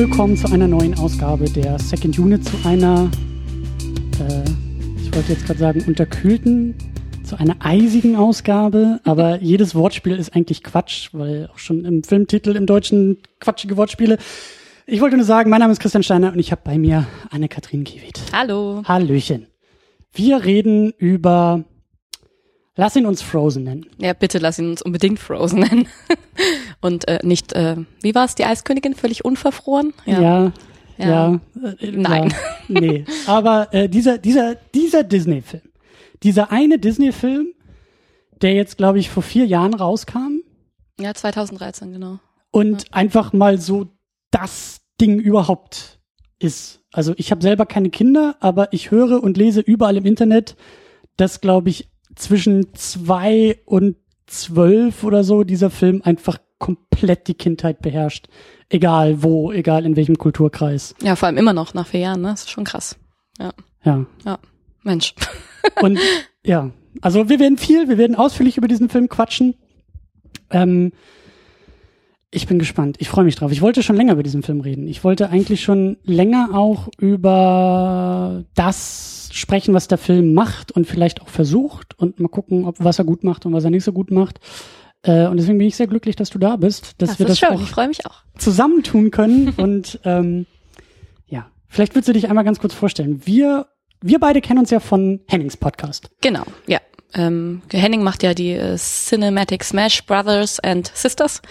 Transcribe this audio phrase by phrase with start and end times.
[0.00, 3.10] Willkommen zu einer neuen Ausgabe der Second Unit, zu einer,
[4.18, 4.50] äh,
[4.98, 6.74] ich wollte jetzt gerade sagen, unterkühlten,
[7.22, 12.56] zu einer eisigen Ausgabe, aber jedes Wortspiel ist eigentlich Quatsch, weil auch schon im Filmtitel
[12.56, 14.16] im Deutschen quatschige Wortspiele.
[14.86, 17.84] Ich wollte nur sagen, mein Name ist Christian Steiner und ich habe bei mir Anne-Kathrin
[17.84, 18.22] Kiewit.
[18.32, 18.82] Hallo.
[18.86, 19.48] Hallöchen.
[20.14, 21.66] Wir reden über
[22.80, 23.84] Lass ihn uns Frozen nennen.
[23.98, 25.88] Ja, bitte lass ihn uns unbedingt Frozen nennen.
[26.80, 29.92] Und äh, nicht, äh, wie war es, die Eiskönigin, völlig unverfroren?
[30.06, 30.20] Ja.
[30.20, 30.52] Ja.
[30.98, 31.40] Ja.
[31.78, 32.34] äh, Nein.
[32.68, 33.04] Ja, nee.
[33.26, 35.62] Aber äh, dieser, dieser, dieser Disney-Film,
[36.22, 37.48] dieser eine Disney-Film,
[38.42, 40.40] der jetzt, glaube ich, vor vier Jahren rauskam
[40.98, 42.18] Ja, 2013, genau.
[42.50, 43.88] und einfach mal so
[44.30, 46.00] das Ding überhaupt
[46.38, 46.80] ist.
[46.92, 50.56] Also ich habe selber keine Kinder, aber ich höre und lese überall im Internet,
[51.16, 53.96] dass, glaube ich, zwischen zwei und
[54.26, 58.28] zwölf oder so dieser Film einfach komplett die Kindheit beherrscht.
[58.68, 60.94] Egal wo, egal in welchem Kulturkreis.
[61.02, 62.28] Ja, vor allem immer noch nach vier Jahren, ne?
[62.28, 62.96] Das ist schon krass.
[63.40, 63.52] Ja,
[63.82, 64.06] Ja.
[64.24, 64.38] ja.
[64.84, 65.14] Mensch.
[65.82, 65.98] Und
[66.44, 69.54] ja, also wir werden viel, wir werden ausführlich über diesen Film quatschen.
[70.50, 70.92] Ähm,
[72.30, 72.96] ich bin gespannt.
[73.00, 73.50] Ich freue mich drauf.
[73.50, 74.86] Ich wollte schon länger über diesen Film reden.
[74.86, 81.22] Ich wollte eigentlich schon länger auch über das sprechen, was der Film macht und vielleicht
[81.22, 83.92] auch versucht und mal gucken, ob was er gut macht und was er nicht so
[83.92, 84.38] gut macht.
[85.02, 87.38] Äh, und deswegen bin ich sehr glücklich, dass du da bist, dass Das wir das
[87.38, 88.22] schön, auch ich freue mich auch.
[88.38, 89.50] zusammentun können.
[89.56, 90.46] und ähm,
[91.28, 93.22] ja, vielleicht willst du dich einmal ganz kurz vorstellen.
[93.24, 93.66] Wir,
[94.02, 96.10] wir beide kennen uns ja von Hennings Podcast.
[96.20, 96.78] Genau, ja.
[97.14, 101.42] Ähm, Henning macht ja die äh, Cinematic Smash Brothers and Sisters.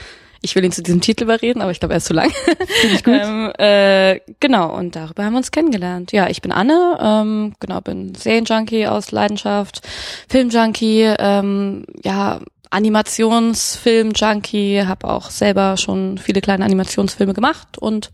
[0.41, 2.31] Ich will ihn zu diesem Titel überreden, aber ich glaube, er ist zu lang.
[2.31, 3.13] Finde ich gut.
[3.21, 6.13] ähm, äh, genau, und darüber haben wir uns kennengelernt.
[6.13, 9.81] Ja, ich bin Anne, ähm, genau, bin Serienjunkie aus Leidenschaft,
[10.29, 12.39] Filmjunkie, ähm, ja,
[12.69, 18.11] Animationsfilm-Junkie, habe auch selber schon viele kleine Animationsfilme gemacht und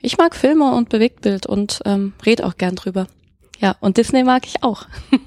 [0.00, 3.06] ich mag Filme und Bewegtbild und ähm, red auch gern drüber.
[3.58, 4.86] Ja, und Disney mag ich auch.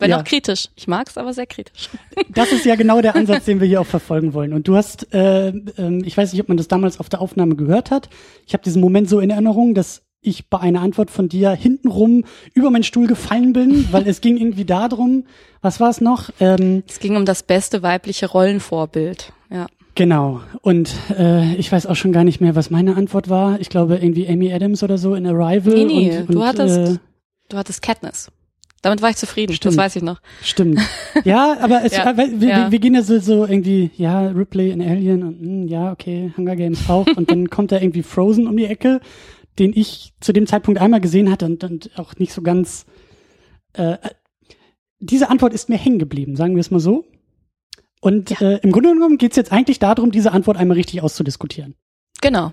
[0.00, 0.20] Wenn Ja.
[0.20, 0.68] auch kritisch.
[0.76, 1.88] Ich mag's, aber sehr kritisch.
[2.28, 4.52] Das ist ja genau der Ansatz, den wir hier auch verfolgen wollen.
[4.52, 7.56] Und du hast, äh, ähm, ich weiß nicht, ob man das damals auf der Aufnahme
[7.56, 8.08] gehört hat.
[8.46, 12.24] Ich habe diesen Moment so in Erinnerung, dass ich bei einer Antwort von dir hintenrum
[12.54, 15.24] über meinen Stuhl gefallen bin, weil es ging irgendwie darum,
[15.62, 16.30] was war es noch?
[16.40, 19.32] Ähm, Es ging um das beste weibliche Rollenvorbild.
[19.50, 19.66] Ja.
[19.94, 20.40] genau.
[20.62, 23.60] Und äh, ich weiß auch schon gar nicht mehr, was meine Antwort war.
[23.60, 25.74] Ich glaube irgendwie Amy Adams oder so in Arrival.
[25.74, 26.98] Nee, nee, und, du und, hattest, Äh,
[27.48, 28.30] du hattest Katniss.
[28.82, 29.74] Damit war ich zufrieden, Stimmt.
[29.74, 30.20] das weiß ich noch.
[30.42, 30.78] Stimmt.
[31.24, 32.70] Ja, aber es, Ja, wir, wir- ja.
[32.70, 36.54] wir gehen ja so, so irgendwie, ja, Ripley in Alien und mh, ja, okay, Hunger
[36.54, 37.06] Games auch.
[37.16, 39.00] und dann kommt da irgendwie Frozen um die Ecke,
[39.58, 42.86] den ich zu dem Zeitpunkt einmal gesehen hatte und, und auch nicht so ganz.
[43.74, 43.98] Äh, äh,
[45.00, 47.04] diese Antwort ist mir hängen geblieben, sagen wir es mal so.
[48.00, 48.40] Und Ja.
[48.52, 51.74] äh, im Grunde genommen geht es jetzt eigentlich darum, diese Antwort einmal richtig auszudiskutieren.
[52.20, 52.52] Genau.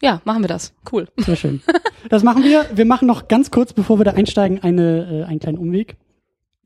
[0.00, 0.74] Ja, machen wir das.
[0.92, 1.08] Cool.
[1.16, 1.60] Sehr schön.
[2.08, 2.66] Das machen wir.
[2.74, 5.96] Wir machen noch ganz kurz, bevor wir da einsteigen, eine, äh, einen kleinen Umweg.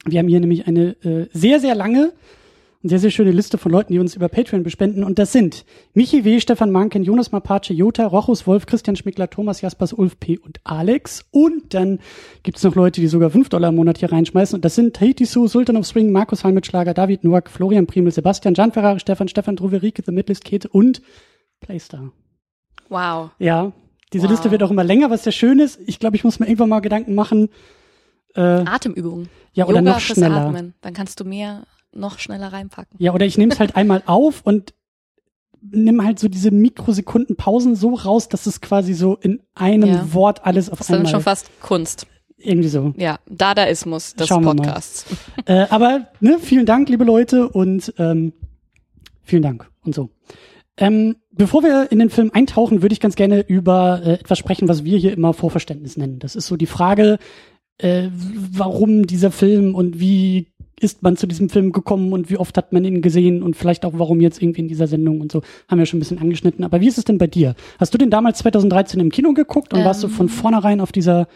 [0.05, 2.13] Wir haben hier nämlich eine äh, sehr, sehr lange
[2.83, 5.05] sehr, sehr schöne Liste von Leuten, die uns über Patreon bespenden.
[5.05, 9.61] Und das sind Michi W., Stefan Manken, Jonas Mapace, Jota, Rochus Wolf, Christian Schmickler, Thomas
[9.61, 10.39] Jaspers, Ulf P.
[10.39, 11.25] und Alex.
[11.31, 12.01] Und dann
[12.43, 14.57] gibt's noch Leute, die sogar 5 Dollar im Monat hier reinschmeißen.
[14.57, 18.55] Und das sind Tahiti Su, Sultan of Swing, Markus Halmitschlager, David Noack, Florian Primel, Sebastian,
[18.55, 21.03] Gian Ferrari, Stefan, Stefan Druverike, The Midlist Kate und
[21.61, 22.11] Playstar.
[22.89, 23.31] Wow.
[23.39, 23.73] Ja,
[24.13, 24.31] diese Wow.
[24.33, 25.81] Liste wird auch immer länger, was sehr schön ist.
[25.87, 27.49] Ich glaube, ich muss mir irgendwann mal Gedanken machen.
[28.35, 29.29] Äh, Atemübungen.
[29.53, 30.47] ja, oder Yoga noch schneller.
[30.47, 30.75] Atmen.
[30.81, 31.65] Dann kannst du mehr
[31.95, 32.97] noch schneller reinpacken.
[32.99, 34.75] Ja, oder ich nehme es halt einmal auf und
[35.71, 40.13] nimm halt so diese Mikrosekunden Pausen so raus, dass es quasi so in einem Ja.
[40.15, 42.07] Wort alles auf Das ist dann einmal schon fast Kunst.
[42.37, 42.93] irgendwie so.
[42.97, 44.63] Ja, Dadaismus des Schauen wir mal.
[44.63, 45.07] Podcasts.
[45.47, 48.33] Äh, aber ne, vielen Dank, liebe Leute, und ähm,
[49.23, 50.11] vielen Dank und so.
[50.77, 54.69] Ähm, bevor wir in den Film eintauchen, würde ich ganz gerne über äh, etwas sprechen,
[54.69, 56.19] was wir hier immer Vorverständnis nennen.
[56.21, 57.19] Das ist so die Frage,
[57.79, 58.09] äh,
[58.53, 60.52] warum dieser Film und wie
[60.83, 63.85] ist man zu diesem Film gekommen und wie oft hat man ihn gesehen und vielleicht
[63.85, 65.43] auch warum jetzt irgendwie in dieser Sendung und so.
[65.69, 66.65] Haben wir schon ein bisschen angeschnitten.
[66.65, 67.55] Aber wie ist es denn bei dir?
[67.79, 70.13] Hast du den damals 2013 im Kino geguckt und warst du Ähm.
[70.13, 71.29] von vornherein auf dieser,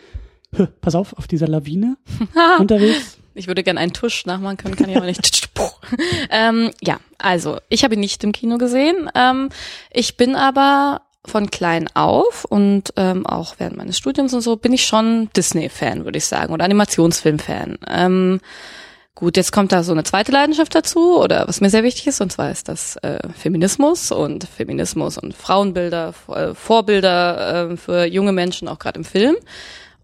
[0.55, 1.97] Hö, pass auf, auf dieser Lawine
[2.59, 3.19] unterwegs?
[3.35, 5.49] Ich würde gerne einen Tusch nachmachen können, kann ich aber nicht.
[6.31, 9.11] ähm, ja, also ich habe ihn nicht im Kino gesehen.
[9.15, 9.51] Ähm,
[9.91, 14.73] ich bin aber von klein auf und ähm, auch während meines Studiums und so bin
[14.73, 17.79] ich schon Disney-Fan, würde ich sagen, oder Animationsfilm-Fan.
[17.89, 18.41] Ähm,
[19.17, 22.21] gut, jetzt kommt da so eine zweite Leidenschaft dazu, oder was mir sehr wichtig ist,
[22.21, 28.33] und zwar ist das äh, Feminismus und Feminismus und Frauenbilder, äh, Vorbilder äh, für junge
[28.33, 29.35] Menschen, auch gerade im Film.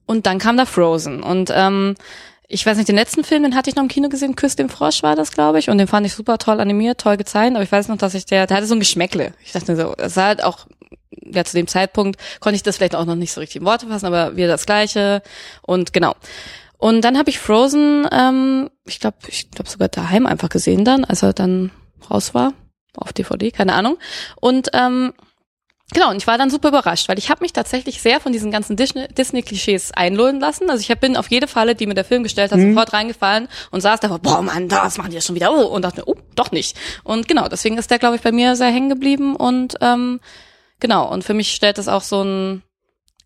[0.06, 1.22] Und dann kam da Frozen.
[1.22, 1.94] Und ähm,
[2.48, 4.68] ich weiß nicht, den letzten Film, den hatte ich noch im Kino gesehen, Küss dem
[4.68, 5.70] Frosch war das, glaube ich.
[5.70, 7.56] Und den fand ich super toll animiert, toll gezeichnet.
[7.56, 9.32] Aber ich weiß noch, dass ich der, der hatte so ein Geschmäckle.
[9.44, 10.66] Ich dachte so, es sah halt auch
[11.24, 13.86] ja, zu dem Zeitpunkt konnte ich das vielleicht auch noch nicht so richtig in Worte
[13.86, 15.22] fassen, aber wieder das Gleiche.
[15.62, 16.14] Und genau.
[16.82, 21.04] Und dann habe ich Frozen, ähm, ich glaube, ich glaube sogar daheim einfach gesehen dann,
[21.04, 21.70] als er dann
[22.10, 22.54] raus war.
[22.96, 23.98] Auf DVD, keine Ahnung.
[24.40, 25.12] Und ähm,
[25.94, 28.50] Genau, und ich war dann super überrascht, weil ich habe mich tatsächlich sehr von diesen
[28.50, 30.70] ganzen Disney-Klischees einlullen lassen.
[30.70, 32.70] Also ich bin auf jede Falle, die mir der Film gestellt hat, mhm.
[32.70, 35.82] sofort reingefallen und saß da, boah Mann, das machen die ja schon wieder, oh, und
[35.82, 36.78] dachte mir, oh, doch nicht.
[37.04, 40.18] Und genau, deswegen ist der, glaube ich, bei mir sehr hängen geblieben und ähm,
[40.80, 42.62] genau, und für mich stellt das auch so ein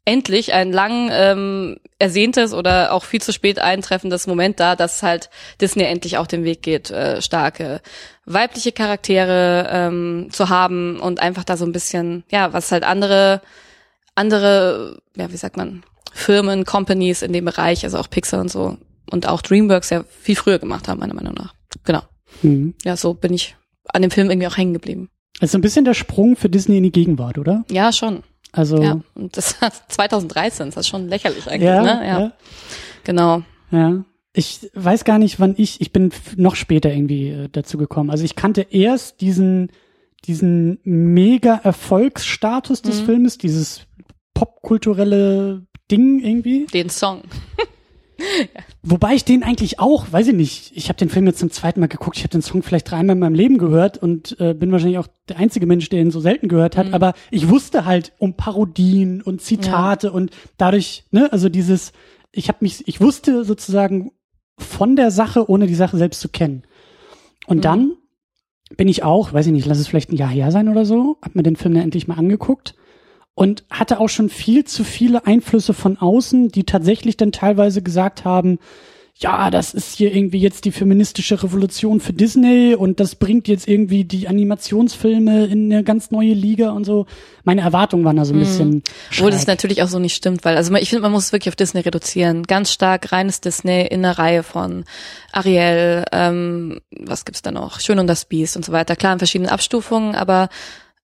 [0.06, 5.28] endlich ein lang ähm, ersehntes oder auch viel zu spät eintreffendes Moment da, dass halt
[5.60, 7.82] Disney endlich auch den Weg geht, äh, starke
[8.24, 13.42] weibliche Charaktere ähm, zu haben und einfach da so ein bisschen, ja, was halt andere,
[14.14, 15.82] andere, ja, wie sagt man,
[16.12, 18.78] Firmen, Companies in dem Bereich, also auch Pixar und so
[19.10, 21.54] und auch DreamWorks ja viel früher gemacht haben, meiner Meinung nach.
[21.84, 22.02] Genau.
[22.42, 22.74] Mhm.
[22.84, 23.56] Ja, so bin ich
[23.92, 25.10] an dem Film irgendwie auch hängen geblieben.
[25.40, 27.64] Also ein bisschen der Sprung für Disney in die Gegenwart, oder?
[27.70, 28.22] Ja, schon.
[28.52, 29.56] Also ja, und das
[29.88, 32.06] 2013, das ist schon lächerlich eigentlich, ja, ne?
[32.06, 32.20] Ja.
[32.20, 32.32] ja.
[33.04, 33.42] Genau.
[33.70, 34.04] Ja.
[34.32, 38.10] Ich weiß gar nicht, wann ich, ich bin noch später irgendwie äh, dazu gekommen.
[38.10, 39.70] Also ich kannte erst diesen,
[40.26, 43.06] diesen mega Erfolgsstatus des mhm.
[43.06, 43.86] Filmes, dieses
[44.34, 46.66] popkulturelle Ding irgendwie.
[46.66, 47.22] Den Song.
[48.82, 51.80] Wobei ich den eigentlich auch, weiß ich nicht, ich habe den Film jetzt zum zweiten
[51.80, 54.72] Mal geguckt, ich habe den Song vielleicht dreimal in meinem Leben gehört und äh, bin
[54.72, 56.94] wahrscheinlich auch der einzige Mensch, der ihn so selten gehört hat, mhm.
[56.94, 60.12] aber ich wusste halt um Parodien und Zitate ja.
[60.12, 61.92] und dadurch, ne, also dieses,
[62.32, 64.12] ich habe mich, ich wusste sozusagen
[64.58, 66.62] von der Sache, ohne die Sache selbst zu kennen.
[67.46, 67.62] Und mhm.
[67.62, 67.92] dann
[68.76, 71.18] bin ich auch, weiß ich nicht, lass es vielleicht ein Jahr her sein oder so,
[71.22, 72.74] hab mir den Film dann endlich mal angeguckt
[73.36, 78.24] und hatte auch schon viel zu viele Einflüsse von außen, die tatsächlich dann teilweise gesagt
[78.24, 78.58] haben,
[79.18, 83.68] ja, das ist hier irgendwie jetzt die feministische Revolution für Disney und das bringt jetzt
[83.68, 87.06] irgendwie die Animationsfilme in eine ganz neue Liga und so.
[87.44, 88.40] Meine Erwartungen waren da so ein mhm.
[88.40, 88.82] bisschen.
[89.12, 91.50] Obwohl das natürlich auch so nicht stimmt, weil also ich finde, man muss es wirklich
[91.50, 92.42] auf Disney reduzieren.
[92.42, 94.84] Ganz stark reines Disney in einer Reihe von
[95.32, 97.80] Ariel, ähm, was gibt's da noch?
[97.80, 98.96] Schön und das Biest und so weiter.
[98.96, 100.50] Klar in verschiedenen Abstufungen, aber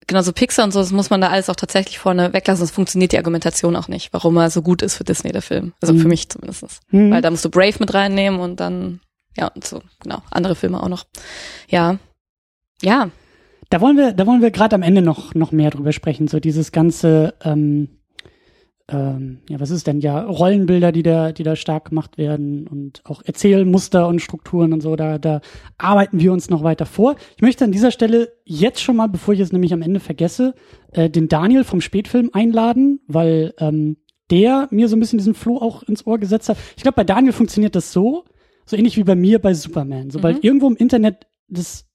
[0.07, 3.11] genauso Pixar und so, das muss man da alles auch tatsächlich vorne weglassen, sonst funktioniert
[3.11, 5.73] die Argumentation auch nicht, warum er so gut ist für Disney, der Film.
[5.81, 5.99] Also mhm.
[5.99, 6.65] für mich zumindest.
[6.91, 7.11] Mhm.
[7.11, 8.99] Weil da musst du Brave mit reinnehmen und dann,
[9.37, 11.05] ja, und so, genau, andere Filme auch noch.
[11.67, 11.97] Ja.
[12.81, 13.09] Ja.
[13.69, 16.39] Da wollen wir, da wollen wir gerade am Ende noch, noch mehr drüber sprechen, so
[16.39, 17.89] dieses ganze, ähm,
[18.89, 23.01] ähm, ja, was ist denn ja Rollenbilder, die da, die da stark gemacht werden und
[23.05, 25.39] auch Erzählmuster und Strukturen und so, da, da
[25.77, 27.15] arbeiten wir uns noch weiter vor.
[27.37, 30.53] Ich möchte an dieser Stelle jetzt schon mal, bevor ich es nämlich am Ende vergesse,
[30.91, 33.97] äh, den Daniel vom Spätfilm einladen, weil ähm,
[34.29, 36.57] der mir so ein bisschen diesen Floh auch ins Ohr gesetzt hat.
[36.75, 38.25] Ich glaube, bei Daniel funktioniert das so,
[38.65, 40.09] so ähnlich wie bei mir bei Superman.
[40.09, 40.41] Sobald mhm.
[40.43, 41.85] irgendwo im Internet das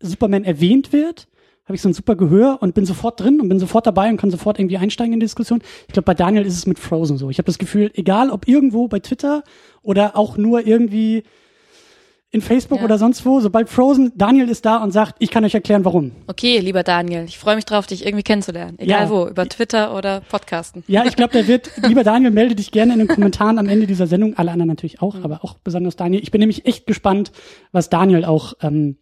[0.00, 1.28] Superman erwähnt wird,
[1.64, 4.18] habe ich so ein super Gehör und bin sofort drin und bin sofort dabei und
[4.18, 5.62] kann sofort irgendwie einsteigen in die Diskussion.
[5.86, 7.30] Ich glaube, bei Daniel ist es mit Frozen so.
[7.30, 9.42] Ich habe das Gefühl, egal ob irgendwo bei Twitter
[9.82, 11.24] oder auch nur irgendwie
[12.34, 12.84] in Facebook ja.
[12.84, 16.10] oder sonst wo, sobald Frozen, Daniel ist da und sagt, ich kann euch erklären, warum.
[16.26, 18.76] Okay, lieber Daniel, ich freue mich drauf, dich irgendwie kennenzulernen.
[18.78, 19.10] Egal ja.
[19.10, 20.82] wo, über Twitter oder Podcasten.
[20.88, 23.86] Ja, ich glaube, der wird, lieber Daniel, melde dich gerne in den Kommentaren am Ende
[23.86, 24.36] dieser Sendung.
[24.36, 25.24] Alle anderen natürlich auch, mhm.
[25.24, 26.22] aber auch besonders Daniel.
[26.24, 27.30] Ich bin nämlich echt gespannt,
[27.70, 28.96] was Daniel auch ähm,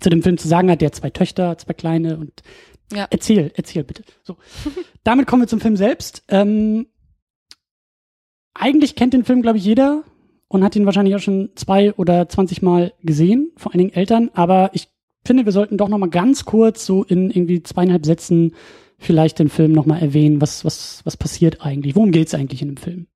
[0.00, 0.80] zu dem Film zu sagen hat.
[0.80, 2.42] Der hat zwei Töchter, zwei kleine und
[2.92, 3.06] ja.
[3.10, 4.04] erzähl, erzähl bitte.
[4.22, 4.36] So.
[5.04, 6.22] Damit kommen wir zum Film selbst.
[6.28, 6.86] Ähm,
[8.54, 10.04] eigentlich kennt den Film, glaube ich, jeder
[10.48, 14.30] und hat ihn wahrscheinlich auch schon zwei oder zwanzig Mal gesehen, vor allen Dingen Eltern.
[14.34, 14.88] Aber ich
[15.24, 18.54] finde, wir sollten doch noch mal ganz kurz so in irgendwie zweieinhalb Sätzen
[18.98, 20.40] vielleicht den Film noch mal erwähnen.
[20.40, 21.96] Was was was passiert eigentlich?
[21.96, 23.08] Worum geht's eigentlich in dem Film?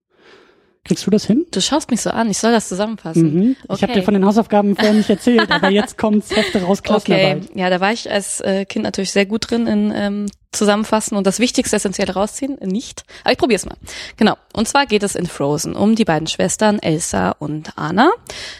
[0.90, 1.46] Kriegst du das hin?
[1.52, 3.32] Du schaust mich so an, ich soll das zusammenfassen.
[3.32, 3.56] Mhm.
[3.68, 3.76] Okay.
[3.76, 7.44] Ich habe dir von den Hausaufgaben vorher nicht erzählt, aber jetzt kommt's Hefte raus, Klassenarbeit.
[7.48, 11.16] Okay, ja, da war ich als äh, Kind natürlich sehr gut drin in ähm, Zusammenfassen
[11.16, 13.04] und das Wichtigste essentiell rausziehen, nicht.
[13.22, 13.76] Aber ich probier's mal.
[14.16, 14.36] Genau.
[14.52, 18.10] Und zwar geht es in Frozen um die beiden Schwestern Elsa und Anna.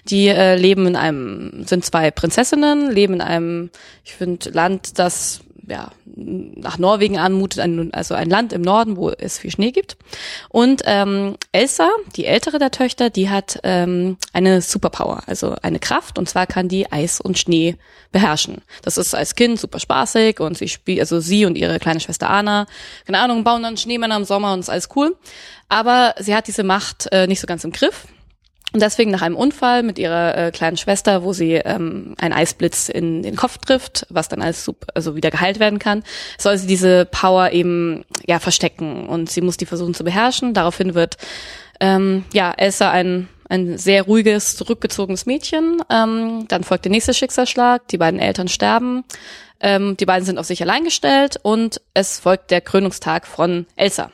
[0.04, 3.70] Die äh, leben in einem, sind zwei Prinzessinnen, leben in einem,
[4.04, 9.10] ich finde, Land, das ja, nach Norwegen anmutet, ein, also ein Land im Norden, wo
[9.10, 9.96] es viel Schnee gibt.
[10.48, 16.18] Und ähm, Elsa, die ältere der Töchter, die hat ähm, eine Superpower, also eine Kraft,
[16.18, 17.76] und zwar kann die Eis und Schnee
[18.10, 18.62] beherrschen.
[18.82, 22.28] Das ist als Kind super spaßig und sie spielt, also sie und ihre kleine Schwester
[22.28, 22.66] Anna,
[23.06, 25.16] keine Ahnung, bauen dann Schneemänner im Sommer und ist alles cool.
[25.68, 28.06] Aber sie hat diese Macht äh, nicht so ganz im Griff.
[28.72, 32.88] Und deswegen nach einem Unfall mit ihrer äh, kleinen Schwester, wo sie ähm, ein Eisblitz
[32.88, 36.04] in den Kopf trifft, was dann alles super, also wieder geheilt werden kann,
[36.38, 40.54] soll sie diese Power eben ja verstecken und sie muss die versuchen zu beherrschen.
[40.54, 41.16] Daraufhin wird
[41.80, 45.82] ähm, ja Elsa ein ein sehr ruhiges, zurückgezogenes Mädchen.
[45.90, 49.04] Ähm, dann folgt der nächste Schicksalsschlag, die beiden Eltern sterben.
[49.60, 54.12] Ähm, die beiden sind auf sich allein gestellt und es folgt der Krönungstag von Elsa.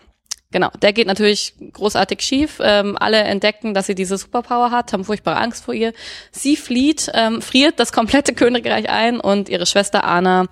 [0.56, 2.60] Genau, der geht natürlich großartig schief.
[2.62, 5.92] Ähm, alle entdecken, dass sie diese Superpower hat, haben furchtbare Angst vor ihr.
[6.30, 10.46] Sie flieht, ähm, friert das komplette Königreich ein und ihre Schwester Anna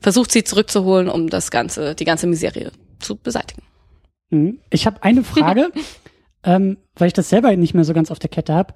[0.00, 3.62] versucht sie zurückzuholen, um das ganze, die ganze Miserie zu beseitigen.
[4.30, 4.60] Mhm.
[4.70, 5.72] Ich habe eine Frage,
[6.44, 8.74] ähm, weil ich das selber nicht mehr so ganz auf der Kette habe.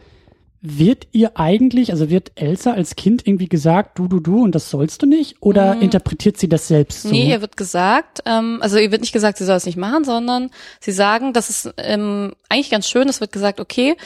[0.65, 4.71] Wird ihr eigentlich, also wird Elsa als Kind irgendwie gesagt, du, du, du und das
[4.71, 5.35] sollst du nicht?
[5.41, 5.83] Oder Mhm.
[5.83, 7.09] interpretiert sie das selbst so?
[7.11, 10.05] Nee, ihr wird gesagt, ähm, also ihr wird nicht gesagt, sie soll es nicht machen,
[10.05, 13.97] sondern sie sagen, das ist ähm, eigentlich ganz schön, es wird gesagt, okay,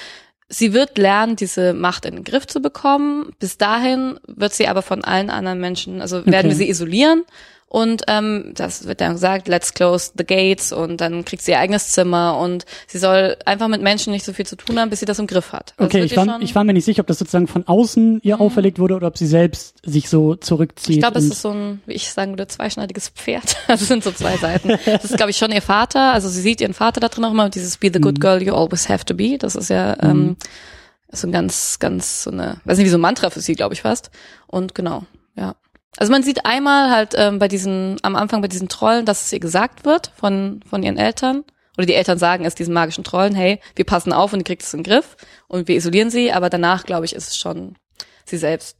[0.49, 3.33] sie wird lernen, diese Macht in den Griff zu bekommen.
[3.39, 6.49] Bis dahin wird sie aber von allen anderen Menschen, also werden Okay.
[6.49, 7.25] wir sie isolieren.
[7.77, 11.59] Und ähm, das wird dann gesagt, let's close the gates und dann kriegt sie ihr
[11.59, 15.01] eigenes Zimmer und sie soll einfach mit Menschen nicht so viel zu tun haben, bis
[15.01, 15.75] sie das im Griff hat.
[15.77, 18.41] Also Okay, ich war, ich war mir nicht sicher, ob das sozusagen von außen ihr
[18.41, 20.97] auferlegt wurde oder ob sie selbst sich so zurückzieht.
[20.97, 23.59] Ich glaube, es ist so ein, wie ich sagen würde, zweischneidiges Pferd.
[23.69, 24.69] Also es sind so zwei Seiten.
[24.87, 26.15] Das ist, glaube ich, schon ihr Vater.
[26.15, 28.03] Also sie sieht ihren Vater da drin auch immer, dieses Be the Mhm.
[28.05, 29.37] good girl you always have to be.
[29.37, 30.37] Das ist ja ähm,
[31.13, 33.75] so ein ganz, ganz so eine, weiß nicht, wie so ein Mantra für sie, glaube
[33.75, 34.11] ich fast.
[34.47, 35.03] Und genau,
[35.37, 35.57] ja.
[35.97, 39.33] Also man sieht einmal halt ähm, bei diesen, am Anfang bei diesen Trollen, dass es
[39.33, 41.45] ihr gesagt wird von, von ihren Eltern.
[41.77, 44.63] Oder die Eltern sagen es diesen magischen Trollen, hey, wir passen auf und ihr kriegt
[44.63, 45.17] es in den Griff
[45.49, 47.77] und wir isolieren sie, aber danach, glaube ich, ist es schon
[48.25, 48.79] sie selbst.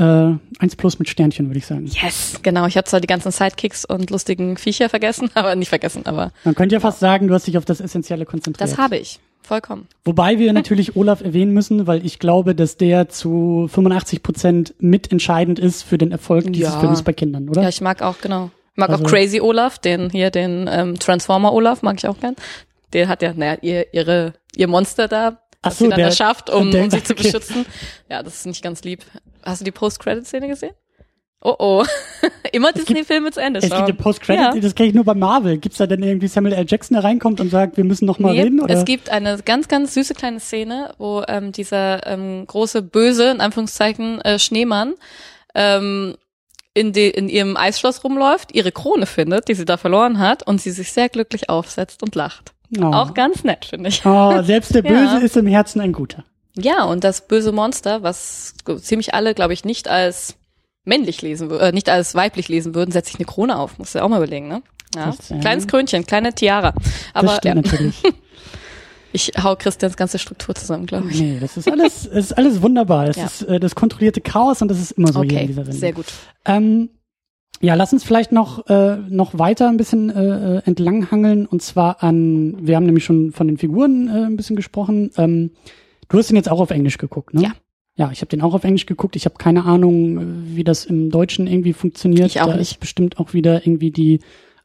[0.00, 1.86] äh, eins plus mit Sternchen, würde ich sagen.
[1.86, 2.66] Yes, genau.
[2.66, 6.54] Ich habe zwar die ganzen Sidekicks und lustigen Viecher vergessen, aber nicht vergessen, aber Man
[6.54, 8.70] könnte ja fast sagen, du hast dich auf das Essentielle konzentriert.
[8.70, 9.20] das habe ich.
[9.50, 9.88] Vollkommen.
[10.04, 15.58] Wobei wir natürlich Olaf erwähnen müssen, weil ich glaube, dass der zu 85 Prozent mitentscheidend
[15.58, 16.78] ist für den Erfolg dieses Ja.
[16.78, 17.62] Films bei Kindern, oder?
[17.62, 18.52] Ja, ich mag auch, genau.
[18.72, 22.20] Ich mag Also- auch Crazy Olaf, den hier, den ähm, Transformer Olaf, mag ich auch
[22.20, 22.36] gern.
[22.92, 26.48] Der hat ja, naja, ihr, ihre, ihr Monster da, was so, sie dann der- erschafft,
[26.48, 27.24] um, der- um sich zu okay.
[27.24, 27.66] beschützen.
[28.08, 29.02] Ja, das ist nicht ganz lieb.
[29.42, 30.74] Hast du die Post-Credit-Szene gesehen?
[31.42, 31.84] Oh oh.
[32.52, 33.88] Immer Disney-Filme zu Ende es gibt schauen.
[33.88, 34.60] ja Post-Credit, Ja.
[34.60, 35.56] das kenne ich nur bei Marvel.
[35.56, 36.66] Gibt's da denn irgendwie Samuel L.
[36.68, 38.60] Jackson, der reinkommt und sagt, wir müssen noch mal Nee, reden?
[38.60, 38.74] Oder?
[38.74, 43.40] Es gibt eine ganz, ganz süße kleine Szene, wo ähm, dieser ähm, große, böse, in
[43.40, 44.94] Anführungszeichen, äh, Schneemann
[45.54, 46.16] ähm,
[46.74, 50.60] in, de, in ihrem Eisschloss rumläuft, ihre Krone findet, die sie da verloren hat, und
[50.60, 52.52] sie sich sehr glücklich aufsetzt und lacht.
[52.78, 52.84] oh.
[52.84, 54.04] Auch ganz nett, finde ich.
[54.04, 54.90] oh, selbst der Ja.
[54.90, 56.22] Böse ist im Herzen ein Guter.
[56.56, 60.34] Ja, und das böse Monster, was ziemlich alle, glaube ich, nicht als
[60.84, 63.78] männlich lesen würden, äh, nicht als weiblich lesen würden, setzt sich eine Krone auf.
[63.78, 64.62] Musst du ja auch mal überlegen, ne?
[64.94, 65.14] Ja.
[65.40, 66.74] Kleines Krönchen, kleine Tiara.
[67.14, 68.02] Aber das ja, natürlich.
[69.12, 71.20] ich hau Christians ganze Struktur zusammen, glaube ich.
[71.20, 73.06] Nee, das ist alles, es ist alles wunderbar.
[73.06, 73.24] Das Ja.
[73.26, 75.80] ist äh, das kontrollierte Chaos und das ist immer so hier in Okay, dieser Sendung.
[75.80, 76.06] sehr gut.
[76.44, 76.90] Ähm,
[77.60, 82.02] ja, lass uns vielleicht noch, äh, noch weiter ein bisschen äh, äh, entlanghangeln und zwar
[82.02, 85.10] an, wir haben nämlich schon von den Figuren äh, ein bisschen gesprochen.
[85.18, 85.50] Ähm,
[86.08, 87.42] du hast ihn jetzt auch auf Englisch geguckt, ne?
[87.42, 87.50] Ja.
[88.00, 89.14] Ja, ich habe den auch auf Englisch geguckt.
[89.14, 92.26] Ich habe keine Ahnung, äh, wie das im Deutschen irgendwie funktioniert.
[92.28, 92.72] Ich auch da nicht.
[92.72, 94.20] ist bestimmt auch wieder irgendwie die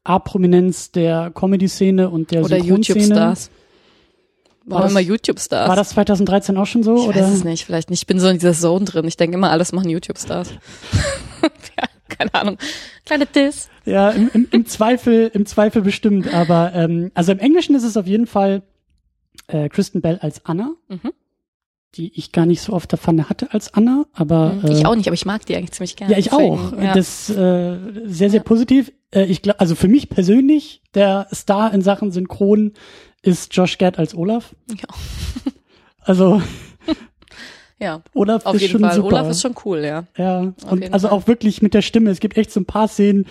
[0.05, 2.57] A-Prominenz der Comedy-Szene und der Oder.
[2.57, 3.49] YouTube-Stars.
[4.67, 5.67] War Warum das- immer YouTube-Stars?
[5.67, 6.95] War das 2013 auch schon so?
[6.95, 7.21] ich oder?
[7.23, 8.03] weiß es nicht, vielleicht nicht.
[8.03, 9.05] Ich bin so in dieser Zone drin.
[9.05, 10.51] Ich denke immer, alles machen YouTube-Stars.
[11.41, 12.57] ja, keine Ahnung.
[13.05, 13.67] Kleine Diss.
[13.83, 16.33] Ja, im, im, im Zweifel, im Zweifel bestimmt.
[16.33, 18.63] Aber ähm, also im Englischen ist es auf jeden Fall
[19.47, 21.11] äh, Kristen Bell als Anna, Mhm.
[21.97, 24.95] Die ich gar nicht so oft der Pfanne hatte als Anna, aber äh, Ich auch
[24.95, 26.13] nicht, aber ich mag die eigentlich ziemlich gerne.
[26.13, 26.77] ja, ich Deswegen, auch.
[26.81, 26.93] Ja.
[26.93, 28.43] Das äh, sehr, sehr Ja.
[28.43, 28.91] positiv.
[29.11, 32.73] Äh, ich glaube, also für mich persönlich der Star in Sachen Synchron
[33.21, 34.55] ist Josh Gad als Olaf.
[34.69, 34.87] ja.
[36.07, 36.39] Also
[37.79, 38.93] ja, Olaf auf ist jeden schon Fall.
[38.95, 39.07] super.
[39.07, 40.05] Olaf ist schon cool, ja.
[40.15, 41.17] Ja, und also Fall.
[41.17, 42.11] auch wirklich mit der Stimme.
[42.11, 43.25] Es gibt echt so ein paar Szenen,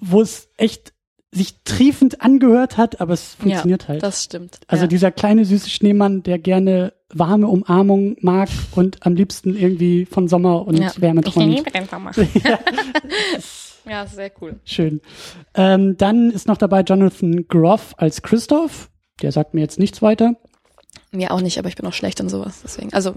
[0.00, 0.94] wo es echt
[1.30, 4.02] sich triefend angehört hat, aber es funktioniert ja, halt.
[4.02, 4.60] Das stimmt.
[4.66, 4.88] Also ja.
[4.88, 10.66] dieser kleine süße Schneemann, der gerne warme Umarmung mag und am liebsten irgendwie von Sommer
[10.66, 10.90] und ja.
[10.98, 11.54] Wärme Ich träumt.
[11.56, 12.12] liebe den Sommer.
[13.88, 14.56] ja, sehr cool.
[14.64, 15.00] Schön.
[15.54, 18.90] Ähm, dann ist noch dabei Jonathan Groff als Christoph.
[19.20, 20.34] Der sagt mir jetzt nichts weiter.
[21.10, 22.60] Mir auch nicht, aber ich bin auch schlecht in sowas.
[22.64, 23.14] Deswegen, also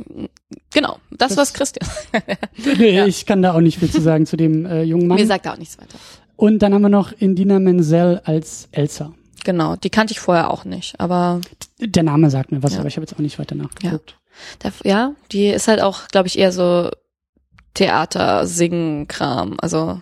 [0.73, 1.87] genau, das, Das- was Christian.
[2.77, 3.05] Nee, Ja.
[3.05, 5.17] Ich kann da auch nicht viel zu sagen zu dem äh, jungen Mann.
[5.17, 5.97] Mir sagt er auch nichts weiter.
[6.35, 9.13] Und dann haben wir noch Indina Menzel als Elsa.
[9.45, 11.39] Genau, die kannte ich vorher auch nicht, aber
[11.79, 12.79] Der Name sagt mir was, Ja.
[12.79, 14.17] aber ich habe jetzt auch nicht weiter nachgeguckt.
[14.63, 16.89] der, ja, die ist halt auch, glaube ich, eher so
[17.73, 19.55] Theater, Singen, Kram.
[19.61, 20.01] Also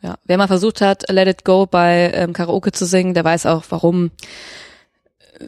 [0.00, 3.46] ja, wer mal versucht hat, Let It Go bei ähm, Karaoke zu singen, der weiß
[3.46, 4.10] auch, warum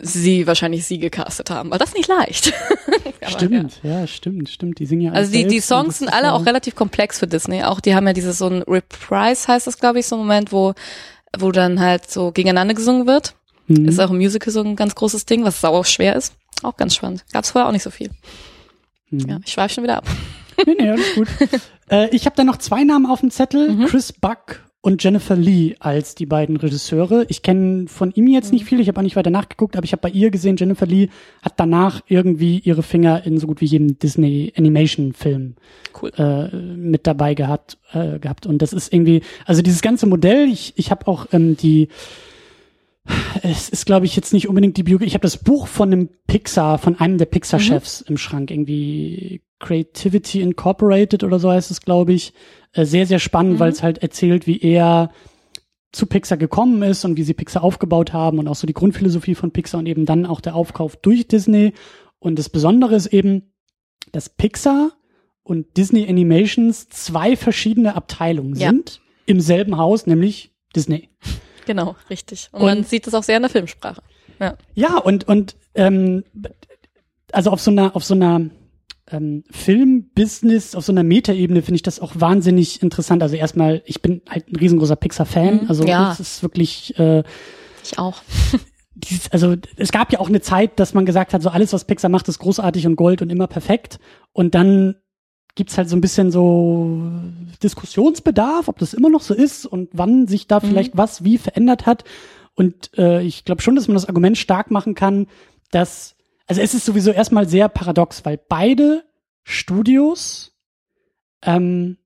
[0.02, 2.52] sie wahrscheinlich sie gecastet haben, weil das ist nicht leicht.
[3.20, 4.06] Aber, Stimmt, ja.
[4.06, 4.78] stimmt, stimmt.
[4.78, 5.16] Die singen ja Ja.
[5.16, 7.62] Also die, die Songs sind alle ja- auch relativ komplex für Disney.
[7.62, 10.50] Auch die haben ja dieses so ein Reprise heißt das, glaube ich, so ein Moment,
[10.52, 10.74] wo
[11.40, 13.34] wo dann halt so gegeneinander gesungen wird.
[13.66, 13.88] Mhm.
[13.88, 16.34] Ist auch im Musical so ein ganz großes Ding, was sauer schwer ist.
[16.62, 17.24] Auch ganz spannend.
[17.32, 18.10] Gab's vorher auch nicht so viel.
[19.10, 19.28] Mhm.
[19.28, 20.06] Ja, ich schweife schon wieder ab.
[20.64, 21.28] Nee, nee, alles gut.
[21.90, 23.70] äh, ich habe da noch zwei Namen auf dem Zettel.
[23.70, 23.86] Mhm.
[23.86, 27.26] Chris Buck und Jennifer Lee als die beiden Regisseure.
[27.28, 29.90] Ich kenne von ihm jetzt nicht viel, ich habe auch nicht weiter nachgeguckt, aber ich
[29.90, 31.08] habe bei ihr gesehen, Jennifer Lee
[31.42, 35.56] hat danach irgendwie ihre Finger in so gut wie jedem Disney Animation Film
[36.00, 36.12] Cool.
[36.16, 38.46] äh, mit dabei gehabt, äh, gehabt.
[38.46, 41.88] Und das ist irgendwie, also dieses ganze Modell, ich, ich habe auch ähm, die,
[43.42, 45.08] es ist, glaube ich, jetzt nicht unbedingt die Biografie.
[45.08, 50.40] Ich habe das Buch von einem Pixar, von einem der Pixar-Chefs im Schrank, irgendwie Creativity
[50.42, 52.32] Incorporated oder so heißt es, glaube ich.
[52.72, 53.58] Äh, sehr, sehr spannend, Mhm.
[53.60, 55.10] weil es halt erzählt, wie er
[55.92, 59.34] zu Pixar gekommen ist und wie sie Pixar aufgebaut haben und auch so die Grundphilosophie
[59.34, 61.72] von Pixar und eben dann auch der Aufkauf durch Disney.
[62.18, 63.52] Und das Besondere ist eben,
[64.12, 64.92] dass Pixar
[65.42, 68.68] und Disney Animations zwei verschiedene Abteilungen Ja.
[68.70, 71.08] sind im selben Haus, nämlich Disney.
[71.66, 72.48] Genau, richtig.
[72.52, 74.02] Und, Und- man sieht das auch sehr in der Filmsprache.
[74.38, 74.56] Ja.
[74.74, 76.24] Ja, und, und ähm,
[77.32, 78.50] also auf so einer, auf so einer
[79.10, 83.22] ähm, Film-Business, auf so einer Metaebene finde ich das auch wahnsinnig interessant.
[83.22, 85.62] Also erstmal, ich bin halt ein riesengroßer Pixar-Fan.
[85.62, 86.12] Mhm, Also ja.
[86.12, 87.22] es ist wirklich äh,
[87.82, 88.22] Ich auch.
[88.96, 91.84] dieses, also es gab ja auch eine Zeit, dass man gesagt hat, so alles, was
[91.84, 94.00] Pixar macht, ist großartig und Gold und immer perfekt.
[94.32, 94.96] Und dann
[95.54, 97.00] gibt's halt so ein bisschen so
[97.62, 101.86] Diskussionsbedarf, ob das immer noch so ist und wann sich da vielleicht was wie verändert
[101.86, 102.04] hat.
[102.54, 105.26] Und äh, ich glaube schon, dass man das Argument stark machen kann,
[105.70, 106.15] dass,
[106.46, 109.04] also es ist sowieso erstmal sehr paradox, weil beide
[109.44, 110.56] Studios,
[111.42, 111.98] ähm,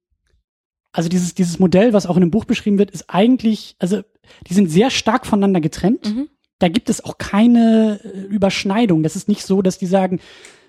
[0.92, 4.02] also dieses, dieses Modell, was auch in dem Buch beschrieben wird, ist eigentlich, also
[4.47, 6.28] die sind sehr stark voneinander getrennt Mhm.
[6.59, 9.02] da gibt es auch keine äh, Überschneidung.
[9.02, 10.20] Das ist nicht so, dass die sagen,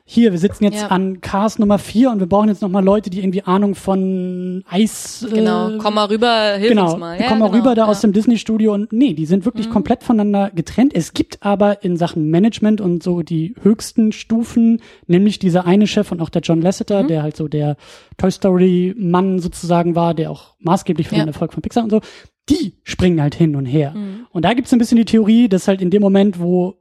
[0.03, 0.87] hier, wir sitzen jetzt Ja.
[0.87, 5.25] an Cars Nummer 4 und wir brauchen jetzt nochmal Leute, die irgendwie Ahnung von Eis.
[5.31, 5.69] Genau.
[5.69, 7.19] Äh, Komm mal rüber, hilf genau, uns mal.
[7.19, 7.57] Ja, komm mal genau.
[7.59, 7.87] rüber da ja.
[7.87, 9.71] aus dem Disney-Studio und nee, die sind wirklich Mhm.
[9.71, 10.93] komplett voneinander getrennt.
[10.95, 16.11] Es gibt aber in Sachen Management und so die höchsten Stufen, nämlich dieser eine Chef
[16.11, 17.07] und auch der John Lasseter, Mhm.
[17.07, 17.77] der halt so der
[18.17, 21.23] Toy Story-Mann sozusagen war, der auch maßgeblich für Ja.
[21.23, 22.01] den Erfolg von Pixar und so,
[22.49, 23.93] die springen halt hin und her.
[23.95, 24.25] Mhm.
[24.31, 26.75] Und da gibt's ein bisschen die Theorie, dass halt in dem Moment, wo,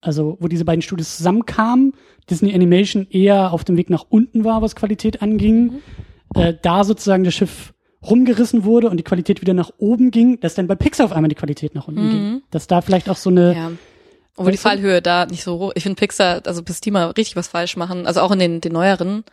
[0.00, 1.92] also wo diese beiden Studios zusammenkamen,
[2.28, 5.80] Disney Animation eher auf dem Weg nach unten war, was Qualität anging,
[6.34, 7.74] äh, da sozusagen das Schiff
[8.08, 11.28] rumgerissen wurde und die Qualität wieder nach oben ging, dass dann bei Pixar auf einmal
[11.28, 12.10] die Qualität nach unten Mhm.
[12.10, 12.42] ging.
[12.50, 13.70] Dass da vielleicht auch so eine, Ja.
[14.36, 14.58] Obwohl die?
[14.58, 15.72] Fallhöhe da nicht so hoch.
[15.74, 18.60] Ich finde Pixar, also bis die mal richtig was falsch machen, also auch in den,
[18.62, 19.24] den neueren.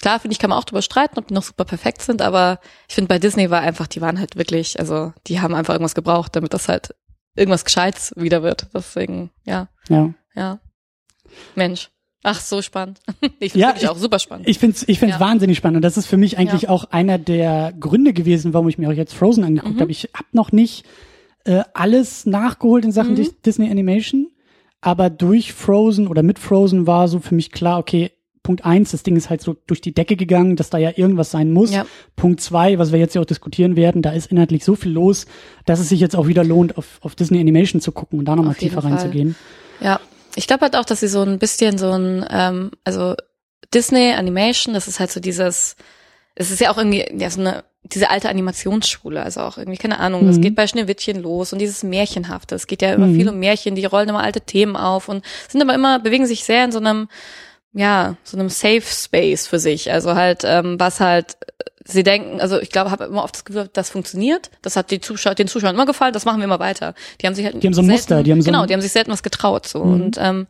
[0.00, 2.60] Klar, finde ich, kann man auch drüber streiten, ob die noch super perfekt sind, aber
[2.88, 5.94] ich finde bei Disney war einfach, die waren halt wirklich, also die haben einfach irgendwas
[5.94, 6.94] gebraucht, damit das halt
[7.36, 8.68] irgendwas Gescheites wieder wird.
[8.74, 10.12] Deswegen, ja, ja.
[10.34, 10.58] ja.
[11.54, 11.90] Mensch.
[12.22, 13.00] Ach, so spannend.
[13.38, 14.48] Ich finde Ja, ich- auch super spannend.
[14.48, 15.20] Ich find's, ich find's Ja.
[15.20, 15.76] wahnsinnig spannend.
[15.76, 16.68] Und das ist für mich eigentlich Ja.
[16.70, 19.80] auch einer der Gründe gewesen, warum ich mir auch jetzt Frozen angeguckt Mhm.
[19.80, 19.90] habe.
[19.90, 20.84] Ich habe noch nicht
[21.46, 23.16] äh, alles nachgeholt in Sachen Mhm.
[23.16, 24.28] Dis- Disney Animation,
[24.80, 29.02] aber durch Frozen oder mit Frozen war so für mich klar, okay, Punkt eins, das
[29.02, 31.70] Ding ist halt so durch die Decke gegangen, dass da ja irgendwas sein muss.
[31.72, 31.84] Ja.
[32.16, 35.26] Punkt zwei, was wir jetzt ja auch diskutieren werden, da ist inhaltlich so viel los,
[35.66, 38.36] dass es sich jetzt auch wieder lohnt, auf, auf Disney Animation zu gucken und da
[38.36, 39.34] nochmal tiefer Fall.
[39.80, 40.00] Ja,
[40.36, 43.14] ich glaube halt auch, dass sie so ein bisschen so ein, ähm, also
[43.72, 45.76] Disney Animation, das ist halt so dieses,
[46.34, 49.98] es ist ja auch irgendwie ja, so eine diese alte Animationsschule, also auch irgendwie keine
[49.98, 50.40] Ahnung, das Mhm.
[50.40, 53.14] geht bei Schneewittchen los und dieses Märchenhafte, es geht ja immer Mhm.
[53.16, 56.44] viel um Märchen, die rollen immer alte Themen auf und sind aber immer bewegen sich
[56.44, 57.08] sehr in so einem
[57.74, 61.36] ja, so einem Safe Space für sich, also halt ähm, was halt
[61.84, 65.00] sie denken, also ich glaube, habe immer oft das Gefühl, das funktioniert, das hat die
[65.00, 66.94] Zuschauer, den Zuschauern immer gefallen, das machen wir immer weiter.
[67.20, 68.72] Die haben sich halt Die haben so ein selten, Muster, die haben so genau, die
[68.74, 69.92] haben sich selten was getraut so Mhm.
[69.92, 70.46] und ähm,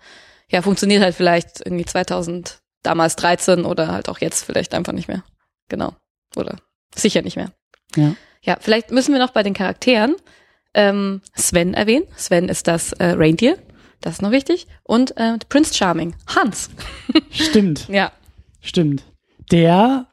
[0.49, 5.09] ja, funktioniert halt vielleicht irgendwie 2000 damals 13 oder halt auch jetzt vielleicht einfach nicht
[5.09, 5.25] mehr.
[5.69, 5.95] Genau.
[6.37, 6.57] Oder
[6.95, 7.51] sicher nicht mehr.
[7.97, 8.15] Ja.
[8.43, 10.15] Ja, vielleicht müssen wir noch bei den Charakteren
[10.75, 12.05] ähm, Sven erwähnen.
[12.17, 13.57] Sven ist das äh, Reindeer.
[14.03, 14.67] Das ist noch wichtig.
[14.83, 16.15] Und äh, Prince Charming.
[16.27, 16.69] Hans.
[17.31, 18.13] Stimmt, Ja.
[18.61, 19.03] stimmt.
[19.51, 20.07] Der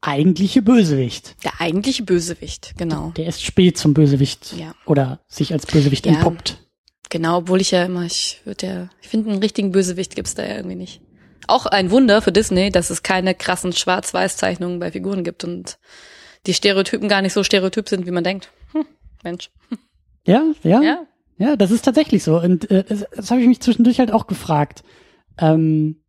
[0.00, 1.36] eigentliche Bösewicht.
[1.44, 2.74] Der eigentliche Bösewicht.
[2.78, 3.12] Genau.
[3.16, 4.74] Der ist spät zum Bösewicht Ja.
[4.86, 6.12] oder sich als Bösewicht Ja.
[6.12, 6.58] entpuppt.
[7.10, 10.44] Genau, obwohl ich ja immer, ich würde ja, ich finde, einen richtigen Bösewicht gibt's da
[10.44, 11.00] ja irgendwie nicht.
[11.46, 15.78] Auch ein Wunder für Disney, dass es keine krassen Schwarz-Weiß-Zeichnungen bei Figuren gibt und
[16.46, 18.50] die Stereotypen gar nicht so stereotyp sind, wie man denkt.
[18.72, 18.84] Hm,
[19.24, 19.50] Mensch.
[20.26, 21.06] Ja, ja, ja,
[21.38, 21.56] Ja.
[21.56, 22.38] das ist tatsächlich so.
[22.38, 24.82] Und äh, das, das habe ich mich zwischendurch halt auch gefragt.
[25.38, 26.02] Ähm,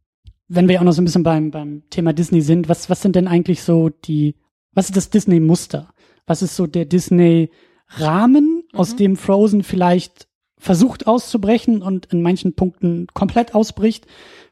[0.50, 3.02] wenn wir ja auch noch so ein bisschen beim, beim Thema Disney sind, was, was
[3.02, 4.36] sind denn eigentlich so die,
[4.74, 5.94] was ist das Disney-Muster?
[6.26, 8.98] Was ist so der Disney-Rahmen, aus Mhm.
[8.98, 10.28] dem Frozen vielleicht
[10.60, 14.06] versucht auszubrechen und in manchen Punkten komplett ausbricht.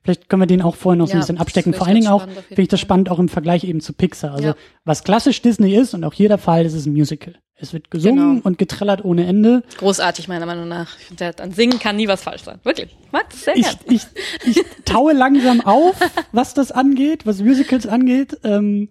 [0.04, 1.74] Vielleicht können wir den auch vorher noch so Ja, ein bisschen das abstecken.
[1.74, 4.32] Vor allen Dingen auch finde ich das spannend auch im Vergleich eben zu Pixar.
[4.34, 4.56] Also Ja.
[4.86, 7.36] was klassisch Disney ist und auch hier der Fall, ist es ein Musical.
[7.60, 8.42] Es wird gesungen Genau.
[8.46, 9.64] und getrellert ohne Ende.
[9.80, 10.98] Großartig, meiner Meinung nach.
[11.00, 12.60] Ich finde, an Singen kann nie was falsch sein.
[12.64, 12.96] Wirklich.
[13.04, 13.78] Ich mag das sehr Ich, gern.
[13.96, 14.02] ich,
[14.46, 15.96] ich taue langsam auf,
[16.32, 18.38] was das angeht, was Musicals angeht.
[18.44, 18.90] Ähm,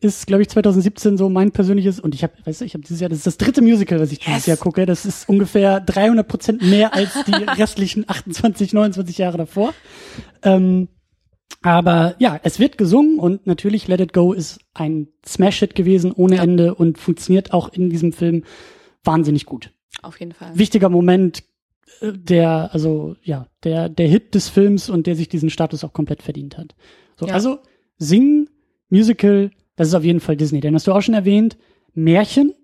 [0.00, 3.00] ist, glaube ich, 2017 so mein persönliches und ich habe, weißt du, ich habe dieses
[3.00, 4.46] Jahr, das ist das dritte Musical, was ich dieses Yes.
[4.46, 4.86] Jahr gucke.
[4.86, 9.74] Das ist ungefähr 300 Prozent mehr als die restlichen 28, 29 Jahre davor.
[10.42, 10.88] Ähm,
[11.62, 16.36] aber ja, es wird gesungen und natürlich Let It Go ist ein Smash-Hit gewesen ohne
[16.36, 16.42] Ja.
[16.42, 18.44] Ende und funktioniert auch in diesem Film
[19.02, 19.72] wahnsinnig gut.
[20.02, 20.56] Auf jeden Fall.
[20.56, 21.42] Wichtiger Moment,
[22.00, 25.92] äh, der, also ja, der, der Hit des Films und der sich diesen Status auch
[25.92, 26.76] komplett verdient hat.
[27.16, 27.34] So, Ja.
[27.34, 27.58] also
[27.96, 28.48] Singen,
[28.90, 30.60] Musical, das ist auf jeden Fall Disney.
[30.60, 31.56] Denn hast du auch schon erwähnt,
[31.94, 32.54] Märchen,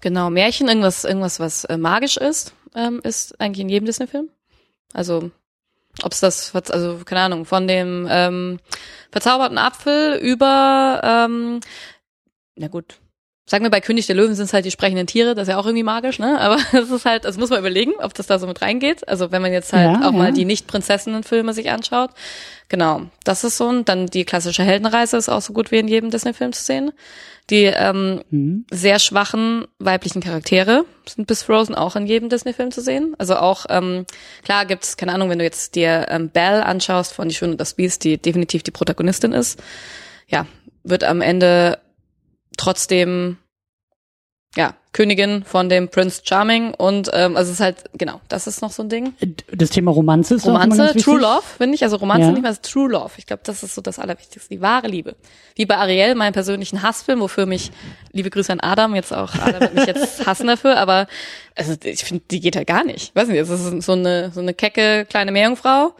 [0.00, 4.30] Genau, Märchen, irgendwas, irgendwas, was äh, magisch ist, ähm, ist eigentlich in jedem Disney-Film.
[4.92, 5.30] Also,
[6.02, 8.58] ob's das, also, keine Ahnung, von dem ähm,
[9.10, 11.60] verzauberten Apfel über, ähm,
[12.56, 12.98] na gut,
[13.50, 15.58] sagen wir bei König der Löwen sind es halt die sprechenden Tiere, das ist ja
[15.58, 16.40] auch irgendwie magisch, ne?
[16.40, 19.08] Aber es ist halt, das muss man überlegen, ob das da so mit reingeht.
[19.08, 20.18] Also wenn man jetzt halt Ja, auch ja.
[20.18, 22.10] mal die Nicht-Prinzessinnen-Filme sich anschaut.
[22.68, 23.66] Genau, das ist so.
[23.66, 26.92] Und dann die klassische Heldenreise ist auch so gut wie in jedem Disney-Film zu sehen.
[27.50, 32.80] Die ähm, hm, sehr schwachen weiblichen Charaktere sind bis Frozen auch in jedem Disney-Film zu
[32.80, 33.16] sehen.
[33.18, 34.06] Also auch, ähm,
[34.44, 37.60] klar gibt's keine Ahnung, wenn du jetzt dir ähm, Belle anschaust von Die Schöne und
[37.60, 39.60] das Biest, die definitiv die Protagonistin ist,
[40.28, 40.46] ja,
[40.84, 41.80] wird am Ende
[42.60, 43.38] trotzdem
[44.56, 48.62] ja, Königin von dem Prince Charming und ähm, also es ist halt, genau, das ist
[48.62, 49.14] noch so ein Ding.
[49.52, 50.92] das Thema Romanze ist Romanze.
[50.96, 51.84] True Love, finde ich.
[51.84, 52.32] Also Romanze Ja.
[52.32, 53.12] nicht mehr, True Love.
[53.16, 55.14] Ich glaube, das ist so das Allerwichtigste, die wahre Liebe.
[55.54, 57.70] Wie bei Ariel, meinem persönlichen Hassfilm, wofür mich,
[58.10, 61.06] liebe Grüße an Adam, jetzt auch, Adam wird mich jetzt hassen dafür, aber
[61.54, 63.14] also ich finde, die geht halt gar nicht.
[63.14, 65.94] Weiß nicht, es ist so eine, so eine kecke kleine Meerjungfrau,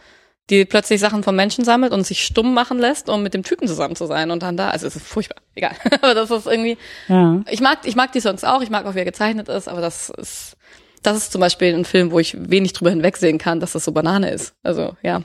[0.51, 3.67] die plötzlich Sachen vom Menschen sammelt und sich stumm machen lässt, um mit dem Typen
[3.69, 5.73] zusammen zu sein und dann da, also es ist furchtbar, egal.
[6.03, 6.77] aber das ist irgendwie,
[7.09, 7.41] Ja.
[7.51, 9.81] ich mag, ich mag die Songs auch, ich mag auch, wie er gezeichnet ist, aber
[9.81, 10.57] das ist,
[11.03, 13.93] das ist zum Beispiel ein Film, wo ich wenig drüber hinwegsehen kann, dass das so
[13.93, 14.55] Banane ist.
[14.63, 15.23] Also, ja.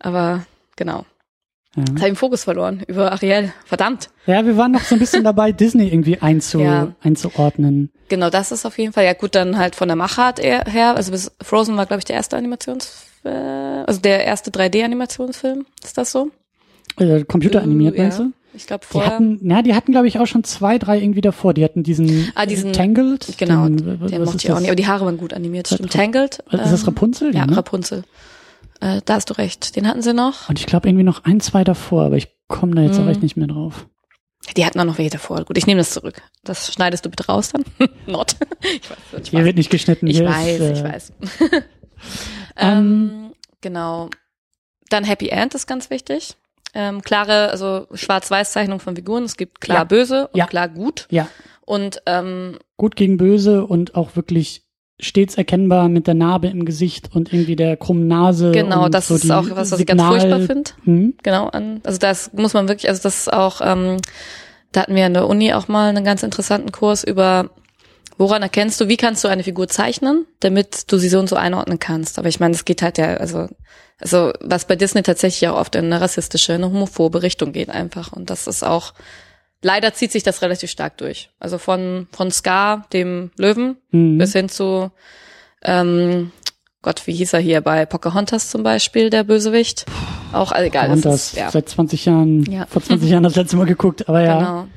[0.00, 0.44] Aber,
[0.76, 1.04] genau.
[1.76, 1.82] Ja.
[1.82, 3.52] Jetzt habe ich den Fokus verloren über Ariel.
[3.64, 4.10] Verdammt.
[4.26, 6.92] ja, wir waren noch so ein bisschen dabei, Disney irgendwie einzu, Ja.
[7.02, 7.90] einzuordnen.
[8.08, 11.12] Genau, das ist auf jeden Fall, ja gut, dann halt von der Machart her, also
[11.12, 15.64] bis Frozen war, glaube ich, der erste Animations, äh, also der erste 3D-Animationsfilm.
[15.84, 16.30] Ist das so?
[16.98, 18.02] Äh, computeranimiert, ja.
[18.02, 18.32] meinst du?
[18.52, 19.12] Ich glaube Die vorher.
[19.12, 21.54] hatten, na, die hatten, glaube ich, auch schon zwei, drei irgendwie davor.
[21.54, 23.28] Die hatten diesen, Ah, diesen- äh, Tangled.
[23.38, 25.92] genau, den, der ist mochte ich auch nicht, aber die Haare waren gut animiert, stimmt.
[25.92, 26.40] Tangled.
[26.50, 27.32] ist das ähm, Rapunzel?
[27.32, 27.56] Ja, ne?
[27.56, 28.02] Rapunzel.
[28.80, 29.76] Äh, da hast du recht.
[29.76, 30.48] Den hatten sie noch.
[30.48, 33.10] Und ich glaube irgendwie noch ein, zwei davor, aber ich komme da jetzt auch Mhm.
[33.10, 33.86] echt nicht mehr drauf.
[34.56, 35.44] Die hatten auch noch welche davor.
[35.44, 36.22] Gut, ich nehme das zurück.
[36.44, 37.64] Das schneidest du bitte raus dann.
[38.06, 38.36] Not.
[38.62, 39.44] ich weiß, wird Hier Spaß.
[39.44, 40.06] wird nicht geschnitten.
[40.06, 41.12] Ich weiß, ist, äh, ich weiß.
[42.56, 44.08] ähm, genau.
[44.88, 46.36] Dann Happy End ist ganz wichtig.
[46.72, 49.24] Ähm, klare, also Schwarz-Weiß-Zeichnung von Figuren.
[49.24, 49.84] Es gibt klar Ja.
[49.84, 50.46] böse und Ja.
[50.46, 51.06] klar gut.
[51.10, 51.28] Ja,
[51.66, 54.62] Und ähm, gut gegen böse und auch wirklich
[55.00, 58.52] stets erkennbar mit der Narbe im Gesicht und irgendwie der krummen Nase.
[58.52, 60.70] genau, das so ist auch was, was ich ganz Signal- furchtbar finde.
[60.84, 61.14] Hm?
[61.22, 63.96] Genau, an, also das muss man wirklich, also das ist auch, ähm,
[64.72, 67.50] da hatten wir an der Uni auch mal einen ganz interessanten Kurs über,
[68.18, 71.36] woran erkennst du, wie kannst du eine Figur zeichnen, damit du sie so und so
[71.36, 72.18] einordnen kannst.
[72.18, 73.48] Aber ich meine, das geht halt ja, also,
[73.98, 78.12] also was bei Disney tatsächlich auch oft in eine rassistische, eine homophobe Richtung geht einfach.
[78.12, 78.92] Und das ist auch,
[79.62, 81.30] leider zieht sich das relativ stark durch.
[81.38, 84.18] Also von, von Scar, dem Löwen, Mhm.
[84.18, 84.90] bis hin zu,
[85.62, 86.32] ähm,
[86.82, 89.84] Gott, wie hieß er hier bei Pocahontas zum Beispiel, der Bösewicht?
[90.32, 90.90] Auch also egal.
[90.90, 91.50] und das das ist, ja.
[91.50, 92.66] seit 20 Jahren, Ja.
[92.70, 94.38] vor 20 Jahren das letzte Mal geguckt, aber ja.
[94.38, 94.68] Genau.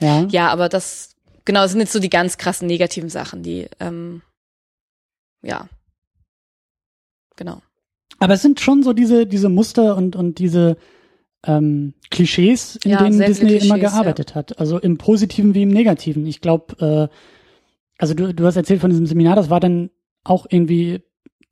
[0.00, 0.26] Ja.
[0.28, 1.14] Ja, aber das,
[1.44, 4.20] genau, das sind jetzt so die ganz krassen negativen Sachen, die, ähm,
[5.42, 5.68] ja.
[7.36, 7.62] Genau.
[8.18, 10.76] Aber es sind schon so diese, diese Muster und, und diese
[11.46, 14.58] ähm, Klischees, in Ja, denen Disney viele immer Klischees, gearbeitet hat.
[14.58, 16.26] Also im Positiven wie im Negativen.
[16.26, 17.14] Ich glaube, äh,
[17.98, 19.90] also du, du hast erzählt von diesem Seminar, das war dann
[20.24, 21.02] auch irgendwie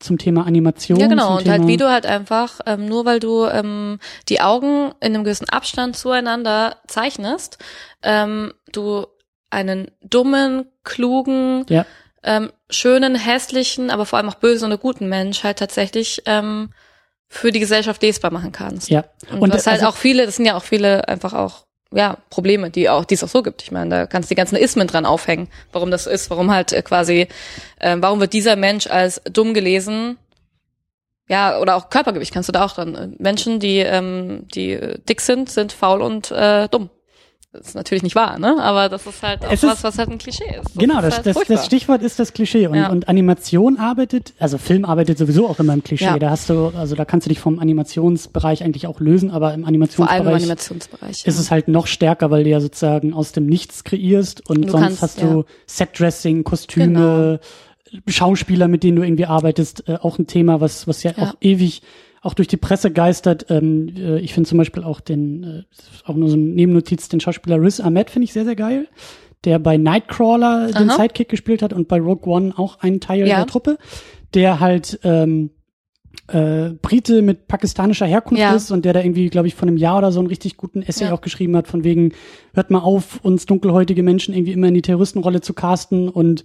[0.01, 0.99] zum Thema Animation.
[0.99, 1.37] Ja, genau.
[1.37, 5.15] Und Thema, halt, wie du halt einfach, ähm, nur weil du ähm, die Augen in
[5.15, 7.59] einem gewissen Abstand zueinander zeichnest,
[8.03, 9.07] ähm, du
[9.51, 11.87] einen dummen, klugen, Ja.
[12.25, 16.71] ähm, schönen, hässlichen, aber vor allem auch bösen oder guten Mensch halt tatsächlich ähm,
[17.33, 18.91] für die Gesellschaft lesbar machen kannst.
[18.91, 19.05] Ja.
[19.31, 22.19] Und, Und, was halt also- auch viele, das sind ja auch viele einfach auch ja
[22.29, 23.63] Probleme, die auch die es auch so gibt.
[23.63, 26.51] Ich meine, da kannst du die ganzen Ismen dran aufhängen, warum das so ist, warum
[26.51, 27.29] halt äh, quasi,
[27.81, 30.19] äh, warum wird dieser Mensch als dumm gelesen?
[31.29, 32.95] Ja, oder auch Körpergewicht kannst du da auch dran.
[32.95, 36.91] Äh, Menschen, die ähm, die äh, dick sind, sind faul und äh, dumm.
[37.55, 38.57] Ist natürlich nicht wahr, ne?
[38.63, 40.65] Aber das ist halt auch Es was, ist- was halt ein Klischee ist.
[40.65, 41.57] Das Genau, ist das, halt das, furchtbar.
[41.57, 42.89] das Stichwort ist das Klischee und, Ja.
[42.91, 46.07] und Animation arbeitet, also Film arbeitet sowieso auch immer im Klischee.
[46.07, 46.19] Ja.
[46.19, 49.61] Da hast du, also da kannst du dich vom Animationsbereich eigentlich auch lösen, aber im
[49.61, 51.27] Vor allem im Animationsbereich Animationsbereich.
[51.27, 54.71] ist es halt noch stärker, weil du ja sozusagen aus dem Nichts kreierst und Du
[54.71, 55.27] sonst kannst, hast ja.
[55.29, 55.43] Genau.
[55.43, 57.41] du Setdressing, Kostüme,
[58.09, 61.25] Schauspieler, mit denen du irgendwie arbeitest, äh, auch ein Thema, was, was ja, Ja.
[61.25, 61.83] auch ewig
[62.23, 63.47] auch durch die Presse geistert.
[63.51, 65.63] Ähm, äh, ich finde zum Beispiel auch den, äh,
[66.05, 68.89] auch nur so eine Nebennotiz, den Schauspieler Riz Ahmed finde ich sehr, sehr geil,
[69.45, 70.97] der bei Nightcrawler den Aha.
[71.03, 73.39] Sidekick gespielt hat und bei Rogue One auch einen Teil Ja.
[73.39, 73.77] der Truppe,
[74.35, 75.51] der halt ähm,
[76.29, 78.55] äh, Brite mit pakistanischer Herkunft Ja.
[78.55, 80.83] ist und der da irgendwie, glaube ich, von einem Jahr oder so einen richtig guten
[80.83, 81.13] Essay Ja.
[81.13, 82.13] auch geschrieben hat, von wegen,
[82.55, 86.45] hört mal auf, uns dunkelhäutige Menschen irgendwie immer in die Terroristenrolle zu casten und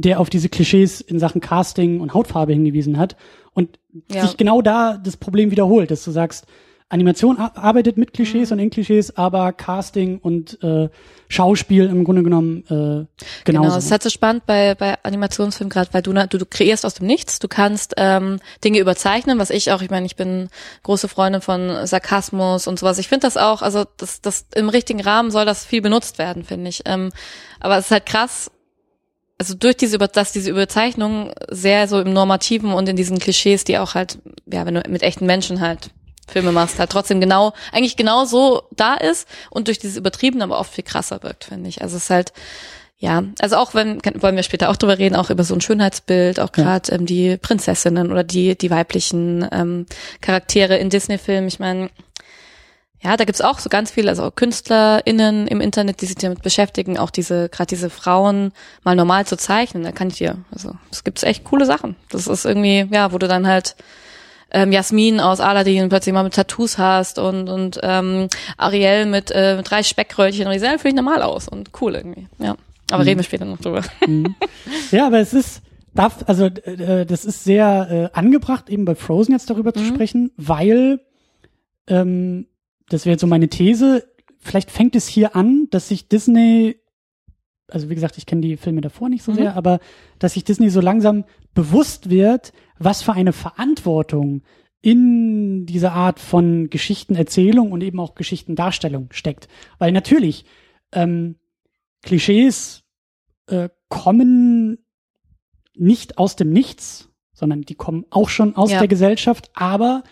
[0.00, 3.16] der auf diese Klischees in Sachen Casting und Hautfarbe hingewiesen hat
[3.52, 3.78] und
[4.12, 4.22] Ja.
[4.26, 6.46] sich genau da das Problem wiederholt, dass du sagst,
[6.90, 8.12] Animation ar- arbeitet mit Mhm.
[8.14, 10.88] Klischees und in Klischees, aber Casting und äh,
[11.28, 13.06] Schauspiel im Grunde genommen äh, Genau,
[13.44, 13.76] genauso.
[13.76, 16.94] es ist halt so spannend bei, bei Animationsfilmen gerade, weil du, du, du kreierst aus
[16.94, 20.48] dem Nichts, du kannst ähm, Dinge überzeichnen, was ich auch, ich meine, ich bin
[20.84, 22.96] große Freundin von Sarkasmus und sowas.
[22.98, 26.42] Ich finde das auch, also das, das im richtigen Rahmen soll das viel benutzt werden,
[26.44, 26.82] finde ich.
[26.86, 27.10] Ähm,
[27.60, 28.50] aber es ist halt krass,
[29.38, 33.64] also durch diese, Über- dass diese Überzeichnung sehr so im Normativen und in diesen Klischees,
[33.64, 35.90] die auch halt, ja, wenn du mit echten Menschen halt
[36.26, 40.58] Filme machst, halt trotzdem genau, eigentlich genau so da ist und durch dieses Übertrieben aber
[40.58, 41.80] oft viel krasser wirkt, finde ich.
[41.80, 42.32] Also es ist halt,
[42.98, 46.40] ja, also auch wenn, wollen wir später auch drüber reden, auch über so ein Schönheitsbild,
[46.40, 46.64] auch Ja.
[46.64, 49.86] gerade ähm, die Prinzessinnen oder die, die weiblichen ähm,
[50.20, 51.46] Charaktere in Disney-Filmen.
[51.48, 51.90] Ich meine,
[53.00, 56.98] ja, da gibt's auch so ganz viele, also KünstlerInnen im Internet, die sich damit beschäftigen,
[56.98, 59.84] auch diese, gerade diese Frauen mal normal zu zeichnen.
[59.84, 61.94] Da kann ich dir, also es gibt echt coole Sachen.
[62.10, 63.76] Das ist irgendwie, ja, wo du dann halt
[64.50, 69.56] ähm, Jasmin aus Aladdin plötzlich mal mit Tattoos hast und und ähm, Ariel mit, äh,
[69.56, 72.26] mit drei Speckröllchen und die sehen völlig normal aus und cool irgendwie.
[72.38, 72.56] Ja,
[72.90, 73.82] aber reden wir später noch drüber.
[74.90, 75.60] Ja, aber es ist,
[75.94, 80.30] darf, also äh, das ist sehr äh, angebracht, eben bei Frozen jetzt darüber zu sprechen,
[80.36, 81.00] weil
[81.86, 82.46] ähm,
[82.88, 84.08] das wäre jetzt so meine These.
[84.38, 86.80] Vielleicht fängt es hier an, dass sich Disney,
[87.68, 89.36] also wie gesagt, ich kenne die Filme davor nicht so Mhm.
[89.36, 89.80] sehr, aber
[90.18, 91.24] dass sich Disney so langsam
[91.54, 94.42] bewusst wird, was für eine Verantwortung
[94.80, 99.48] in dieser Art von Geschichtenerzählung und eben auch Geschichtendarstellung steckt.
[99.78, 100.44] Weil natürlich
[100.92, 101.34] ähm,
[102.02, 102.84] Klischees
[103.48, 104.78] äh, kommen
[105.74, 108.78] nicht aus dem Nichts, sondern die kommen auch schon aus Ja.
[108.78, 110.04] der Gesellschaft, aber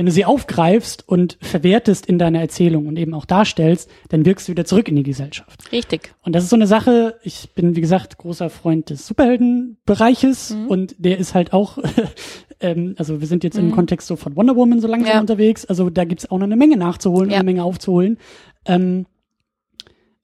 [0.00, 4.48] wenn du sie aufgreifst und verwertest in deiner Erzählung und eben auch darstellst, dann wirkst
[4.48, 5.70] du wieder zurück in die Gesellschaft.
[5.72, 6.14] Richtig.
[6.22, 10.66] Und das ist so eine Sache, ich bin, wie gesagt, großer Freund des Superheldenbereiches Mhm.
[10.68, 11.76] und der ist halt auch,
[12.60, 15.20] ähm, also wir sind jetzt im Kontext so von Wonder Woman so langsam Ja.
[15.20, 17.40] unterwegs, also da gibt's auch noch eine Menge nachzuholen und Ja.
[17.40, 18.16] eine Menge aufzuholen.
[18.64, 19.04] Ähm,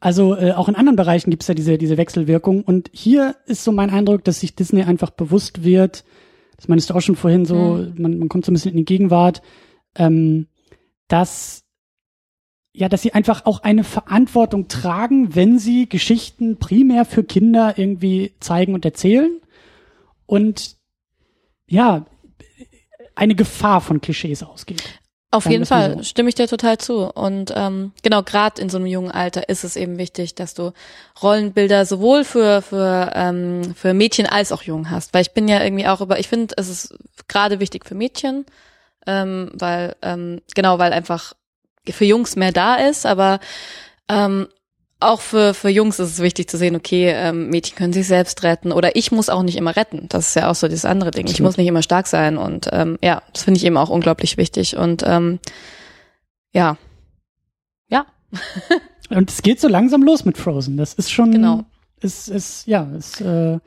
[0.01, 3.73] also äh, auch in anderen Bereichen gibt's ja diese, diese Wechselwirkung und hier ist so
[3.73, 6.05] mein Eindruck, dass sich Disney einfach bewusst wird,
[6.57, 7.95] das meinst du auch schon vorhin so, Mhm.
[7.99, 9.43] man, man kommt so ein bisschen in die Gegenwart,
[9.97, 10.49] ähm,
[11.09, 11.63] dass
[12.79, 18.35] ja, dass sie einfach auch eine Verantwortung tragen, wenn sie Geschichten primär für Kinder irgendwie
[18.39, 19.41] zeigen und erzählen
[20.27, 20.77] und
[21.67, 22.05] ja,
[23.15, 25.01] eine Gefahr von Klischees ausgeht.
[25.33, 27.11] Auf jeden Fall stimme ich dir total zu.
[27.11, 30.73] Und ähm, genau, gerade in so einem jungen Alter ist es eben wichtig, dass du
[31.21, 35.13] Rollenbilder sowohl für für ähm, für Mädchen als auch Jungen hast.
[35.13, 36.95] Weil ich bin ja irgendwie auch über, ich finde, es ist
[37.29, 38.47] gerade wichtig für Mädchen,
[39.07, 41.35] ähm, weil ähm, genau, weil einfach
[41.89, 43.41] für Jungs mehr da ist, aber
[44.09, 44.49] ähm,
[45.01, 48.43] auch für, für Jungs ist es wichtig zu sehen, okay, ähm, Mädchen können sich selbst
[48.43, 50.07] retten oder ich muss auch nicht immer retten.
[50.09, 51.27] Das ist ja auch so das andere Ding.
[51.29, 54.37] Ich muss nicht immer stark sein und ähm, ja, das finde ich eben auch unglaublich
[54.39, 55.39] wichtig und ähm,
[56.53, 56.77] ja,
[57.89, 58.07] ja,
[59.11, 60.77] Und es geht so langsam los mit Frozen.
[60.77, 61.63] Das ist schon, Genau.
[62.01, 63.59] es ist, ja, es äh,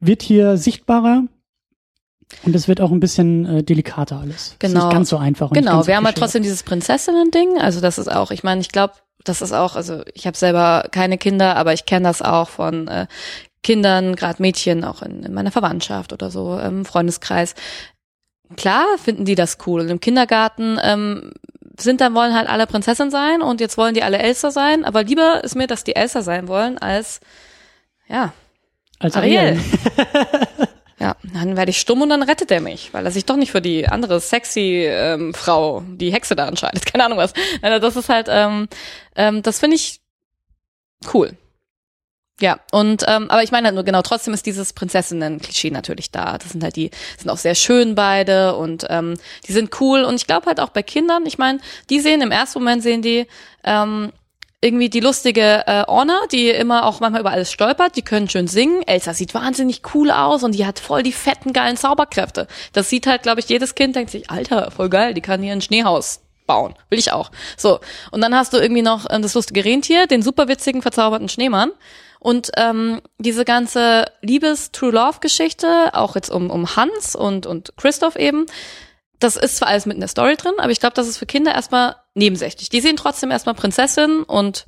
[0.00, 1.22] wird hier sichtbarer
[2.44, 4.36] und es wird auch ein bisschen äh, delikater alles.
[4.36, 4.84] Es ist Genau.
[4.86, 5.52] nicht ganz so einfach.
[5.52, 6.18] Genau, wir haben halt klischeehaft.
[6.18, 7.58] trotzdem dieses Prinzessinnen-Ding.
[7.58, 8.92] Also das ist auch, ich meine, ich glaube,
[9.24, 12.88] das ist auch, also ich habe selber keine Kinder, aber ich kenne das auch von
[12.88, 13.06] äh,
[13.62, 17.54] Kindern, gerade Mädchen, auch in, in meiner Verwandtschaft oder so, im Freundeskreis.
[18.56, 19.80] Klar finden die das cool.
[19.80, 21.32] Und im Kindergarten ähm,
[21.78, 25.02] sind dann wollen halt alle Prinzessin sein und jetzt wollen die alle Elsa sein, aber
[25.02, 27.20] lieber ist mir, dass die Elsa sein wollen als
[28.06, 28.32] ja,
[28.98, 29.38] Als Ariel.
[29.38, 29.60] Ariel.
[31.44, 33.60] Dann werde ich stumm und dann rettet er mich, weil er sich doch nicht für
[33.60, 36.86] die andere sexy ähm, Frau, die Hexe da entscheidet.
[36.92, 37.34] Keine Ahnung was.
[37.60, 38.68] Also das ist halt, ähm,
[39.14, 40.00] ähm, das finde ich
[41.12, 41.36] cool.
[42.40, 46.38] Ja, und ähm, aber ich meine halt nur genau, trotzdem ist dieses Prinzessinnen-Klischee natürlich da.
[46.38, 49.14] Das sind halt die, sind auch sehr schön beide und ähm,
[49.46, 50.02] die sind cool.
[50.02, 53.02] Und ich glaube halt auch bei Kindern, ich meine, die sehen im ersten Moment sehen
[53.02, 53.26] die,
[53.62, 54.12] ähm,
[54.64, 58.48] irgendwie die lustige äh, Orna, die immer auch manchmal über alles stolpert, die können schön
[58.48, 58.82] singen.
[58.86, 62.46] Elsa sieht wahnsinnig cool aus und die hat voll die fetten, geilen Zauberkräfte.
[62.72, 65.52] Das sieht halt, glaube ich, jedes Kind denkt sich, Alter, voll geil, die kann hier
[65.52, 66.74] ein Schneehaus bauen.
[66.88, 67.30] Will ich auch.
[67.58, 67.80] So.
[68.10, 71.70] Und dann hast du irgendwie noch äh, das lustige Rentier, den super witzigen, verzauberten Schneemann.
[72.18, 78.46] Und ähm, diese ganze Liebes-True-Love-Geschichte, auch jetzt um, um Hans und, und Christoph eben,
[79.24, 81.26] das ist zwar alles mit in der Story drin, aber ich glaube, das ist für
[81.26, 82.68] Kinder erstmal nebensächlich.
[82.68, 84.66] Die sehen trotzdem erstmal Prinzessin und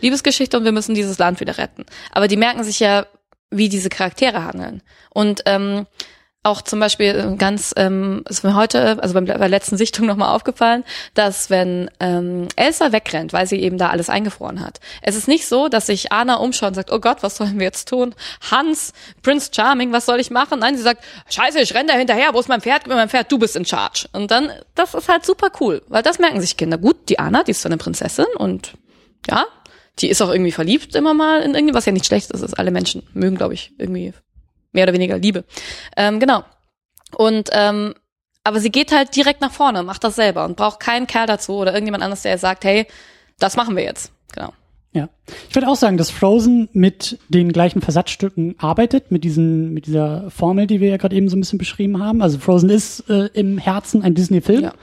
[0.00, 1.86] Liebesgeschichte und wir müssen dieses Land wieder retten.
[2.12, 3.06] Aber die merken sich ja,
[3.50, 4.82] wie diese Charaktere handeln.
[5.10, 5.86] Und ähm,
[6.44, 10.34] auch zum Beispiel äh, ganz, ähm, ist mir heute, also bei der letzten Sichtung nochmal
[10.34, 15.26] aufgefallen, dass wenn ähm, Elsa wegrennt, weil sie eben da alles eingefroren hat, es ist
[15.26, 18.14] nicht so, dass sich Anna umschaut und sagt, oh Gott, was sollen wir jetzt tun?
[18.50, 20.60] Hans, Prince Charming, was soll ich machen?
[20.60, 22.86] Nein, sie sagt, scheiße, ich renne da hinterher, wo ist mein Pferd?
[22.86, 24.06] Meinem Pferd, du bist in charge.
[24.12, 26.76] Und dann, das ist halt super cool, weil das merken sich Kinder.
[26.76, 28.74] Gut, die Anna, die ist so eine Prinzessin und
[29.28, 29.46] ja,
[29.98, 32.58] die ist auch irgendwie verliebt immer mal in irgendwie, was ja nicht schlecht ist, ist
[32.58, 34.12] alle Menschen mögen, glaube ich, irgendwie
[34.74, 35.44] mehr oder weniger Liebe.
[35.96, 36.44] Ähm, genau.
[37.16, 37.94] Und ähm,
[38.46, 41.54] aber sie geht halt direkt nach vorne, macht das selber und braucht keinen Kerl dazu
[41.54, 42.86] oder irgendjemand anderes, der sagt, hey,
[43.38, 44.12] das machen wir jetzt.
[44.34, 44.52] Genau.
[44.92, 45.08] Ja.
[45.48, 50.30] Ich würde auch sagen, dass Frozen mit den gleichen Versatzstücken arbeitet, mit diesen, mit dieser
[50.30, 52.22] Formel, die wir ja gerade eben so ein bisschen beschrieben haben.
[52.22, 54.74] Also Frozen ist äh, im Herzen ein Disney-Film Ja.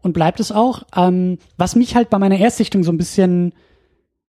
[0.00, 0.84] und bleibt es auch.
[0.96, 3.52] Ähm, was mich halt bei meiner Erstsichtung so ein bisschen,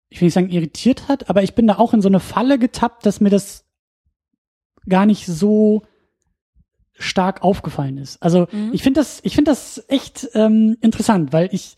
[0.09, 2.57] ich will nicht sagen irritiert hat, aber ich bin da auch in so eine Falle
[2.59, 3.65] getappt, dass mir das
[4.87, 5.83] gar nicht so
[6.97, 8.21] stark aufgefallen ist.
[8.21, 8.71] Also Mhm.
[8.73, 11.75] ich finde das, ich finde das echt ähm, interessant, weil ich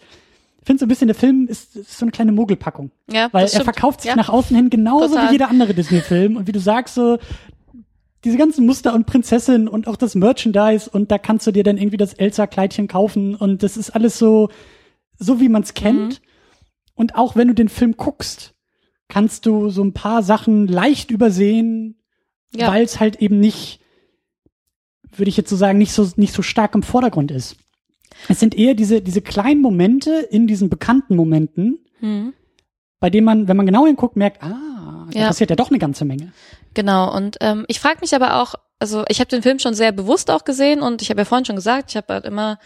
[0.64, 3.64] finde so ein bisschen der Film ist, ist so eine kleine Mogelpackung, Ja, weil er
[3.64, 4.16] verkauft sich ja.
[4.16, 5.28] nach außen hin genauso Total.
[5.30, 7.18] wie jeder andere Disney-Film und wie du sagst so
[8.24, 11.78] diese ganzen Muster und Prinzessin und auch das Merchandise und da kannst du dir dann
[11.78, 14.50] irgendwie das Elsa-Kleidchen kaufen und das ist alles so
[15.18, 16.26] so wie man es kennt Mhm.
[16.96, 18.54] und auch wenn du den Film guckst
[19.08, 21.96] kannst du so ein paar Sachen leicht übersehen
[22.56, 22.68] Ja.
[22.72, 23.80] weil es halt eben nicht,
[25.16, 27.56] würde ich jetzt so sagen, nicht so, nicht so stark im Vordergrund ist.
[28.28, 32.34] Es sind eher diese, diese kleinen Momente in diesen bekannten Momenten, Mhm.
[33.00, 35.28] bei denen man, wenn man genau hinguckt, merkt, ah, da Ja.
[35.28, 36.34] passiert ja doch eine ganze Menge.
[36.74, 39.92] Genau, und ähm, ich frage mich aber auch, also ich habe den Film schon sehr
[39.92, 42.60] bewusst auch gesehen und ich habe ja vorhin schon gesagt, ich habe halt immer,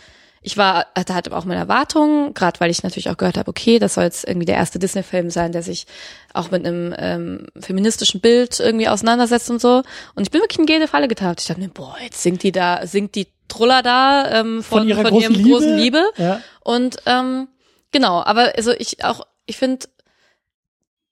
[0.46, 3.80] ich war, hatte halt auch meine Erwartungen, gerade weil ich natürlich auch gehört habe, okay,
[3.80, 5.88] das soll jetzt irgendwie der erste Disney-Film sein, der sich
[6.36, 9.82] auch mit einem ähm, feministischen Bild irgendwie auseinandersetzt und so.
[10.14, 11.42] Und ich bin wirklich in jede Falle getappt.
[11.42, 14.88] Ich dachte mir, boah, jetzt singt die da, singt die Truller da ähm, von, von,
[14.88, 15.50] ihrer ihrem großen Liebe.
[15.50, 16.04] großen Liebe.
[16.18, 16.42] Ja.
[16.60, 17.48] Und ähm,
[17.92, 19.88] genau, aber also ich auch, ich finde,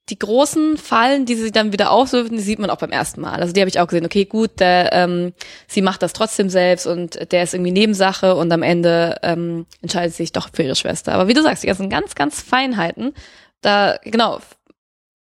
[0.10, 3.40] die großen Fallen, die sie dann wieder auswirfen, die sieht man auch beim ersten Mal.
[3.40, 5.32] Also die habe ich auch gesehen, okay, gut, der, ähm,
[5.68, 10.14] sie macht das trotzdem selbst und der ist irgendwie Nebensache und am Ende ähm, entscheidet
[10.14, 11.14] sie sich doch für ihre Schwester.
[11.14, 13.14] Aber wie du sagst, die ganzen ganz, ganz Feinheiten,
[13.62, 14.40] da, genau,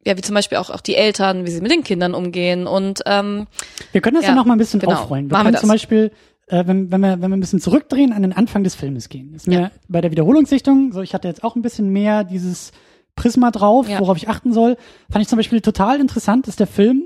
[0.05, 3.01] ja, wie zum Beispiel auch, auch die Eltern, wie sie mit den Kindern umgehen und
[3.07, 3.47] ähm,
[3.93, 4.95] Wir können das ja, Ja, noch mal ein bisschen genau.
[4.95, 5.31] aufrollen.
[5.31, 5.71] Wir Machen wir können zum.
[5.71, 6.11] Beispiel,
[6.49, 9.35] äh, wenn, wenn, wir, wenn wir ein bisschen zurückdrehen, an den Anfang des Filmes gehen.
[9.35, 12.73] Ist mir bei der Wiederholungssichtung, so ich hatte jetzt auch ein bisschen mehr dieses
[13.17, 14.01] Prisma drauf, Ja.
[14.01, 14.77] worauf ich achten soll,
[15.11, 17.05] fand ich zum Beispiel total interessant, dass der Film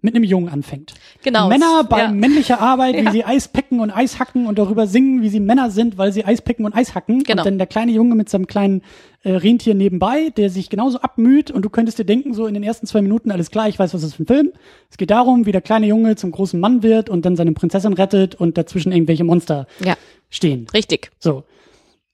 [0.00, 0.92] mit einem Jungen anfängt.
[1.22, 1.48] genau.
[1.48, 2.08] Männer bei ja.
[2.12, 3.10] männlicher Arbeit, wie Ja.
[3.10, 6.26] sie Eis picken und Eis hacken und darüber singen, wie sie Männer sind, weil sie
[6.26, 7.22] Eis picken und Eis hacken.
[7.24, 7.40] Genau.
[7.40, 8.82] Und dann der kleine Junge mit seinem kleinen
[9.22, 12.62] äh, Rentier nebenbei, der sich genauso abmüht und du könntest dir denken, so in den
[12.62, 14.52] ersten zwei Minuten, alles klar, ich weiß, was das ist für ein Film.
[14.90, 17.94] Es geht darum, wie der kleine Junge zum großen Mann wird und dann seine Prinzessin
[17.94, 19.94] rettet und dazwischen irgendwelche Monster Ja,
[20.28, 20.66] stehen.
[20.74, 21.12] richtig.
[21.18, 21.44] So.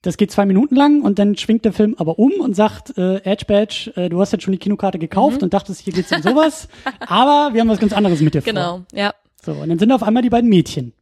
[0.03, 3.17] Das geht zwei Minuten lang und dann schwingt der Film aber um und sagt, äh,
[3.25, 5.45] Edge Badge, äh, du hast jetzt schon die Kinokarte gekauft Mhm.
[5.45, 6.69] und dachtest, hier geht's um sowas,
[7.01, 8.53] aber wir haben was ganz anderes mit dir vor.
[8.53, 9.13] Genau, ja.
[9.45, 10.93] So, und dann sind auf einmal die beiden Mädchen.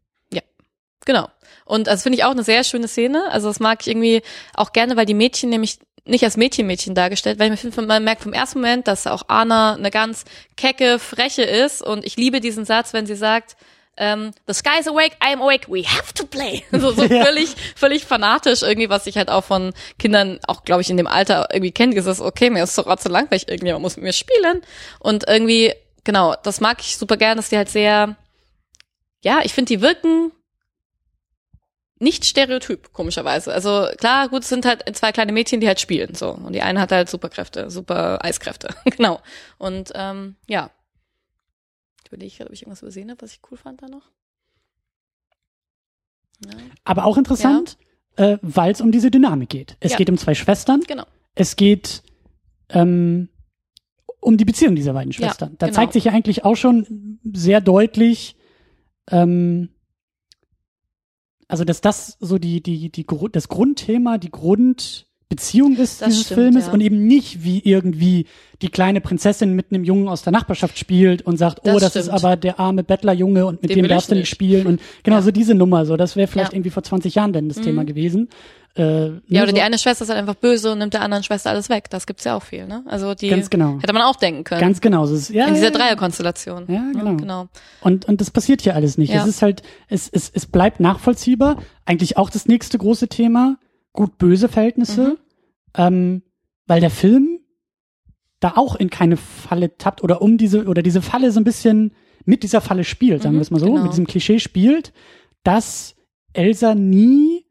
[1.04, 1.28] Genau.
[1.64, 3.30] Und das finde ich auch eine sehr schöne Szene.
[3.30, 4.20] Also das mag ich irgendwie
[4.52, 8.22] auch gerne, weil die Mädchen nämlich nicht als Mädchen-Mädchen dargestellt, weil ich finde, man merkt
[8.22, 10.24] vom ersten Moment, dass auch Anna eine ganz
[10.56, 11.80] kecke, freche ist.
[11.82, 13.56] Und ich liebe diesen Satz, wenn sie sagt,
[13.98, 16.64] ähm, the sky's awake, I'm awake, we have to play.
[16.72, 17.24] So, so Ja.
[17.24, 21.06] völlig, völlig fanatisch irgendwie, was ich halt auch von Kindern, auch glaube ich in dem
[21.06, 24.62] Alter irgendwie kenne, dieses, okay, mir ist so rotze langweilig, irgendjemand muss mit mir spielen.
[25.00, 28.16] Und irgendwie, genau, das mag ich super gern, dass die halt sehr,
[29.24, 30.32] ja, ich finde, die wirken
[32.00, 33.52] nicht stereotyp, komischerweise.
[33.52, 36.30] Also klar, gut, es sind halt zwei kleine Mädchen, die halt spielen, so.
[36.30, 39.20] Und die eine hat halt Superkräfte, super Eiskräfte, genau.
[39.58, 40.70] Und ähm, ja.
[42.08, 44.10] Ich überlege gerade, ob ich irgendwas übersehen habe, was ich cool fand da noch.
[46.46, 46.52] Ja,
[46.84, 47.76] Aber auch interessant,
[48.16, 49.76] äh, weil es um diese Dynamik geht.
[49.80, 49.98] Es Ja.
[49.98, 50.80] geht um zwei Schwestern.
[50.80, 51.04] genau.
[51.34, 52.02] Es geht
[52.70, 53.28] ähm,
[54.20, 55.56] um die Beziehung dieser beiden Ja, Schwestern.
[55.58, 55.76] da genau.
[55.76, 58.36] zeigt sich ja eigentlich auch schon sehr deutlich,
[59.10, 59.68] ähm,
[61.46, 64.30] also dass das so die die die das Grundthema, die
[65.28, 66.72] Beziehung ist Das dieses stimmt, Filmes ja.
[66.72, 68.26] und eben nicht wie irgendwie
[68.62, 71.96] die kleine Prinzessin mit einem Jungen aus der Nachbarschaft spielt und sagt, oh, Das das
[71.96, 72.24] ist stimmt.
[72.24, 75.22] aber der arme Bettlerjunge und mit Den dem darfst du nicht spielen und genau Ja.
[75.22, 76.56] so diese Nummer, so das wäre vielleicht Ja.
[76.56, 78.30] irgendwie vor 20 Jahren denn das Thema gewesen.
[78.74, 81.24] Äh, Ja, oder so, die eine Schwester ist halt einfach böse und nimmt der anderen
[81.24, 81.90] Schwester alles weg.
[81.90, 82.84] Das gibt's ja auch viel, ne?
[82.86, 83.78] Also die Ganz genau.
[83.82, 84.60] hätte man auch denken können.
[84.60, 86.64] ganz genau, so ist, ja, in dieser Dreierkonstellation.
[86.68, 87.16] Ja, genau.
[87.16, 87.48] genau.
[87.82, 89.12] Und, und das passiert hier alles nicht.
[89.12, 91.56] Es ist halt, es, es, es bleibt nachvollziehbar.
[91.84, 93.56] Eigentlich auch das nächste große Thema,
[93.98, 95.10] gut-böse Verhältnisse.
[95.10, 95.16] Mhm.
[95.76, 96.22] Ähm,
[96.66, 97.40] weil der Film
[98.40, 101.92] da auch in keine Falle tappt oder um diese, oder diese Falle so ein bisschen
[102.24, 103.82] mit dieser Falle spielt, sagen Mhm, wir es mal so, genau.
[103.82, 104.92] mit diesem Klischee spielt,
[105.42, 105.96] dass
[106.32, 107.44] Elsa nie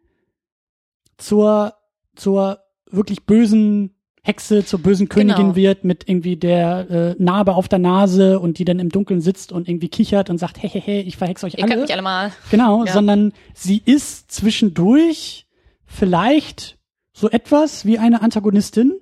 [1.17, 1.73] zur,
[2.15, 3.93] zur wirklich bösen
[4.23, 5.55] Hexe, zur bösen Königin Genau.
[5.55, 9.51] wird mit irgendwie der äh, Narbe auf der Nase und die dann im Dunkeln sitzt
[9.51, 11.69] und irgendwie kichert und sagt, hey, hey, hey, ich verhex euch Ihr alle.
[11.69, 12.31] könnt mich alle mal.
[12.51, 12.93] Genau, Ja.
[12.93, 15.46] sondern sie ist zwischendurch
[15.87, 16.77] vielleicht
[17.13, 18.99] so etwas wie eine Antagonistin,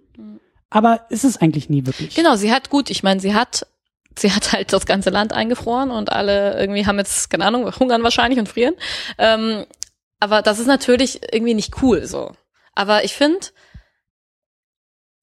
[0.70, 2.16] aber ist es eigentlich nie wirklich.
[2.16, 3.68] Genau, sie hat gut, ich meine, sie hat
[4.18, 8.04] sie hat halt das ganze Land eingefroren und alle irgendwie haben jetzt, keine Ahnung, hungern
[8.04, 8.76] wahrscheinlich und frieren.
[9.18, 9.66] Ähm,
[10.20, 12.32] aber das ist natürlich irgendwie nicht cool so.
[12.74, 13.48] Aber ich finde,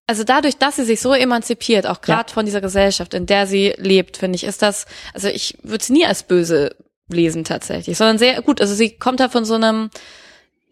[0.06, 3.74] also dadurch, dass sie sich so emanzipiert, auch gerade von dieser Gesellschaft, in der sie
[3.78, 6.76] lebt, finde ich, ist das, also ich würde sie nie als böse
[7.08, 8.60] lesen tatsächlich, sondern sehr gut.
[8.60, 9.90] Also sie kommt da von so einem,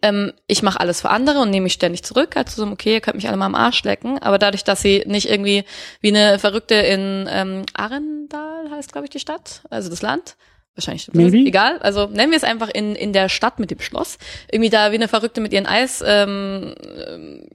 [0.01, 3.01] ähm, ich mache alles für andere und nehme mich ständig zurück, also so, okay, ihr
[3.01, 5.63] könnt mich alle mal am Arsch lecken, aber dadurch, dass sie nicht irgendwie
[6.01, 10.35] wie eine Verrückte in ähm, Arendal heißt, glaube ich, die Stadt, also das Land,
[10.75, 11.37] wahrscheinlich Maybe.
[11.39, 14.17] egal, also nennen wir es einfach in, in der Stadt mit dem Schloss,
[14.51, 16.73] irgendwie da wie eine Verrückte mit ihren Eis, ähm,
[17.07, 17.47] ähm,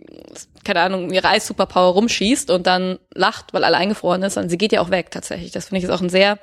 [0.64, 4.72] keine Ahnung, ihre Eis-Superpower rumschießt und dann lacht, weil alle eingefroren ist, und sie geht
[4.72, 5.52] ja auch weg tatsächlich.
[5.52, 6.38] Das finde ich ist auch ein sehr,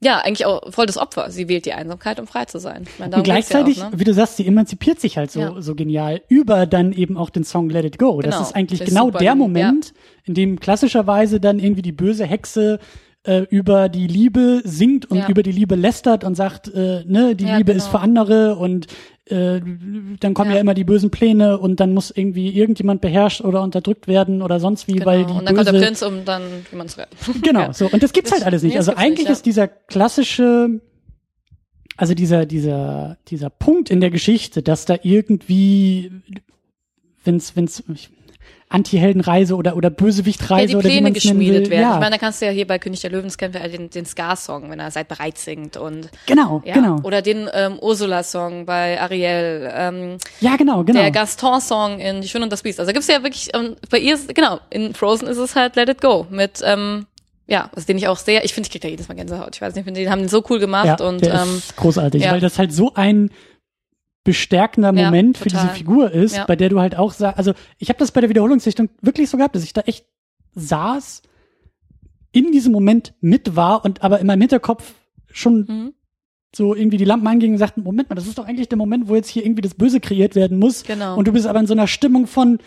[0.00, 1.30] ja, eigentlich auch voll das Opfer.
[1.30, 2.84] Sie wählt die Einsamkeit, um frei zu sein.
[2.98, 4.00] Meine, Und geht's ja gleichzeitig, auch, ne?
[4.00, 5.62] wie du sagst, sie emanzipiert sich halt so, Ja.
[5.62, 8.20] so genial über dann eben auch den Song Let It Go.
[8.20, 8.42] Das Genau.
[8.46, 12.78] ist eigentlich Das ist genau der Moment, in dem klassischerweise dann irgendwie die böse Hexe
[13.24, 15.28] äh, über die Liebe singt und Ja.
[15.28, 17.82] über die Liebe lästert und sagt, äh, ne, die Ja, Liebe genau.
[17.84, 18.86] ist für andere und
[19.26, 19.60] äh,
[20.20, 20.56] dann kommen ja.
[20.56, 20.60] Ja.
[20.60, 24.86] immer die bösen Pläne und dann muss irgendwie irgendjemand beherrscht oder unterdrückt werden oder sonst
[24.86, 25.06] wie, Genau.
[25.06, 27.16] weil die und dann böse kommt der Prinz, um dann jemanden zu retten.
[27.42, 27.88] Genau, so.
[27.90, 28.72] Und das gibt's Das- halt alles nicht.
[28.72, 29.32] nee, also eigentlich nicht, ja.
[29.32, 30.80] ist dieser klassische,
[31.96, 36.10] also dieser, dieser, dieser Punkt in der Geschichte, dass da irgendwie,
[37.24, 38.10] wenn's, wenn's, ich-
[38.74, 41.82] Anti-Heldenreise oder, oder Ja, Bösewichtreise die oder wie Pläne man's nennen geschmiedet werden.
[41.82, 43.60] Ja, Ich meine, da kannst du ja hier bei König der Löwen, das kennen wir
[43.60, 46.74] ja den, den Scar-Song, wenn er Seid bereit singt und genau, ja.
[46.74, 47.00] genau.
[47.02, 49.70] Oder den ähm, Ursula-Song bei Ariel.
[49.72, 51.00] Ähm, Ja, genau, genau.
[51.00, 52.80] Der Gaston-Song in Die Schöne und das Biest.
[52.80, 55.88] Also gibt's ja wirklich, ähm, bei ihr ist, genau, in Frozen ist es halt Let
[55.88, 57.06] It Go mit, ähm,
[57.46, 59.54] ja, also den ich auch sehr, ich finde, ich krieg da jedes Mal Gänsehaut.
[59.54, 61.76] Ich weiß nicht, ich finde, die haben den so cool gemacht ja, und ähm, ist
[61.76, 62.32] großartig, ja.
[62.32, 63.30] weil das halt so ein
[64.24, 65.66] bestärkender Ja, Moment für total.
[65.66, 66.44] diese Figur ist, Ja.
[66.46, 69.36] bei der du halt auch sagst, also ich habe das bei der Wiederholungssichtung wirklich so
[69.36, 70.06] gehabt, dass ich da echt
[70.54, 71.22] saß,
[72.32, 74.94] in diesem Moment mit war und aber in meinem Hinterkopf
[75.30, 75.94] schon mhm,
[76.54, 79.08] so irgendwie die Lampen angingen und sagten, Moment mal, das ist doch eigentlich der Moment,
[79.08, 80.84] wo jetzt hier irgendwie das Böse kreiert werden muss.
[80.84, 81.16] Genau.
[81.16, 82.58] Und du bist aber in so einer Stimmung von,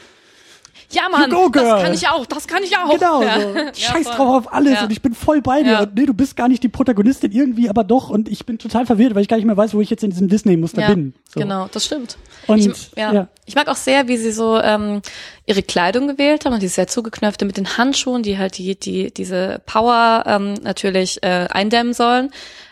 [0.89, 2.89] ja, Mann, go, das kann ich auch, das kann ich auch.
[2.89, 3.41] genau, ja.
[3.41, 4.15] so, Ja, scheiß voll.
[4.15, 4.83] drauf auf alles Ja.
[4.83, 5.79] und ich bin voll bei dir Ja.
[5.83, 8.85] und nee, du bist gar nicht die Protagonistin irgendwie, aber doch und ich bin total
[8.85, 11.13] verwirrt, weil ich gar nicht mehr weiß, wo ich jetzt in diesem Disney-Muster Ja, bin.
[11.33, 11.39] So.
[11.41, 12.17] genau, das stimmt.
[12.47, 13.11] Und, ich, ja.
[13.13, 13.27] ja.
[13.45, 15.01] ich mag auch sehr, wie sie so ähm,
[15.45, 19.11] ihre Kleidung gewählt haben und die sehr zugeknöpfte mit den Handschuhen, die halt die die
[19.13, 22.31] diese Power ähm, natürlich äh, eindämmen sollen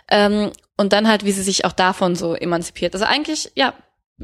[0.09, 2.93] ähm, und dann halt, wie sie sich auch davon so emanzipiert.
[2.93, 3.74] Also eigentlich ja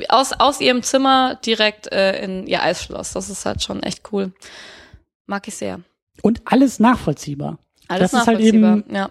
[0.09, 3.13] aus aus ihrem Zimmer direkt äh, in ihr Eisschloss.
[3.13, 4.31] Das ist halt schon echt cool.
[5.27, 5.81] Mag ich sehr.
[6.21, 7.59] Und alles nachvollziehbar.
[7.87, 9.09] Alles Das ist halt eben- ja.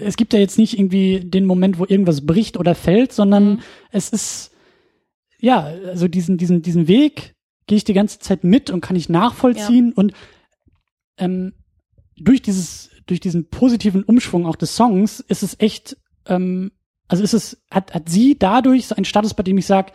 [0.00, 3.62] Es gibt ja jetzt nicht irgendwie den Moment, wo irgendwas bricht oder fällt, sondern Mhm.
[3.90, 4.52] es ist,
[5.38, 7.34] ja, also diesen, diesen, diesen Weg
[7.66, 10.12] gehe ich die ganze Zeit mit und kann ich nachvollziehen und
[11.18, 11.52] ähm,
[12.16, 15.96] durch dieses, durch diesen positiven Umschwung auch des Songs ist es echt,
[16.26, 16.72] ähm,
[17.08, 19.92] also ist es, hat, hat sie dadurch so einen Status, bei dem ich sage,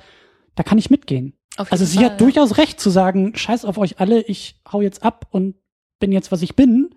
[0.56, 1.34] da kann ich mitgehen.
[1.58, 2.18] Also sie Fall, hat ja.
[2.18, 5.56] durchaus recht zu sagen, scheiß auf euch alle, ich hau jetzt ab und
[6.00, 6.96] bin jetzt, was ich bin.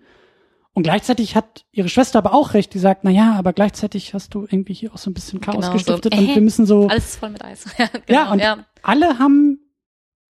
[0.73, 4.33] Und gleichzeitig hat ihre Schwester aber auch recht, die sagt, na ja, aber gleichzeitig hast
[4.33, 6.65] du irgendwie hier auch so ein bisschen Chaos Genau, so, gestiftet äh, und wir müssen
[6.65, 7.65] so, Alles ist voll mit Eis.
[7.77, 8.65] ja, genau, ja, und ja.
[8.81, 9.59] alle haben,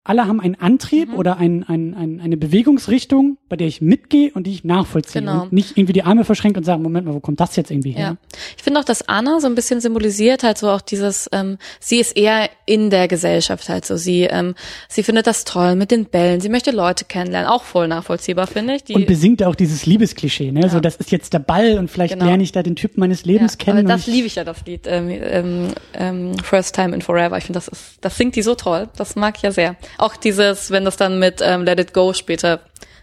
[0.04, 1.14] alle haben einen Antrieb Mhm.
[1.16, 5.20] oder ein, ein, ein, eine Bewegungsrichtung, bei der ich mitgehe und die ich nachvollziehe.
[5.22, 5.42] Genau.
[5.42, 7.90] Und nicht irgendwie die Arme verschränke und sage, Moment mal, wo kommt das jetzt irgendwie
[7.90, 8.16] her?
[8.22, 8.38] Ja.
[8.56, 11.98] Ich finde auch, dass Anna so ein bisschen symbolisiert halt so auch dieses, ähm, sie
[11.98, 13.96] ist eher in der Gesellschaft halt so.
[13.96, 14.54] Sie, ähm,
[14.88, 16.40] sie findet das toll mit den Bällen.
[16.40, 17.48] Sie möchte Leute kennenlernen.
[17.50, 18.84] Auch voll nachvollziehbar, finde ich.
[18.84, 20.68] Die, Und besingt auch dieses Liebesklischee, ne?
[20.70, 20.80] So, Ja.
[20.80, 22.24] das ist jetzt der Ball und vielleicht Genau.
[22.26, 23.86] lerne ich da den Typ meines Lebens ja, kennen.
[23.86, 27.36] aber das liebe ich ja, das Lied, ähm, ähm, ähm, First Time in Forever.
[27.36, 28.88] Ich finde, das ist, das singt die so toll.
[28.96, 29.76] Das mag ich ja sehr.
[29.98, 32.60] Auch dieses, wenn das dann mit ähm, Let It Go später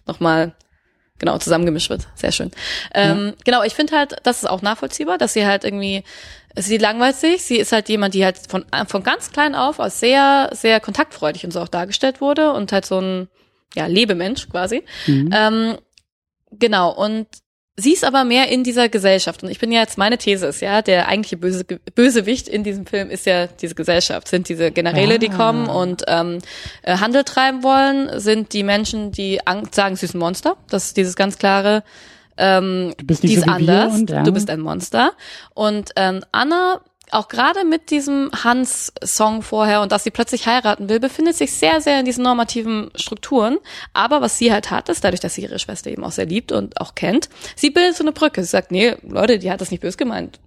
[0.08, 0.54] nochmal
[1.20, 2.08] genau zusammengemischt wird.
[2.16, 2.52] Sehr schön.
[2.94, 6.04] Ähm, Genau, ich finde halt, das ist auch nachvollziehbar, dass sie halt irgendwie,
[6.56, 10.00] sie langweilt sich, sie ist halt jemand, die halt von, von ganz klein auf aus
[10.00, 13.30] sehr, sehr kontaktfreudig und so auch dargestellt wurde und halt so ein,
[13.76, 14.84] ja, Lebemensch quasi.
[15.34, 15.78] Ähm,
[16.52, 17.28] genau, und
[17.78, 19.44] sie ist aber mehr in dieser Gesellschaft.
[19.44, 21.66] Und ich bin ja jetzt, meine These ist ja, der eigentliche Böse,
[21.96, 24.28] Bösewicht in diesem Film ist ja diese Gesellschaft.
[24.28, 25.36] Sind diese Generäle, die Ah.
[25.36, 26.40] kommen und ähm,
[26.84, 30.58] äh, Handel treiben wollen, sind die Menschen, die Angst sagen, sie ist ein Monster.
[30.70, 31.84] Das ist dieses ganz klare,
[32.38, 34.24] ähm, Du bist nicht die ist so anders, und, ja.
[34.24, 35.12] du bist ein Monster.
[35.54, 36.82] Und ähm, Anna,
[37.12, 41.82] auch gerade mit diesem Hans-Song vorher und dass sie plötzlich heiraten will, befindet sich sehr,
[41.82, 43.58] sehr in diesen normativen Strukturen.
[43.94, 46.52] Aber was sie halt hat, ist dadurch, dass sie ihre Schwester eben auch sehr liebt
[46.52, 48.44] und auch kennt, sie bildet so eine Brücke.
[48.44, 50.40] Sie sagt, nee, Leute, die hat das nicht böse gemeint.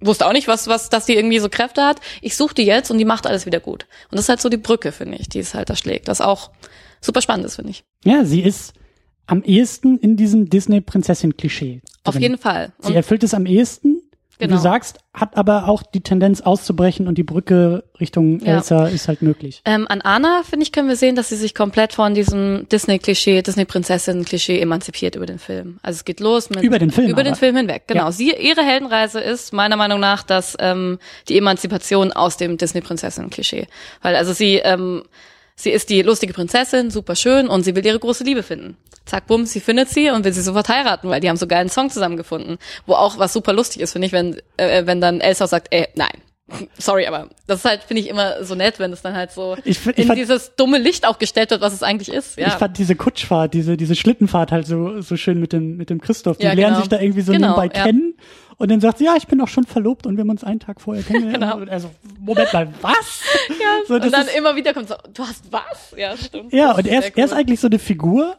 [0.00, 2.00] Wusste auch nicht, was, was, dass die irgendwie so Kräfte hat.
[2.20, 3.86] Ich suche die jetzt und die macht alles wieder gut.
[4.10, 6.08] Und das ist halt so die Brücke, finde ich, die es halt da schlägt.
[6.08, 6.50] Das auch
[7.00, 7.84] super spannend ist, finde ich.
[8.04, 8.74] Ja, sie ist
[9.26, 11.82] am ehesten in diesem Disney-Prinzessin-Klischee.
[12.02, 12.72] Auf jeden Fall.
[12.80, 14.01] Sie erfüllt es am ehesten,
[14.42, 14.56] wie Genau.
[14.56, 18.56] du sagst, hat aber auch die Tendenz auszubrechen und die Brücke Richtung Ja.
[18.56, 19.62] Elsa ist halt möglich.
[19.64, 23.42] Ähm, an Anna, finde ich, können wir sehen, dass sie sich komplett von diesem Disney-Klischee,
[23.42, 25.78] Disney-Prinzessin-Klischee emanzipiert über den Film.
[25.82, 27.38] Also es geht los mit Über den Film über den aber.
[27.40, 27.84] Film hinweg.
[27.86, 28.06] Genau.
[28.06, 28.12] Ja.
[28.12, 33.66] Sie, ihre Heldenreise ist meiner Meinung nach, dass ähm, die Emanzipation aus dem Disney-Prinzessin-Klischee,
[34.02, 35.02] weil also sie ähm,
[35.54, 38.76] sie ist die lustige Prinzessin, super schön und sie will ihre große Liebe finden.
[39.04, 41.70] Zack, bumm, sie findet sie und will sie sofort heiraten, weil die haben sogar einen
[41.70, 45.46] Song zusammengefunden, wo auch was super lustig ist, finde ich, wenn äh, wenn dann Elsa
[45.46, 46.22] sagt, ey, nein.
[46.76, 49.56] Sorry, aber das ist halt, finde ich, immer so nett, wenn es dann halt so
[49.64, 52.36] Ich find- ich in fand- dieses dumme Licht auch gestellt wird, was es eigentlich ist.
[52.36, 52.48] Ja.
[52.48, 56.00] Ich fand diese Kutschfahrt, diese, diese Schlittenfahrt halt so, so schön mit dem, mit dem
[56.00, 56.36] Christoph.
[56.38, 56.80] Die Ja, lernen genau.
[56.80, 57.84] sich da irgendwie so Genau, nebenbei ja.
[57.84, 58.14] kennen.
[58.58, 60.60] Und dann sagt sie, ja, ich bin auch schon verlobt und wir haben uns einen
[60.60, 61.42] Tag vorher kennengelernt.
[61.62, 61.72] Genau.
[61.72, 61.90] Also,
[62.20, 63.22] Moment mal, was?
[63.48, 63.54] ja,
[63.86, 65.94] So, und dann ist- immer wieder kommt so, du hast was?
[65.96, 66.52] Ja, stimmt.
[66.52, 67.38] Ja, und er ist, er ist cool.
[67.38, 68.36] eigentlich so eine Figur,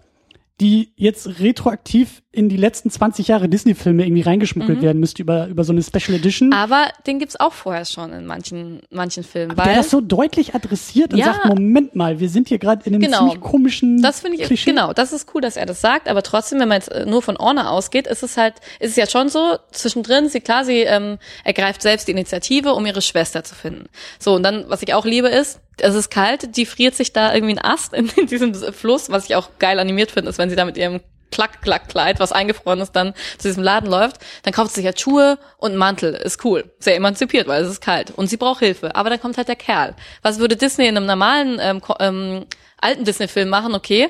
[0.62, 4.84] die jetzt retroaktiv in die letzten 20 Jahre Disney-Filme irgendwie reingeschmuggelt Mhm.
[4.84, 6.52] werden müsste über, über so eine Special Edition.
[6.52, 9.56] Aber den gibt's auch vorher schon in manchen, manchen Filmen.
[9.56, 11.26] der weil das so deutlich adressiert und Ja.
[11.28, 13.20] sagt, Moment mal, wir sind hier gerade in einem Genau.
[13.20, 14.72] ziemlich komischen Das finde ich, Klischee.
[14.72, 17.22] genau, das ist cool, dass er das sagt, aber trotzdem, wenn man jetzt äh, nur
[17.22, 20.80] von Orna ausgeht, ist es halt, ist es ja schon so, zwischendrin, sie, klar, sie
[20.80, 23.86] ähm, ergreift selbst die Initiative, um ihre Schwester zu finden.
[24.18, 27.32] So, und dann, was ich auch liebe, ist, es ist kalt, die friert sich da
[27.34, 30.50] irgendwie ein Ast in, in diesem Fluss, was ich auch geil animiert finde, ist, wenn
[30.50, 31.00] sie da mit ihrem
[31.34, 35.40] Klack-Klack-Kleid, was eingefroren ist, dann zu diesem Laden läuft, dann kauft sie sich halt Schuhe
[35.58, 36.14] und Mantel.
[36.14, 36.72] Ist cool.
[36.80, 38.12] Sehr emanzipiert, weil es ist kalt.
[38.12, 38.96] Und sie braucht Hilfe.
[38.96, 39.96] Aber dann kommt halt der Kerl.
[40.22, 42.46] Was würde Disney in einem normalen, ähm, ähm,
[42.80, 43.74] alten Disney-Film machen?
[43.74, 44.10] Okay.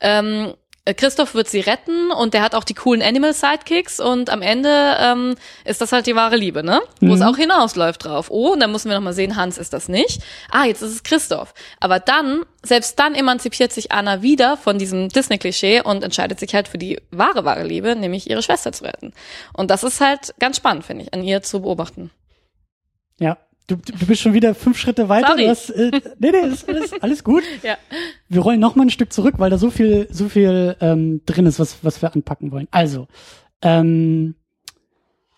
[0.00, 4.28] Ähm, äh, Christoph wird sie retten und der hat auch die coolen Animal Sidekicks und
[4.28, 6.82] am Ende ähm, ist das halt die wahre Liebe, ne?
[7.00, 8.30] Wo es auch hinausläuft drauf.
[8.30, 10.22] Oh, und dann müssen wir nochmal sehen, Hans ist das nicht.
[10.50, 11.54] Ah, jetzt ist es Christoph.
[11.80, 16.68] Aber dann, selbst dann emanzipiert sich Anna wieder von diesem Disney-Klischee und entscheidet sich halt
[16.68, 19.14] für die wahre, wahre Liebe, nämlich ihre Schwester zu retten.
[19.54, 22.10] Und das ist halt ganz spannend, finde ich, an ihr zu beobachten.
[23.18, 23.38] Ja.
[23.66, 25.28] Du, du bist schon wieder fünf Schritte weiter.
[25.28, 25.44] Sorry.
[25.44, 27.42] Du hast, äh, nee, nee, ist alles, alles gut.
[27.62, 27.78] Ja.
[28.28, 31.46] Wir rollen noch mal ein Stück zurück, weil da so viel, so viel ähm, drin
[31.46, 32.68] ist, was, was wir anpacken wollen.
[32.70, 33.08] Also,
[33.62, 34.34] ähm,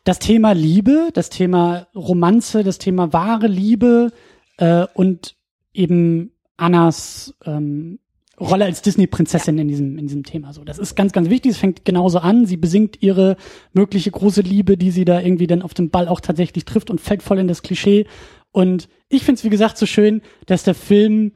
[0.03, 4.13] das Thema Liebe, das Thema Romanze, das Thema wahre Liebe
[4.57, 5.37] äh, und
[5.73, 7.99] eben Annas ähm,
[8.39, 10.53] Rolle als Disney-Prinzessin in diesem in diesem Thema.
[10.53, 11.53] So, das ist ganz, ganz wichtig.
[11.53, 12.45] Es fängt genauso an.
[12.47, 13.37] Sie besingt ihre
[13.73, 17.01] mögliche große Liebe, die sie da irgendwie dann auf dem Ball auch tatsächlich trifft und
[17.01, 18.07] fällt voll in das Klischee.
[18.53, 21.33] Und ich finde es wie gesagt so schön, dass der Film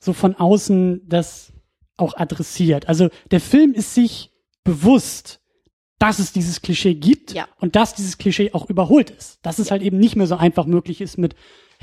[0.00, 1.52] so von außen das
[1.96, 2.88] auch adressiert.
[2.88, 4.32] Also der Film ist sich
[4.64, 5.40] bewusst,
[5.98, 7.46] dass es dieses Klischee gibt Ja.
[7.58, 9.38] und dass dieses Klischee auch überholt ist.
[9.42, 11.34] Dass es halt eben nicht mehr so einfach möglich ist mit,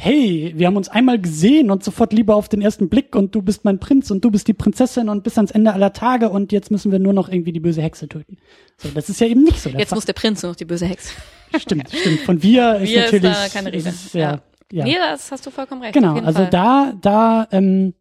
[0.04, 3.42] hey, wir haben uns einmal gesehen und sofort Liebe auf den ersten Blick und du
[3.42, 6.52] bist mein Prinz und du bist die Prinzessin und bis ans Ende aller Tage und
[6.52, 8.38] jetzt müssen wir nur noch irgendwie die böse Hexe töten.
[8.78, 9.70] So, das ist ja eben nicht so.
[9.70, 9.98] Der Jetzt Fall.
[9.98, 11.14] muss der Prinz nur noch die böse Hexe.
[11.58, 12.20] stimmt, stimmt.
[12.20, 13.90] Von wir ist Wir ist natürlich da keine Rede.
[13.90, 14.42] ist ja,
[14.74, 14.84] ja.
[14.84, 15.94] Nee, das hast du vollkommen recht.
[15.94, 16.50] Genau, also Fall.
[16.50, 17.94] da, da, ähm,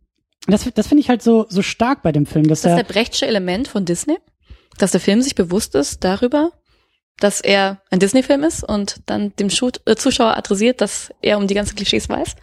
[0.49, 2.83] das, das finde ich halt so, so stark bei dem Film, dass Ist das er,
[2.83, 4.17] der Brechtsche Element von Disney?
[4.79, 6.51] Dass der Film sich bewusst ist darüber,
[7.19, 11.47] dass er ein Disney-Film ist und dann dem Schu äh, Zuschauer adressiert, dass er um
[11.47, 12.35] die ganzen Klischees weiß?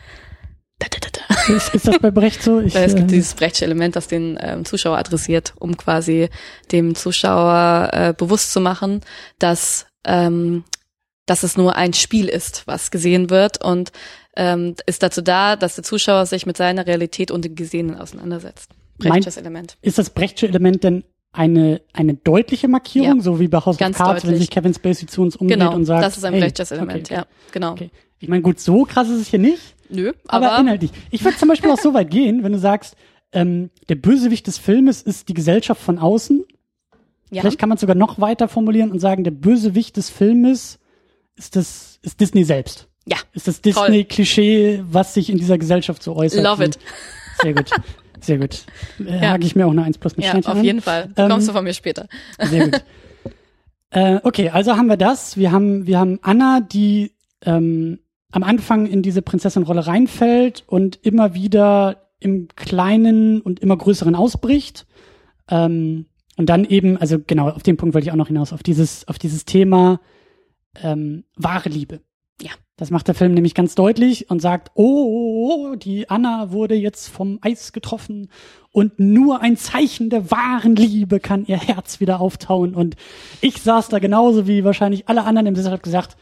[0.79, 1.53] Da, da, da, da.
[1.53, 2.61] ist, ist das bei Brecht so?
[2.61, 6.29] Ich, Weil es gibt äh, dieses Brechtsche Element, das den ähm, Zuschauer adressiert, um quasi
[6.71, 9.01] dem Zuschauer äh, bewusst zu machen,
[9.39, 10.63] dass ähm,
[11.29, 13.91] dass es nur ein Spiel ist, was gesehen wird und
[14.35, 18.71] ähm, ist dazu da, dass der Zuschauer sich mit seiner Realität und dem Gesehenen auseinandersetzt.
[18.97, 19.77] Brechtsches Element.
[19.81, 23.23] ist das Brechtsche Element denn eine, eine deutliche Markierung, Ja.
[23.23, 24.47] so wie bei House Ganz of Cards, wenn deutlich.
[24.47, 27.05] sich Kevin Spacey zu uns umdreht Genau, und sagt, das ist ein hey, Brechtsches Element,
[27.11, 27.13] okay, okay.
[27.15, 27.71] ja, genau.
[27.73, 27.91] Okay.
[28.19, 30.91] Ich meine, gut, so krass ist es hier nicht, Nö, aber, aber, inhaltlich.
[31.11, 32.95] Ich würde zum Beispiel auch so weit gehen, wenn du sagst,
[33.31, 36.43] ähm, der Bösewicht des Filmes ist die Gesellschaft von außen.
[37.31, 40.79] ja, Vielleicht kann man es sogar noch weiter formulieren und sagen, der Bösewicht des Filmes
[41.35, 42.87] ist das, ist Disney selbst.
[43.05, 46.43] ja, Ist das Disney-Klischee, was sich in dieser Gesellschaft so äußert.
[46.43, 46.79] love it.
[47.41, 47.69] Sehr gut.
[48.21, 48.65] Sehr gut.
[48.99, 49.29] Äh, Ja.
[49.31, 51.09] Hake ich mir auch eine 1 plus mit Ja, Sternchen auf jeden Fall.
[51.15, 52.07] Ähm, Kommst du von mir später.
[52.39, 52.83] Sehr gut.
[53.91, 55.37] äh, okay, also haben wir das.
[55.37, 57.13] Wir haben, wir haben Anna, die
[57.45, 57.99] ähm,
[58.31, 64.85] am Anfang in diese Prinzessin-Rolle reinfällt und immer wieder im Kleinen und immer größeren ausbricht.
[65.49, 66.05] Ähm,
[66.37, 69.07] und dann eben, also genau, auf den Punkt wollte ich auch noch hinaus, auf dieses,
[69.07, 69.99] auf dieses Thema
[70.81, 72.01] ähm, wahre Liebe.
[72.41, 72.51] Ja.
[72.79, 77.37] Das macht der Film nämlich ganz deutlich und sagt, oh, die Anna wurde jetzt vom
[77.41, 78.29] Eis getroffen
[78.71, 82.73] und nur ein Zeichen der wahren Liebe kann ihr Herz wieder auftauen.
[82.73, 82.95] Und
[83.41, 86.15] ich saß da genauso wie wahrscheinlich alle anderen im Sessel und hab gesagt,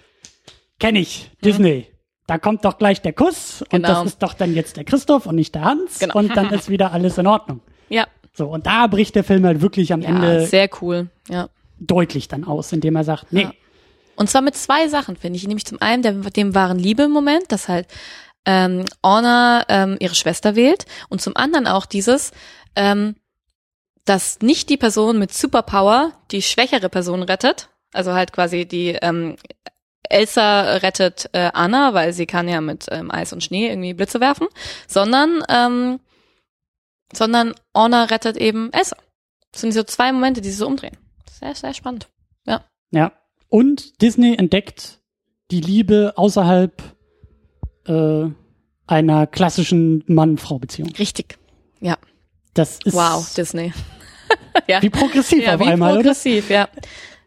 [0.80, 1.86] kenne ich, Disney.
[2.26, 3.88] Da kommt doch gleich der Kuss und Genau.
[3.90, 6.16] das ist doch dann jetzt der Christoph und nicht der Hans Genau.
[6.18, 7.62] und dann ist wieder alles in Ordnung.
[7.90, 11.10] Ja, So, und da bricht der Film halt wirklich am ja Ende sehr cool.
[11.30, 11.50] Ja.
[11.80, 13.52] deutlich dann aus, indem er sagt, nee, Ja.
[14.18, 15.48] Und zwar mit zwei Sachen, finde ich.
[15.48, 17.88] Nämlich zum einen der, dem wahren Liebe-Moment, dass halt
[18.46, 20.86] ähm, Orna ähm, ihre Schwester wählt.
[21.08, 22.32] Und zum anderen auch dieses,
[22.76, 23.16] ähm,
[24.06, 27.70] dass nicht die Person mit Superpower die schwächere Person rettet.
[27.94, 29.38] Also halt quasi die ähm,
[30.10, 34.20] Elsa rettet äh, Anna, weil sie kann ja mit ähm, Eis und Schnee irgendwie Blitze
[34.20, 34.48] werfen,
[34.88, 36.00] sondern ähm,
[37.14, 38.98] sondern Orna rettet eben Elsa.
[39.52, 40.98] Das sind so zwei Momente, die sich so umdrehen.
[41.40, 42.10] Sehr, sehr spannend.
[42.92, 43.12] Ja.
[43.50, 45.00] Und Disney entdeckt
[45.52, 46.82] die Liebe außerhalb
[47.88, 48.26] äh,
[48.88, 50.90] einer klassischen Mann-Frau-Beziehung.
[50.98, 51.38] Richtig.
[51.80, 51.98] Ja.
[52.54, 53.72] Das ist Wow, Disney.
[54.68, 54.82] ja.
[54.82, 56.02] wie progressiv ja, auf wie einmal, oder?
[56.02, 56.68] progressiv, ja.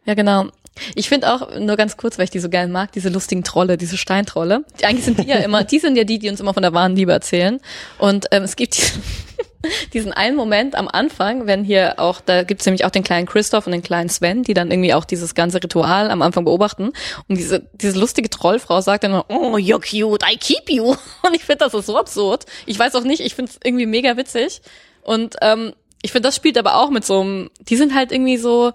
[0.05, 0.47] Ja, genau.
[0.95, 3.77] Ich finde auch, nur ganz kurz, weil ich die so geil mag, diese lustigen Trolle,
[3.77, 4.65] diese Steintrolle.
[4.81, 6.73] Die- Eigentlich sind die ja immer, die sind ja die, die uns immer von der
[6.73, 7.61] wahren Liebe erzählen.
[7.99, 8.77] Und ähm, es gibt
[9.93, 13.67] diesen, einen Moment am Anfang, wenn hier auch, da gibt's nämlich auch den kleinen Christoph
[13.67, 16.93] und den kleinen Sven, die dann irgendwie auch dieses ganze Ritual am Anfang beobachten.
[17.29, 20.95] Und diese, diese lustige Trollfrau sagt dann oh, you're cute, I keep you.
[21.23, 22.47] Und ich finde, das ist so absurd.
[22.67, 24.63] Ich weiß auch nicht, ich finde es irgendwie mega witzig.
[25.03, 28.37] Und ähm, ich finde, das spielt aber auch mit so einem, die sind halt irgendwie
[28.37, 28.73] so,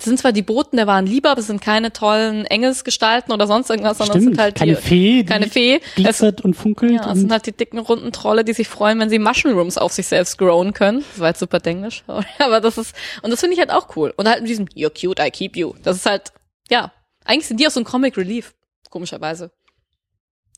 [0.00, 3.46] das sind zwar die Boten der wahren Liebe, aber es sind keine tollen Engelsgestalten oder
[3.46, 5.74] sonst irgendwas, sondern es Stimmt, sind halt keine die, Fee, die keine Fee.
[5.76, 6.92] Es, glitzert und funkelt.
[6.92, 9.76] ja, es und sind halt die dicken, runden Trolle, die sich freuen, wenn sie Mushrooms
[9.76, 11.04] auf sich selbst growen können.
[11.10, 12.02] Das war jetzt super denglisch.
[12.38, 14.14] Aber das ist, und das finde ich halt auch cool.
[14.16, 15.74] Und halt mit diesem, you're cute, I keep you.
[15.82, 16.32] Das ist halt,
[16.70, 16.92] ja,
[17.26, 18.54] eigentlich sind die auch so ein Comic Relief,
[18.88, 19.50] komischerweise.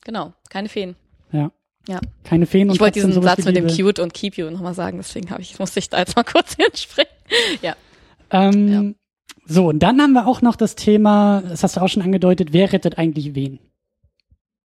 [0.05, 0.95] Genau, keine Feen.
[1.33, 1.51] ja.
[1.85, 1.99] Ja.
[2.23, 4.99] Keine Feen und Ich wollte diesen Satz mit dem cute und keep you nochmal sagen,
[4.99, 7.11] deswegen habe ich, musste ich da jetzt mal kurz hinspringen.
[7.61, 7.75] Ja.
[8.31, 8.95] Ähm,
[9.45, 12.53] So, und dann haben wir auch noch das Thema, das hast du auch schon angedeutet,
[12.53, 13.59] wer rettet eigentlich wen?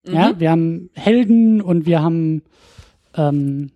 [0.06, 0.40] Ja, Mhm.
[0.40, 2.42] wir haben Helden und wir haben
[3.14, 3.70] ähm,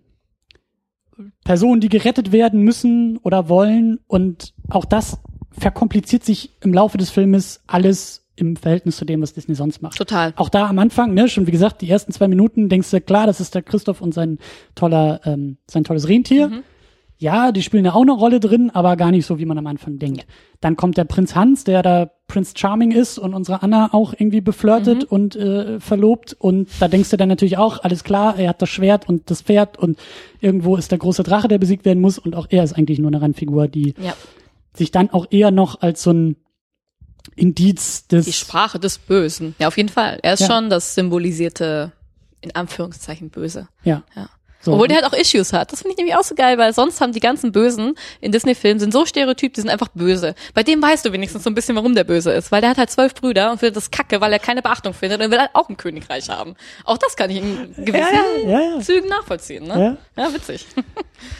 [1.43, 3.99] Personen, die gerettet werden müssen oder wollen.
[4.07, 5.17] Und auch das
[5.51, 9.97] verkompliziert sich im Laufe des Filmes alles im Verhältnis zu dem, was Disney sonst macht.
[9.97, 10.33] Total.
[10.37, 13.27] Auch da am Anfang, ne, schon wie gesagt, die ersten zwei Minuten denkst du, klar,
[13.27, 14.39] das ist der Christoph und sein
[14.73, 16.47] toller, ähm, sein tolles Rentier.
[16.47, 16.63] Mhm.
[17.21, 19.67] Ja, die spielen ja auch eine Rolle drin, aber gar nicht so, wie man am
[19.67, 20.25] Anfang denkt.
[20.59, 24.41] Dann kommt der Prinz Hans, der da Prinz Charming ist und unsere Anna auch irgendwie
[24.41, 25.07] beflirtet Mhm.
[25.09, 26.33] und äh, verlobt.
[26.39, 29.43] Und da denkst du dann natürlich auch, alles klar, er hat das Schwert und das
[29.43, 29.99] Pferd und
[30.39, 32.17] irgendwo ist der große Drache, der besiegt werden muss.
[32.17, 34.13] Und auch er ist eigentlich nur eine Randfigur, die Ja.
[34.75, 36.37] sich dann auch eher noch als so ein
[37.35, 39.55] Indiz des Die Sprache des Bösen.
[39.59, 40.19] Ja, auf jeden Fall.
[40.23, 40.47] Er ist Ja.
[40.47, 41.91] schon das symbolisierte,
[42.41, 43.67] in Anführungszeichen, Böse.
[43.83, 44.01] ja.
[44.15, 44.27] Ja.
[44.61, 44.73] So.
[44.73, 45.71] Obwohl der halt auch Issues hat.
[45.71, 48.79] Das finde ich nämlich auch so geil, weil sonst haben die ganzen Bösen in Disney-Filmen
[48.79, 50.35] sind so stereotyp, die sind einfach böse.
[50.53, 52.51] Bei dem weißt du wenigstens so ein bisschen, warum der böse ist.
[52.51, 55.21] Weil der hat halt zwölf Brüder und findet das kacke, weil er keine Beachtung findet
[55.21, 56.55] und will halt auch ein Königreich haben.
[56.85, 58.07] Auch das kann ich in gewissen
[58.45, 58.79] ja, ja.
[58.79, 59.97] Zügen nachvollziehen, ne?
[60.15, 60.65] Ja, witzig.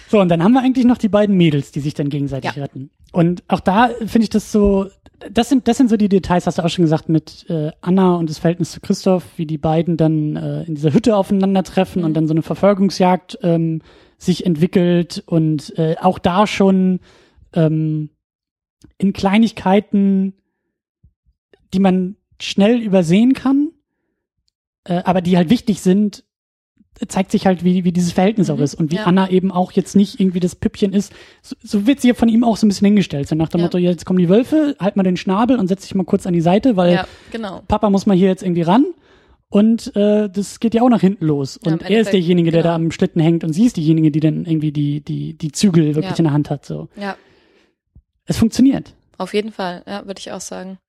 [0.10, 2.62] So, und dann haben wir eigentlich noch die beiden Mädels, die sich dann gegenseitig Ja.
[2.64, 2.90] retten.
[3.12, 4.90] Und auch da finde ich das so,
[5.30, 8.16] das sind, das sind so die Details, hast du auch schon gesagt, mit äh, Anna
[8.16, 12.14] und das Verhältnis zu Christoph, wie die beiden dann äh, in dieser Hütte aufeinandertreffen und
[12.14, 13.82] dann so eine Verfolgungsjagd ähm,
[14.18, 17.00] sich entwickelt und äh, auch da schon
[17.54, 18.10] ähm,
[18.98, 20.34] in Kleinigkeiten,
[21.74, 23.70] die man schnell übersehen kann,
[24.84, 26.24] äh, aber die halt wichtig sind,
[27.08, 29.04] zeigt sich halt, wie, wie dieses Verhältnis auch Mhm, ist und wie ja.
[29.06, 31.12] Anna eben auch jetzt nicht irgendwie das Püppchen ist.
[31.42, 33.28] So, so wird sie ja von ihm auch so ein bisschen hingestellt.
[33.28, 33.66] So nach dem Ja.
[33.66, 36.34] Motto, jetzt kommen die Wölfe, halt mal den Schnabel und setz dich mal kurz an
[36.34, 37.62] die Seite, weil Ja, genau.
[37.68, 38.86] Papa muss mal hier jetzt irgendwie ran.
[39.50, 41.58] Und äh, das geht ja auch nach hinten los.
[41.58, 42.72] Und er ist derjenige, der genau.
[42.72, 45.94] da am Schlitten hängt und sie ist diejenige, die dann irgendwie die, die, die Zügel
[45.96, 46.66] wirklich in der Hand hat.
[46.66, 46.88] So.
[46.96, 47.18] Ja,
[48.26, 48.94] Es funktioniert.
[49.22, 50.80] Auf jeden Fall, ja, würde ich auch sagen.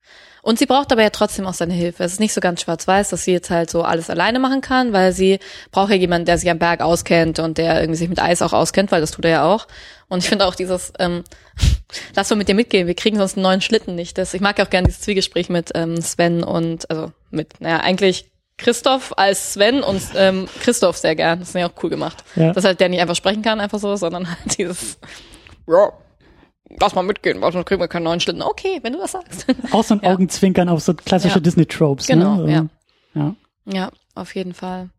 [0.41, 2.03] Und sie braucht aber ja trotzdem auch seine Hilfe.
[2.03, 4.91] Es ist nicht so ganz schwarz-weiß, dass sie jetzt halt so alles alleine machen kann,
[4.91, 5.39] weil sie
[5.71, 8.51] braucht ja jemanden, der sich am Berg auskennt und der irgendwie sich mit Eis auch
[8.51, 9.67] auskennt, weil das tut er ja auch.
[10.09, 11.23] Und ich finde auch dieses, ähm,
[12.15, 14.17] lass mal mit dir mitgehen, wir kriegen sonst einen neuen Schlitten nicht.
[14.17, 17.79] Das, ich mag ja auch gerne dieses Zwiegespräch mit ähm, Sven und, also mit, naja,
[17.79, 21.39] eigentlich Christoph als Sven und ähm, Christoph sehr gern.
[21.39, 22.23] Das ist ja auch cool gemacht.
[22.35, 22.53] Ja.
[22.53, 24.99] Dass halt der nicht einfach sprechen kann, einfach so, sondern halt dieses,
[25.67, 25.91] ja,
[26.79, 28.41] lass mal mitgehen, sonst kriegen wir keinen neuen Schlitten.
[28.41, 29.45] Okay, wenn du das sagst.
[29.71, 30.11] Auch so ein Ja.
[30.13, 31.41] Augenzwinkern auf so klassische Ja.
[31.41, 32.07] Disney-Tropes.
[32.07, 32.69] Genau, ne?
[33.13, 33.21] ja.
[33.21, 33.35] ja.
[33.65, 34.89] Ja, auf jeden Fall.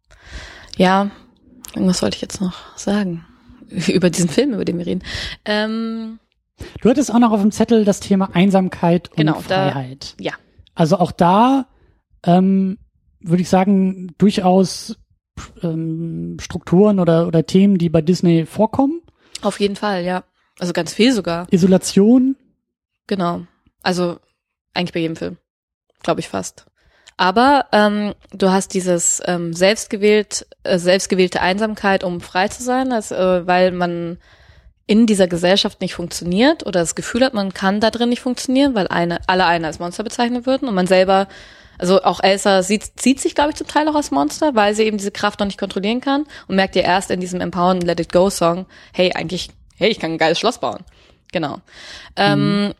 [0.76, 1.10] Ja,
[1.74, 3.24] irgendwas wollte ich jetzt noch sagen.
[3.88, 5.02] Über diesen Film, über den wir reden.
[5.44, 6.18] Ähm,
[6.80, 10.14] Du hattest auch noch auf dem Zettel das Thema Einsamkeit und Genau, da- Freiheit.
[10.20, 10.32] ja.
[10.76, 11.66] Also auch da
[12.24, 12.78] ähm,
[13.20, 14.96] würde ich sagen, durchaus
[15.62, 19.02] ähm, Strukturen oder, oder Themen, die bei Disney vorkommen.
[19.42, 20.22] Auf jeden Fall, ja.
[20.58, 21.46] Also ganz viel sogar.
[21.50, 22.36] Isolation.
[23.06, 23.42] Genau.
[23.82, 24.18] Also
[24.72, 25.36] eigentlich bei jedem Film.
[26.02, 26.66] Glaube ich fast.
[27.16, 33.14] Aber ähm, du hast dieses ähm, selbstgewählt, äh, selbstgewählte Einsamkeit, um frei zu sein, also,
[33.14, 34.18] äh, weil man
[34.86, 38.74] in dieser Gesellschaft nicht funktioniert oder das Gefühl hat, man kann da drin nicht funktionieren,
[38.74, 41.28] weil eine, alle einen als Monster bezeichnen würden und man selber,
[41.78, 44.82] also auch Elsa sieht, sieht sich, glaube ich, zum Teil auch als Monster, weil sie
[44.82, 48.00] eben diese Kraft noch nicht kontrollieren kann und merkt ja erst in diesem Empower Let
[48.00, 50.84] It Go Song, hey, eigentlich, hey, ich kann ein geiles Schloss bauen.
[51.32, 51.60] Genau.
[52.16, 52.74] Ähm,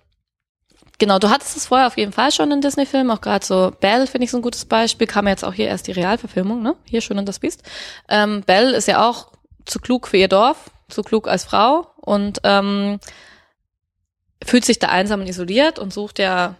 [0.99, 4.07] Genau, du hattest es vorher auf jeden Fall schon in Disney-Filmen, auch gerade so Belle
[4.07, 6.77] finde ich so ein gutes Beispiel, kam jetzt auch hier erst die Realverfilmung, ne?
[6.85, 7.63] Hier Schön und das Biest.
[8.09, 9.33] Ähm, Belle ist ja auch
[9.65, 13.01] zu klug für ihr Dorf, zu klug als Frau und ähm,
[14.45, 16.55] fühlt sich da einsam und isoliert und sucht ja,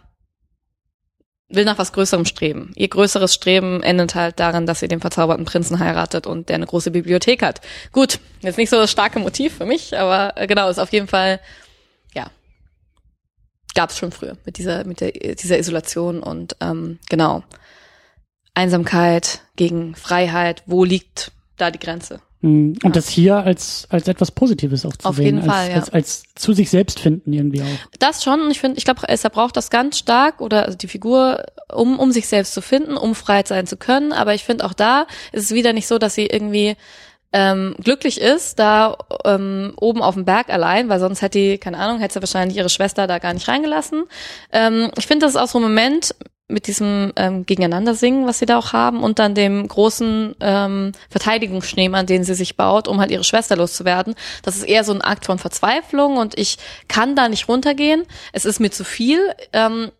[1.49, 2.71] will nach was Größerem streben.
[2.75, 6.65] Ihr größeres Streben endet halt darin, dass sie den verzauberten Prinzen heiratet und der eine
[6.65, 7.61] große Bibliothek hat.
[7.91, 11.07] Gut, jetzt nicht so das starke Motiv für mich, aber äh, genau, ist auf jeden
[11.07, 11.39] Fall,
[12.13, 12.31] ja,
[13.75, 17.43] gab es schon früher mit dieser mit der, dieser Isolation und ähm, genau
[18.55, 20.63] Einsamkeit gegen Freiheit.
[20.65, 22.21] Wo liegt da die Grenze?
[22.45, 25.25] Mm, Und das hier als, als etwas Positives auch zu Auf sehen.
[25.25, 25.75] jeden als, Fall, ja.
[25.77, 27.97] als, als zu sich selbst finden irgendwie auch.
[27.97, 28.39] Das schon.
[28.41, 31.43] Und ich finde, ich glaube, Elsa braucht das ganz stark oder also die Figur,
[31.73, 34.13] um um sich selbst zu finden, um frei sein zu können.
[34.13, 36.75] Aber ich finde auch da ist es wieder nicht so, dass sie irgendwie
[37.33, 41.79] ähm, glücklich ist, da ähm, oben auf dem Berg allein, weil sonst hätte die, keine
[41.79, 44.03] Ahnung, hätte sie wahrscheinlich ihre Schwester da gar nicht reingelassen.
[44.51, 46.15] Ähm, ich finde, das ist auch so ein Moment
[46.47, 52.05] mit diesem ähm, Gegeneinandersingen, was sie da auch haben, und dann dem großen ähm, Verteidigungsschneemann,
[52.05, 54.15] den sie sich baut, um halt ihre Schwester loszuwerden.
[54.43, 58.03] Das ist eher so ein Akt von Verzweiflung und ich kann da nicht runtergehen.
[58.31, 59.19] Es ist mir zu viel,
[59.53, 59.91] ähm,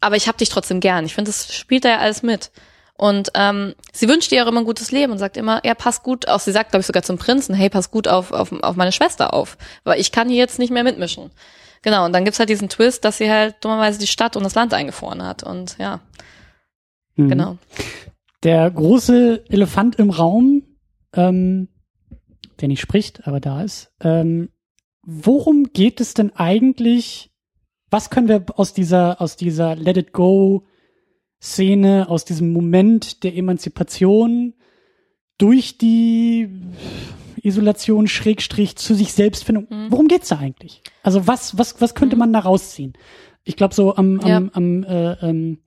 [0.00, 1.06] aber ich hab dich trotzdem gern.
[1.06, 2.50] Ich finde, das spielt da ja alles mit.
[2.96, 6.02] Und ähm, sie wünscht ihr auch immer ein gutes Leben und sagt immer, ja, pass
[6.02, 6.42] gut auf.
[6.42, 9.34] Sie sagt, glaube ich, sogar zum Prinzen, hey, pass gut auf, auf, auf meine Schwester
[9.34, 11.30] auf, weil ich kann hier jetzt nicht mehr mitmischen.
[11.84, 14.54] Genau, und dann gibt's halt diesen Twist, dass sie halt dummerweise die Stadt und das
[14.54, 15.42] Land eingefroren hat.
[15.42, 16.00] Und ja,
[17.16, 17.28] Mhm.
[17.28, 17.58] genau.
[18.42, 20.62] Der große Elefant im Raum,
[21.12, 21.68] ähm,
[22.60, 23.92] der nicht spricht, aber da ist.
[24.00, 24.48] Ähm,
[25.02, 27.30] worum geht es denn eigentlich?
[27.90, 30.64] Was können wir aus dieser, aus dieser Let It Go
[31.40, 34.54] Szene, aus diesem Moment der Emanzipation
[35.36, 36.48] durch die
[37.42, 39.66] Isolation, Schrägstrich, zu sich Selbstfindung.
[39.68, 39.86] Mhm.
[39.90, 40.80] Worum geht's da eigentlich?
[41.04, 42.94] Also was, was, was könnte man da rausziehen?
[43.44, 44.36] Ich glaube, so am, am, Ja.
[44.52, 45.58] am äh, ähm,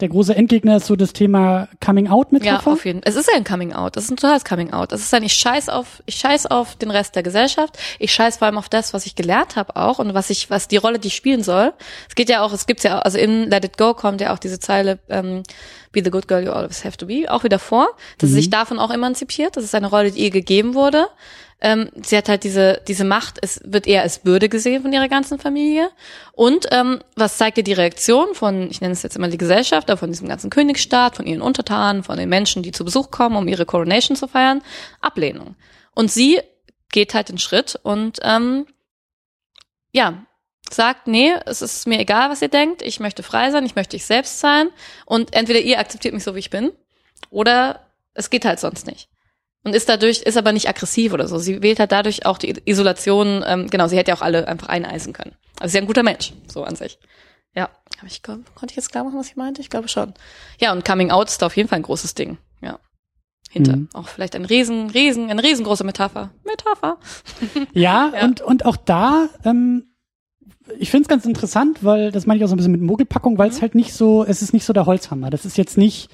[0.00, 2.72] der große Endgegner ist so das Thema Coming Out Ja, Metapher.
[2.72, 3.08] auf jeden Fall.
[3.08, 3.94] Es ist ja ein Coming Out.
[3.96, 4.90] Das ist ein totales Coming Out.
[4.90, 7.78] Das ist ein, ich scheiß auf, ich scheiß auf den Rest der Gesellschaft.
[8.00, 10.66] Ich scheiß vor allem auf das, was ich gelernt habe auch und was ich, was
[10.66, 11.72] die Rolle, die ich spielen soll.
[12.08, 14.34] Es geht ja auch, es gibt's ja auch, also in Let It Go kommt ja
[14.34, 15.44] auch diese Zeile, ähm,
[15.92, 17.86] Be the good girl you always have to be, auch wieder vor,
[18.18, 19.56] dass sie sich davon auch emanzipiert.
[19.56, 21.06] Das ist eine Rolle, die ihr gegeben wurde.
[21.64, 25.08] Ähm, sie hat halt diese, diese Macht, es wird eher als Bürde gesehen von ihrer
[25.08, 25.90] ganzen Familie.
[26.32, 29.88] Und ähm, was zeigt ihr die Reaktion von, ich nenne es jetzt immer die Gesellschaft,
[29.88, 33.36] aber von diesem ganzen Königsstaat, von ihren Untertanen, von den Menschen, die zu Besuch kommen,
[33.36, 34.60] um ihre Coronation zu feiern?
[35.00, 35.54] Ablehnung.
[35.94, 36.40] Und sie
[36.90, 38.66] geht halt den Schritt und ähm,
[39.92, 40.26] ja,
[40.68, 43.94] sagt, nee, es ist mir egal, was ihr denkt, ich möchte frei sein, ich möchte
[43.96, 44.68] ich selbst sein
[45.06, 46.72] und entweder ihr akzeptiert mich so, wie ich bin,
[47.30, 49.08] oder es geht halt sonst nicht.
[49.64, 51.38] Und ist dadurch, ist aber nicht aggressiv oder so.
[51.38, 54.68] Sie wählt halt dadurch auch die Isolation, ähm, genau, sie hätte ja auch alle einfach
[54.68, 55.36] eineisen können.
[55.60, 56.98] Also sie ist ja ein guter Mensch, so an sich.
[57.54, 59.60] Ja, aber ich glaub, konnte ich jetzt klar machen, was ich meinte?
[59.60, 60.14] Ich glaube schon.
[60.58, 62.38] Ja, und Coming Out ist da auf jeden Fall ein großes Ding.
[62.60, 62.80] Ja.
[63.50, 63.76] Hinter.
[63.76, 63.88] Mhm.
[63.92, 66.30] Auch vielleicht ein riesen, riesen, eine riesengroße Metapher.
[66.44, 66.98] Metapher.
[67.72, 68.24] Ja, Ja.
[68.24, 69.94] Und, und auch da, ähm,
[70.78, 73.36] ich finde es ganz interessant, weil das meine ich auch so ein bisschen mit Mogelpackung,
[73.38, 73.62] weil es Mhm.
[73.62, 75.28] halt nicht so, es ist nicht so der Holzhammer.
[75.30, 76.08] Das ist jetzt nicht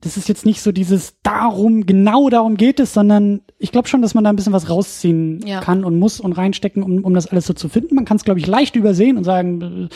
[0.00, 4.00] das ist jetzt nicht so dieses darum, genau darum geht es, sondern ich glaube schon,
[4.02, 5.60] dass man da ein bisschen was rausziehen Ja.
[5.60, 7.96] kann und muss und reinstecken, um, um das alles so zu finden.
[7.96, 9.88] Man kann es, glaube ich, leicht übersehen und sagen,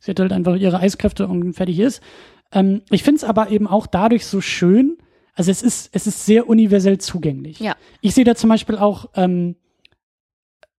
[0.00, 2.02] sie hat halt einfach ihre Eiskräfte und fertig ist.
[2.52, 4.96] Ähm, ich finde es aber eben auch dadurch so schön,
[5.34, 7.60] also es ist, es ist sehr universell zugänglich.
[7.60, 7.76] Ja.
[8.00, 9.56] Ich sehe da zum Beispiel auch, ähm,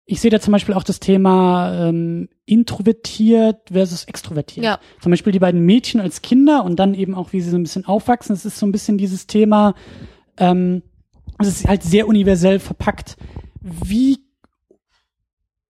[0.05, 4.66] ich sehe da zum Beispiel auch das Thema ähm, introvertiert versus extrovertiert.
[4.66, 4.80] Ja.
[5.02, 7.64] Zum Beispiel die beiden Mädchen als Kinder und dann eben auch, wie sie so ein
[7.64, 8.34] bisschen aufwachsen.
[8.36, 9.74] Es ist so ein bisschen dieses Thema,
[10.38, 10.84] ähm,
[11.39, 13.16] es ist halt sehr universell verpackt.
[13.62, 14.20] Wie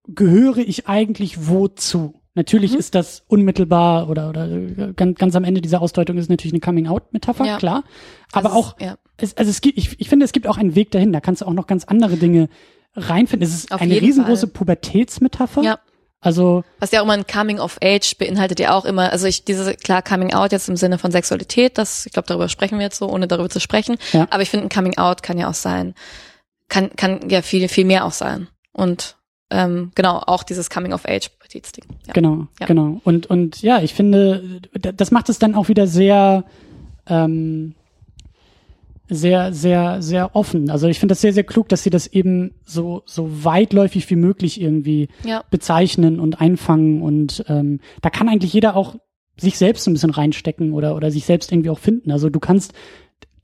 [0.08, 2.16] gehöre ich eigentlich wozu?
[2.34, 2.80] Natürlich Mhm.
[2.80, 7.46] ist das unmittelbar oder, oder ganz, ganz am Ende dieser Ausdeutung ist natürlich eine Coming-out-Metapher,
[7.46, 7.58] Ja.
[7.58, 7.84] klar.
[8.32, 8.96] Aber Also es- auch, ja.
[9.18, 11.12] es, also es gibt, ich, ich finde, es gibt auch einen Weg dahin.
[11.12, 12.48] Da kannst du auch noch ganz andere Dinge
[12.96, 13.48] reinfinden.
[13.48, 14.54] Es ist Auf eine riesengroße Fall.
[14.54, 15.62] Pubertätsmetapher.
[15.62, 15.80] Ja.
[16.22, 19.43] Also, Was ja auch immer ein Coming of Age beinhaltet ja auch immer, also ich
[19.43, 22.86] diese klar Coming Out jetzt im Sinne von Sexualität, das ich glaube darüber sprechen wir
[22.86, 23.97] jetzt so, ohne darüber zu sprechen.
[24.13, 24.28] Ja.
[24.30, 25.95] Aber ich finde ein Coming Out kann ja auch sein,
[26.69, 29.17] kann kann ja viel viel mehr auch sein und
[29.49, 31.86] ähm, genau auch dieses Coming of Age Pubertätsding.
[32.07, 32.13] Ja.
[32.13, 32.67] Genau, Ja.
[32.67, 33.01] genau.
[33.03, 36.45] Und, und ja, ich finde, das macht es dann auch wieder sehr,
[37.07, 37.76] ähm,
[39.14, 40.70] sehr, sehr, sehr offen.
[40.70, 44.16] Also ich finde das sehr, sehr klug, dass sie das eben so, so weitläufig wie
[44.16, 45.43] möglich irgendwie Ja.
[45.51, 47.01] bezeichnen und einfangen.
[47.01, 48.95] Und ähm, da kann eigentlich jeder auch
[49.38, 52.09] sich selbst ein bisschen reinstecken oder, oder sich selbst irgendwie auch finden.
[52.12, 52.74] Also du kannst,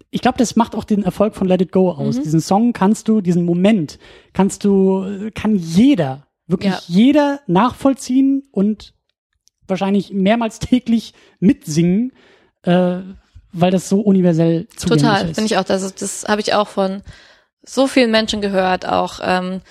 [0.09, 2.17] ich glaube, das macht auch den Erfolg von Let It Go aus.
[2.17, 2.23] Mhm.
[2.23, 3.99] Diesen Song kannst du, diesen Moment
[4.31, 6.79] kannst du, kann jeder, wirklich Ja.
[6.87, 8.93] jeder nachvollziehen und
[9.67, 12.13] wahrscheinlich mehrmals täglich mitsingen,
[12.63, 12.99] äh,
[13.59, 15.35] weil das so universell zugänglich Total, ist.
[15.35, 15.63] finde ich auch.
[15.63, 17.01] Das, das habe ich auch von
[17.63, 19.61] so vielen Menschen gehört, auch ähm,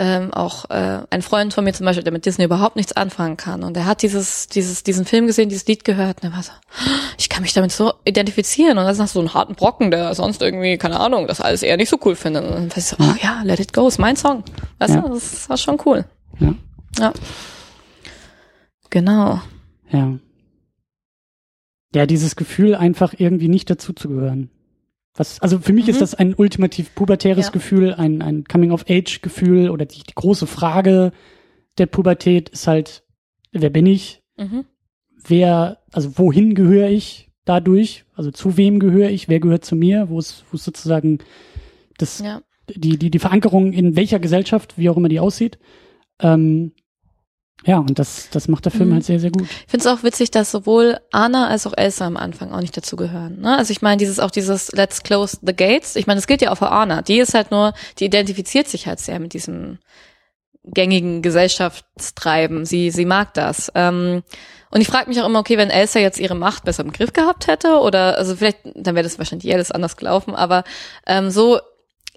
[0.00, 3.36] ähm, auch äh, ein Freund von mir zum Beispiel, der mit Disney überhaupt nichts anfangen
[3.36, 3.64] kann.
[3.64, 6.52] Und er hat dieses, dieses, diesen Film gesehen, dieses Lied gehört und er war so,
[7.18, 8.78] ich kann mich damit so identifizieren.
[8.78, 11.62] Und das ist nach so einem harten Brocken, der sonst irgendwie, keine Ahnung, das alles
[11.64, 12.44] eher nicht so cool findet.
[12.44, 14.44] Und dann war ich so, oh ja, Let It Go ist mein Song.
[14.78, 15.00] Weißt Ja.
[15.00, 16.04] du, das war schon cool.
[16.38, 16.54] Ja.
[17.00, 17.12] Ja.
[18.90, 19.40] Genau.
[19.90, 20.12] Ja.
[21.94, 24.50] Ja, dieses Gefühl, einfach irgendwie nicht dazuzugehören.
[25.14, 25.90] Was, also für mich Mhm.
[25.90, 27.52] ist das ein ultimativ pubertäres Ja.
[27.52, 31.12] Gefühl, ein, ein Coming-of-Age-Gefühl oder die, die große Frage
[31.78, 33.04] der Pubertät ist halt,
[33.52, 34.22] wer bin ich?
[34.36, 34.64] Mhm.
[35.26, 38.04] Wer, also wohin gehöre ich dadurch?
[38.14, 39.28] Also zu wem gehöre ich?
[39.28, 40.08] Wer gehört zu mir?
[40.10, 41.18] Wo ist, wo ist sozusagen
[41.96, 42.42] das, Ja.
[42.68, 45.58] die, die, die Verankerung in welcher Gesellschaft, wie auch immer die aussieht?
[46.20, 46.72] Ähm,
[47.64, 48.94] ja, und das, das macht der Film Mhm.
[48.94, 49.42] halt sehr, sehr gut.
[49.42, 52.76] Ich finde es auch witzig, dass sowohl Anna als auch Elsa am Anfang auch nicht
[52.76, 53.40] dazugehören.
[53.40, 53.56] Ne?
[53.58, 55.96] Also ich meine, dieses auch dieses Let's close the gates.
[55.96, 57.02] Ich meine, das gilt ja auch für Anna.
[57.02, 59.78] Die ist halt nur, die identifiziert sich halt sehr mit diesem
[60.64, 62.64] gängigen Gesellschaftstreiben.
[62.64, 63.70] Sie sie mag das.
[63.74, 64.22] Ähm,
[64.70, 67.12] und ich frage mich auch immer, okay, wenn Elsa jetzt ihre Macht besser im Griff
[67.12, 70.34] gehabt hätte oder also vielleicht, dann wäre das wahrscheinlich alles anders gelaufen.
[70.34, 70.64] Aber
[71.06, 71.58] ähm, so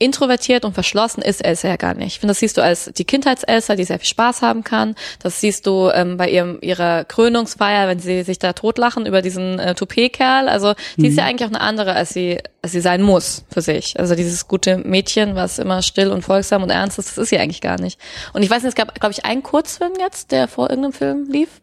[0.02, 2.08] introvertiert und verschlossen ist Elsa ja gar nicht.
[2.08, 4.95] Ich finde, das siehst du als die Kindheits-Elsa, die sehr viel Spaß haben kann.
[5.22, 9.60] Das siehst du ähm, bei ihrem ihrer Krönungsfeier, wenn sie sich da totlachen über diesen
[9.60, 10.49] äh, Toupet-Kerl.
[10.49, 13.62] Also die ist ja eigentlich auch eine andere, als sie als sie sein muss für
[13.62, 13.99] sich.
[13.99, 17.39] Also dieses gute Mädchen, was immer still und folgsam und ernst ist, das ist sie
[17.39, 17.99] eigentlich gar nicht.
[18.34, 21.30] Und ich weiß nicht, es gab, glaube ich, einen Kurzfilm jetzt, der vor irgendeinem Film
[21.30, 21.62] lief.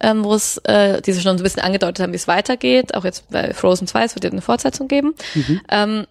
[0.00, 2.94] Ähm, wo es äh, diese schon so ein bisschen angedeutet haben, wie es weitergeht.
[2.94, 5.16] Auch jetzt bei Frozen 2, es wird ja eine Fortsetzung geben.
[5.68, 6.06] Ähm,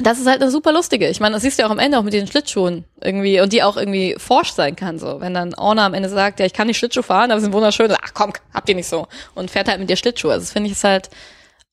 [0.00, 1.08] das ist halt eine super lustige.
[1.08, 3.52] Ich meine, das siehst du ja auch am Ende auch mit den Schlittschuhen irgendwie und
[3.52, 5.20] die auch irgendwie forsch sein kann so.
[5.20, 7.52] Wenn dann Orna am Ende sagt, ja, ich kann nicht Schlittschuh fahren, aber sie sind
[7.54, 7.92] wunderschön.
[7.92, 9.06] Ach komm, habt ihr nicht so.
[9.36, 10.30] Und fährt halt mit dir Schlittschuh.
[10.30, 11.10] Also das finde ich ist halt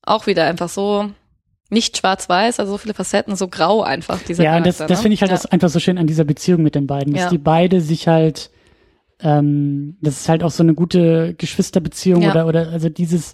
[0.02, 1.10] auch wieder einfach so
[1.68, 4.20] nicht schwarz-weiß, also so viele Facetten, so grau einfach.
[4.22, 4.96] Dieser Ja, das, das ne?
[4.98, 5.36] finde ich halt ja.
[5.36, 7.30] das einfach so schön an dieser Beziehung mit den beiden, dass Ja.
[7.30, 8.50] die beide sich halt,
[9.20, 12.30] ähm, das ist halt auch so eine gute Geschwisterbeziehung Ja.
[12.30, 13.32] oder, oder also dieses,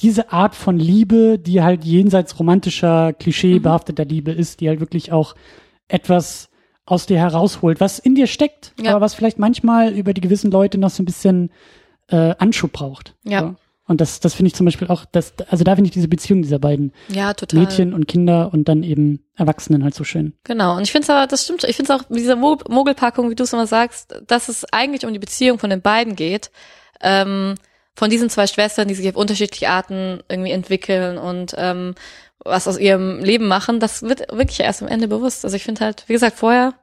[0.00, 3.18] diese Art von Liebe, die halt jenseits romantischer, Mhm.
[3.18, 5.34] klischeebehafteter Liebe ist, die halt wirklich auch
[5.88, 6.48] etwas
[6.86, 8.92] aus dir herausholt, was in dir steckt, Ja.
[8.92, 11.50] aber was vielleicht manchmal über die gewissen Leute noch so ein bisschen
[12.10, 13.14] äh, Anschub braucht.
[13.24, 13.40] Ja.
[13.40, 13.54] So.
[13.86, 16.42] Und das, das finde ich zum Beispiel auch, das, also da finde ich diese Beziehung
[16.42, 17.60] dieser beiden ja, total.
[17.60, 20.34] Mädchen und Kinder und dann eben Erwachsenen halt so schön.
[20.44, 20.76] Genau.
[20.76, 23.30] Und ich finde es aber, das stimmt, ich finde es auch mit dieser Mo- Mogelpackung,
[23.30, 26.50] wie du es immer sagst, dass es eigentlich um die Beziehung von den beiden geht.
[27.02, 27.54] Ähm,
[27.98, 31.96] von diesen zwei Schwestern, die sich auf unterschiedliche Arten irgendwie entwickeln und ähm,
[32.44, 35.44] was aus ihrem Leben machen, das wird wirklich erst am Ende bewusst.
[35.44, 36.74] Also ich finde halt, wie gesagt, vorher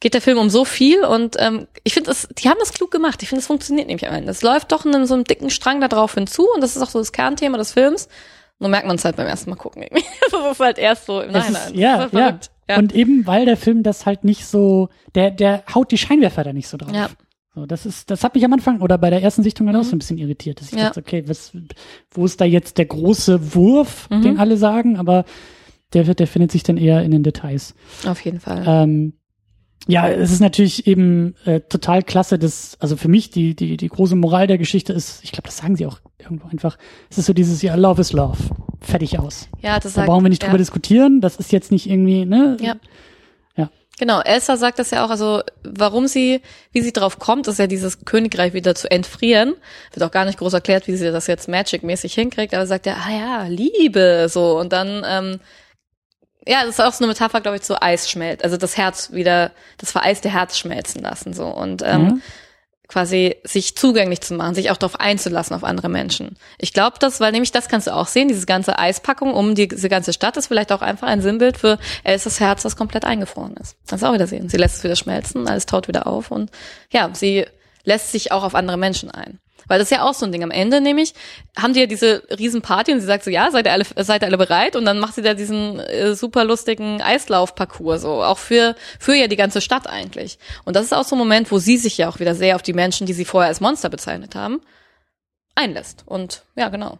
[0.00, 2.90] geht der Film um so viel und ähm, ich finde, es, die haben das klug
[2.90, 3.22] gemacht.
[3.22, 4.30] Ich finde, es funktioniert nämlich am Ende.
[4.30, 6.82] Es läuft doch in einem, so einem dicken Strang da drauf hinzu und das ist
[6.82, 8.10] auch so das Kernthema des Films.
[8.58, 9.82] Nur merkt man es halt beim ersten Mal gucken.
[10.52, 11.72] ist halt erst so im Nachhinein.
[11.72, 12.38] ist, ja, ja.
[12.68, 12.76] ja.
[12.76, 16.52] Und eben, weil der Film das halt nicht so, der, der haut die Scheinwerfer da
[16.52, 16.92] nicht so drauf.
[16.92, 17.08] Ja.
[17.58, 19.82] So, das ist, das hat mich am Anfang oder bei der ersten Sichtung dann auch
[19.82, 20.86] so ein bisschen irritiert, dass ich Ja.
[20.86, 21.52] dachte, okay, was,
[22.12, 24.22] wo ist da jetzt der große Wurf, Mhm.
[24.22, 25.24] den alle sagen, aber
[25.92, 27.74] der, der findet sich dann eher in den Details.
[28.06, 28.62] Auf jeden Fall.
[28.66, 29.14] Ähm,
[29.88, 33.88] ja, es ist natürlich eben äh, total klasse, dass, also für mich die, die, die
[33.88, 36.78] große Moral der Geschichte ist, ich glaube, das sagen sie auch irgendwo einfach,
[37.10, 38.36] es ist so dieses, ja, Love is Love.
[38.80, 39.48] Fertig aus.
[39.62, 40.48] ja, das Da sagt, brauchen wir nicht ja.
[40.48, 42.56] drüber diskutieren, das ist jetzt nicht irgendwie, ne?
[42.60, 42.76] Ja.
[43.98, 46.40] Genau, Elsa sagt das ja auch, also warum sie,
[46.72, 49.54] wie sie drauf kommt, ist ja dieses Königreich wieder zu entfrieren.
[49.92, 52.96] Wird auch gar nicht groß erklärt, wie sie das jetzt Magic-mäßig hinkriegt, aber sagt ja,
[53.04, 54.58] ah ja, Liebe, so.
[54.58, 55.40] Und dann, ähm,
[56.46, 59.12] ja, das ist auch so eine Metapher, glaube ich, zu Eis schmelzt, also das Herz
[59.12, 61.46] wieder, das vereiste Herz schmelzen lassen, so.
[61.46, 62.18] Und ähm, Ja.
[62.88, 66.38] Quasi sich zugänglich zu machen, sich auch darauf einzulassen auf andere Menschen.
[66.56, 69.68] Ich glaube das, weil nämlich das kannst du auch sehen, diese ganze Eispackung um die,
[69.68, 73.54] diese ganze Stadt ist vielleicht auch einfach ein Sinnbild für Elsas Herz, das komplett eingefroren
[73.58, 73.76] ist.
[73.86, 74.48] Kannst du auch wieder sehen.
[74.48, 76.50] Sie lässt es wieder schmelzen, alles taut wieder auf und
[76.90, 77.44] ja, sie
[77.84, 79.38] lässt sich auch auf andere Menschen ein.
[79.66, 80.42] Weil das ist ja auch so ein Ding.
[80.42, 81.14] Am Ende nämlich
[81.58, 84.26] haben die ja diese Riesenparty und sie sagt so, ja, seid ihr alle, seid ihr
[84.26, 84.76] alle bereit?
[84.76, 89.26] Und dann macht sie da diesen äh, super lustigen Eislaufparcours so, auch für, für ja
[89.26, 90.38] die ganze Stadt eigentlich.
[90.64, 92.62] Und das ist auch so ein Moment, wo sie sich ja auch wieder sehr auf
[92.62, 94.60] die Menschen, die sie vorher als Monster bezeichnet haben,
[95.54, 96.04] einlässt.
[96.06, 96.98] Und ja, genau.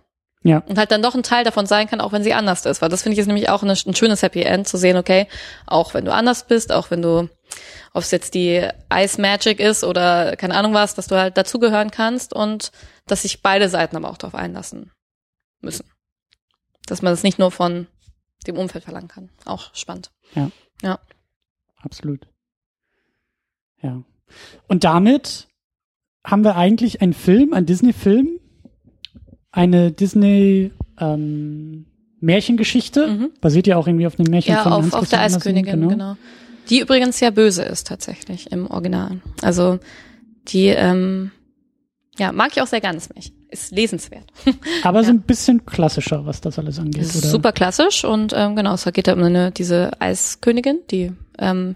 [0.49, 0.63] Ja.
[0.67, 2.81] Und halt dann doch ein Teil davon sein kann, auch wenn sie anders ist.
[2.81, 5.29] Weil das finde ich ist nämlich auch eine, ein schönes Happy End zu sehen, okay,
[5.67, 7.29] auch wenn du anders bist, auch wenn du,
[7.93, 11.91] ob es jetzt die Ice Magic ist oder keine Ahnung was, dass du halt dazugehören
[11.91, 12.73] kannst und
[13.07, 14.91] dass sich beide Seiten aber auch darauf einlassen
[15.61, 15.85] müssen.
[16.87, 17.87] Dass man das nicht nur von
[18.47, 19.29] dem Umfeld verlangen kann.
[19.45, 20.13] Auch spannend.
[21.77, 22.27] Absolut.
[23.83, 24.03] Ja.
[24.67, 25.49] Und damit
[26.25, 28.41] haben wir eigentlich einen Film, einen Disney-Film,
[29.53, 30.71] eine Disney
[31.01, 31.87] ähm,
[32.21, 33.31] Märchengeschichte, Mhm.
[33.41, 35.89] basiert ja auch irgendwie auf einem Märchen Ja, von auf, Hans auf Christian der Eiskönigin,
[35.89, 36.17] genau.
[36.69, 39.21] Die übrigens ja böse ist tatsächlich im Original.
[39.43, 39.79] Also
[40.49, 41.31] die, ähm,
[42.19, 43.35] ja, mag ich auch sehr gerne, das Märchen.
[43.51, 44.25] Ist lesenswert.
[44.83, 47.29] Aber so ein bisschen klassischer, was das alles angeht, Ist oder?
[47.29, 51.73] super klassisch und ähm, genau, es geht ja um eine, diese Eiskönigin, die ähm,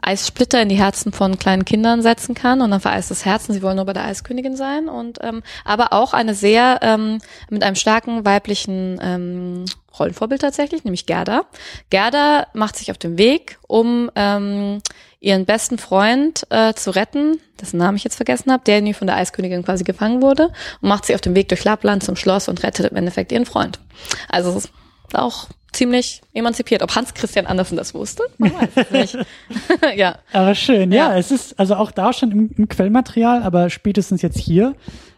[0.00, 3.54] Eissplitter in die Herzen von kleinen Kindern setzen kann und dann vereist das Herz und
[3.54, 7.18] sie wollen nur bei der Eiskönigin sein und ähm, aber auch eine sehr ähm,
[7.50, 9.64] mit einem starken weiblichen ähm,
[9.98, 11.42] Rollenvorbild tatsächlich, nämlich Gerda.
[11.90, 14.80] Gerda macht sich auf den Weg, um ähm,
[15.20, 19.08] ihren besten Freund äh, zu retten, dessen Namen ich jetzt vergessen habe, der irgendwie von
[19.08, 22.48] der Eiskönigin quasi gefangen wurde und macht sich auf den Weg durch Lappland zum Schloss
[22.48, 23.80] und rettet im Endeffekt ihren Freund.
[24.28, 24.70] Also es ist
[25.14, 26.82] auch ziemlich emanzipiert.
[26.82, 28.24] Ob Hans Christian Andersen das wusste?
[28.38, 29.26] Man weiß es nicht.
[29.96, 30.18] ja.
[30.32, 31.10] Aber schön, ja.
[31.12, 31.18] Ja.
[31.18, 34.74] Es ist also auch da schon im, im Quellmaterial, aber spätestens jetzt hier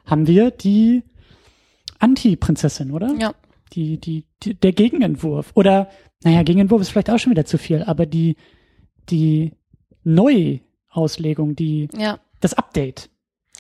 [0.07, 1.03] haben wir die
[1.99, 3.15] Anti-Prinzessin, oder?
[3.19, 3.35] Ja.
[3.73, 5.53] Die, die, die, der Gegenentwurf.
[5.55, 5.89] Oder,
[6.25, 8.37] naja, Gegenentwurf ist vielleicht auch schon wieder zu viel, aber die,
[9.09, 9.53] die
[10.03, 13.11] Neuauslegung, die, Ja, das Update.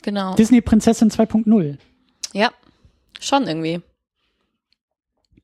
[0.02, 0.34] genau.
[0.34, 1.76] Disney Prinzessin 2.0.
[2.32, 2.50] Ja,
[3.20, 3.80] schon irgendwie.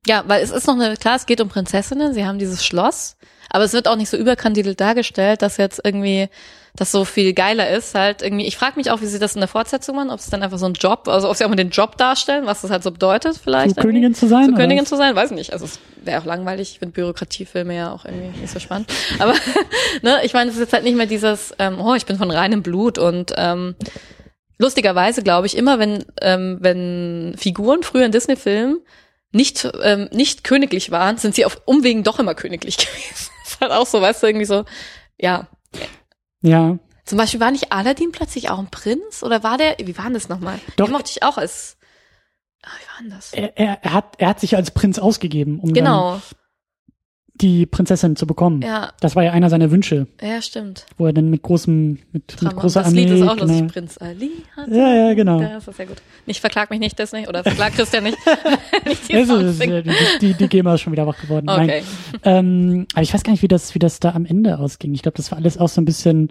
[0.07, 3.17] Ja, weil es ist noch eine, klar, es geht um Prinzessinnen, sie haben dieses Schloss,
[3.51, 6.29] aber es wird auch nicht so überkandidelt dargestellt, dass jetzt irgendwie
[6.77, 7.95] das so viel geiler ist.
[7.95, 10.29] Halt irgendwie, ich frage mich auch, wie sie das in der Fortsetzung machen, ob es
[10.29, 12.71] dann einfach so ein Job, also ob sie auch mal den Job darstellen, was das
[12.71, 13.77] halt so bedeutet vielleicht.
[13.77, 14.47] So Königin zu sein?
[14.47, 14.91] Zu Königin was?
[14.91, 15.53] zu sein, weiß nicht.
[15.53, 16.73] Also es wäre auch langweilig.
[16.73, 18.93] Ich finde Bürokratiefilme ja auch irgendwie nicht so spannend.
[19.19, 19.35] Aber
[20.03, 22.31] ne, ich meine, es ist jetzt halt nicht mehr dieses, ähm, oh, ich bin von
[22.31, 23.75] reinem Blut und ähm,
[24.59, 28.81] lustigerweise glaube ich immer, wenn ähm, wenn Figuren früher in Disney-Filmen
[29.33, 33.31] nicht ähm, nicht königlich waren, sind sie auf Umwegen doch immer königlich gewesen.
[33.45, 34.65] ist halt auch so, weißt du, irgendwie so,
[35.19, 35.49] ja.
[36.43, 36.79] Ja.
[37.05, 39.77] Zum Beispiel war nicht Aladdin plötzlich auch ein Prinz oder war der?
[39.79, 40.59] Wie war denn das nochmal?
[40.77, 40.87] Doch.
[40.87, 41.77] Den mochte ich auch als.
[42.63, 43.33] Ah, wie war denn das?
[43.33, 46.21] Er, er, er, hat, er hat sich als Prinz ausgegeben, um dann Genau,
[47.41, 48.63] die Prinzessin zu bekommen.
[48.63, 50.87] ja, Das war ja einer seiner Wünsche, ja, stimmt.
[50.97, 53.05] wo er dann mit großem, mit, mit großer das Armee.
[53.05, 53.59] Lied ist auch lustig.
[53.59, 53.73] genau.
[53.73, 54.69] Prinz Ali hat.
[54.69, 55.41] Ja, ja, genau.
[55.41, 55.99] Ja, das ist sehr gut.
[56.27, 57.29] Nicht verklag mich nicht, Disney.
[57.29, 58.19] Oder verklag Christian nicht.
[58.87, 59.87] nicht die Also, das, singen.
[59.87, 61.47] äh, die, die, GEMA ist schon wieder wach geworden.
[61.47, 61.69] Nein.
[61.69, 61.83] Okay.
[62.25, 64.95] Ähm, aber ich weiß gar nicht, wie das, wie das da am Ende ausging.
[64.95, 66.31] Ich glaube, das war alles auch so ein bisschen.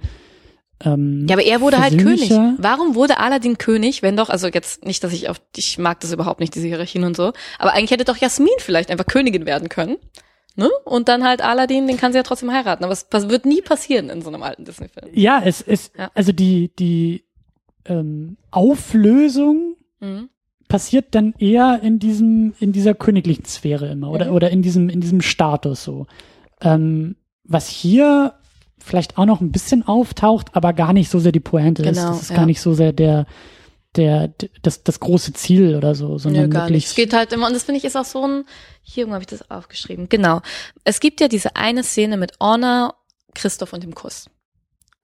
[0.83, 2.29] Ähm, Ja, aber er wurde halt König.
[2.57, 6.11] Warum wurde Aladdin König, wenn doch, also jetzt nicht, dass ich auf, ich mag das
[6.11, 9.69] überhaupt nicht, diese Hierarchien und so, aber eigentlich hätte doch Jasmin vielleicht einfach Königin werden
[9.69, 9.95] können.
[10.57, 10.69] Ne?
[10.85, 12.83] Und dann halt Aladdin, den kann sie ja trotzdem heiraten.
[12.85, 15.09] Aber es wird nie passieren in so einem alten Disney-Film.
[15.13, 16.09] Ja, es ist, Ja.
[16.13, 17.23] also die, die
[17.85, 20.29] ähm, Auflösung Mhm.
[20.67, 24.33] passiert dann eher in diesem, in dieser königlichen Sphäre immer oder, Mhm.
[24.33, 26.07] oder in diesem, in diesem Status so.
[26.61, 28.33] Ähm, was hier
[28.79, 31.97] vielleicht auch noch ein bisschen auftaucht, aber gar nicht so sehr die Pointe ist.
[31.97, 32.35] Genau, Das ist ja.
[32.37, 33.25] gar nicht so sehr der,
[33.97, 36.75] der, das, das große Ziel oder so, Nö, sondern gar wirklich.
[36.83, 36.87] nicht.
[36.87, 38.45] Es geht halt immer, und das finde ich ist auch so ein,
[38.81, 40.09] hier irgendwo habe ich das aufgeschrieben.
[40.09, 40.41] Genau.
[40.83, 42.93] Es gibt ja diese eine Szene mit Orna,
[43.33, 44.29] Christoph und dem Kuss.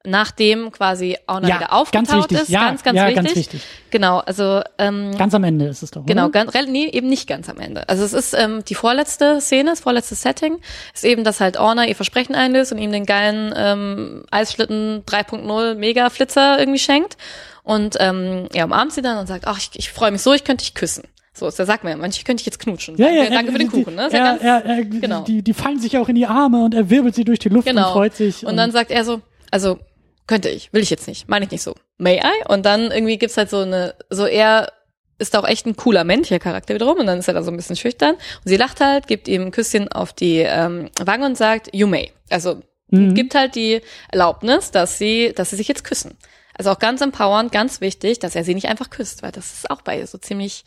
[0.04, 2.40] nachdem quasi Orna Ja, wieder ganz aufgetaucht wichtig.
[2.40, 2.48] ist.
[2.48, 3.24] Ja, ganz, ganz ja, wichtig.
[3.24, 3.62] ganz wichtig.
[3.90, 6.04] Genau, also ähm, Ganz am Ende ist es doch.
[6.06, 7.88] Genau, ganz, nee, eben nicht ganz am Ende.
[7.88, 10.58] Also es ist ähm, die vorletzte Szene, das vorletzte Setting,
[10.92, 15.74] ist eben, dass halt Orna ihr Versprechen einlöst und ihm den geilen ähm, Eisschlitten 3.0
[15.76, 17.16] Mega-Flitzer irgendwie schenkt.
[17.62, 20.44] Und ähm, er umarmt sie dann und sagt, ach, ich, ich freue mich so, ich
[20.44, 21.04] könnte dich küssen.
[21.34, 22.96] So, da sagt man ja, manche könnte ich jetzt knutschen.
[22.96, 23.94] Ja, ja, danke, er- für den Kuchen.
[23.94, 24.06] Ne?
[24.08, 25.22] Ist ja ganz- er, er, genau.
[25.22, 27.66] die, die fallen sich auch in die Arme und er wirbelt sie durch die Luft
[27.68, 27.86] Genau.
[27.88, 28.44] und freut sich.
[28.44, 29.78] Und dann sagt er so, also
[30.26, 31.74] könnte ich, will ich jetzt nicht, meine ich nicht so.
[31.98, 32.48] May I?
[32.48, 34.72] Und dann irgendwie gibt's halt so eine, so er
[35.18, 37.56] ist auch echt ein cooler männlicher Charakter wiederum und dann ist er da so ein
[37.56, 41.36] bisschen schüchtern und sie lacht halt, gibt ihm ein Küsschen auf die ähm, Wange und
[41.38, 42.10] sagt, you may.
[42.28, 42.60] Also
[42.94, 43.14] Mhm.
[43.14, 46.18] gibt halt die Erlaubnis, dass sie, dass sie sich jetzt küssen.
[46.62, 49.68] Also auch ganz empowernd, ganz wichtig, dass er sie nicht einfach küsst, weil das ist
[49.68, 50.64] auch bei ihr so ziemlich,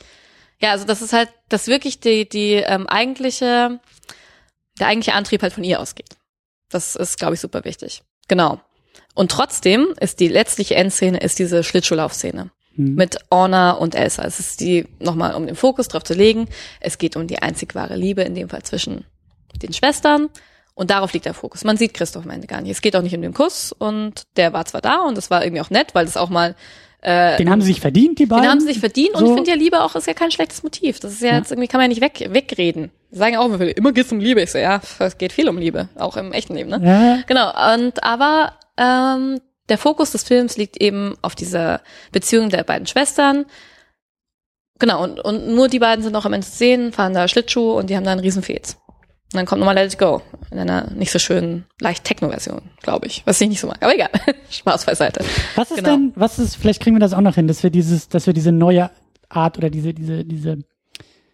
[0.59, 3.79] ja, also das ist halt, dass wirklich die, die ähm, eigentliche,
[4.77, 6.17] der eigentliche Antrieb halt von ihr ausgeht.
[6.69, 8.03] Das ist, glaube ich, super wichtig.
[8.27, 8.59] Genau.
[9.13, 12.95] Und trotzdem ist die letztliche Endszene ist diese Schlittschuhlaufszene Mhm.
[12.95, 14.23] mit Orna und Elsa.
[14.23, 16.49] Es ist die, nochmal um den Fokus drauf zu legen,
[16.81, 19.05] es geht um die einzig wahre Liebe, in dem Fall zwischen
[19.61, 20.29] den Schwestern.
[20.77, 21.63] Und darauf liegt der Fokus.
[21.63, 22.71] Man sieht Christoph am Ende gar nicht.
[22.71, 25.43] Es geht auch nicht um den Kuss und der war zwar da und das war
[25.43, 26.53] irgendwie auch nett, weil das auch mal
[27.01, 28.43] äh, Den haben sie sich verdient, die beiden.
[28.43, 29.27] den haben sie sich verdient und So.
[29.27, 30.99] ich finde ja Liebe auch ist ja kein schlechtes Motiv.
[30.99, 31.37] Das ist ja, Ja.
[31.37, 32.91] jetzt irgendwie kann man ja nicht weg, wegreden.
[33.11, 34.41] Sagen ja auch immer immer geht's um Liebe.
[34.41, 36.81] Ich so, ja, es geht viel um Liebe, auch im echten Leben, ne?
[36.83, 37.73] Ja, Genau.
[37.75, 43.45] Und aber ähm, der Fokus des Films liegt eben auf dieser Beziehung der beiden Schwestern.
[44.79, 47.77] Genau, und, und nur die beiden sind noch am Ende zu sehen, fahren da Schlittschuh
[47.77, 48.77] und die haben da einen riesen Fez.
[49.35, 53.07] Und dann kommt nochmal Let It Go in einer nicht so schönen, leicht Techno-Version, glaube
[53.07, 53.21] ich.
[53.25, 53.77] Was ich nicht so mag.
[53.81, 54.09] Aber egal.
[54.49, 55.25] Spaß beiseite.
[55.55, 55.89] Was ist Genau.
[55.89, 58.33] denn, was ist, vielleicht kriegen wir das auch noch hin, dass wir dieses, dass wir
[58.33, 58.89] diese neue
[59.27, 60.59] Art oder diese, diese, diese,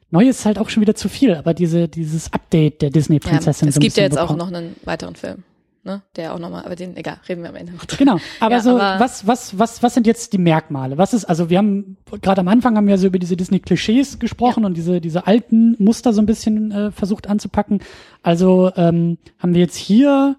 [0.09, 3.67] neue ist halt auch schon wieder zu viel, aber diese, dieses Update der Ja, Disney-Prinzessin.
[3.67, 4.39] es so gibt ja jetzt auch bekommen.
[4.39, 5.43] noch einen weiteren Film.
[5.84, 6.03] Ne?
[6.15, 7.97] Der auch nochmal, aber den, egal, reden wir am Ende noch drüber.
[7.97, 10.97] Genau, aber Ja, so, aber- was, was, was, was sind jetzt die Merkmale?
[10.99, 14.63] Was ist, also wir haben, gerade am Anfang haben wir so über diese Disney-Klischees gesprochen
[14.63, 17.82] und diese, diese alten Muster so ein bisschen äh, versucht anzupacken.
[18.21, 20.36] Also ähm, haben wir jetzt hier,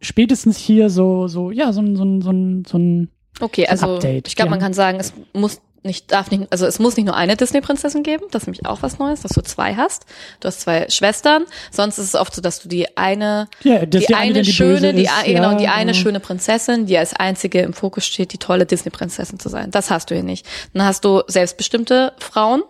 [0.00, 3.08] spätestens hier so, so, ja, so ein, so ein, so ein, so ein
[3.40, 4.64] Okay, So also Update, ich glaube, man ja.
[4.66, 8.24] kann sagen, es muss nicht, darf nicht, also es muss nicht nur eine Disney-Prinzessin geben,
[8.30, 10.06] das ist nämlich auch was Neues, dass du zwei hast.
[10.40, 13.98] Du hast zwei Schwestern, sonst ist es oft so, dass du die eine, Ja, die,
[13.98, 15.98] die eine eine die schöne, die, ist, genau, ja, die eine ja.
[15.98, 19.70] schöne Prinzessin, die als einzige im Fokus steht, die tolle Disney-Prinzessin zu sein.
[19.70, 20.46] Das hast du hier nicht.
[20.72, 22.62] Dann hast du selbstbestimmte Frauen,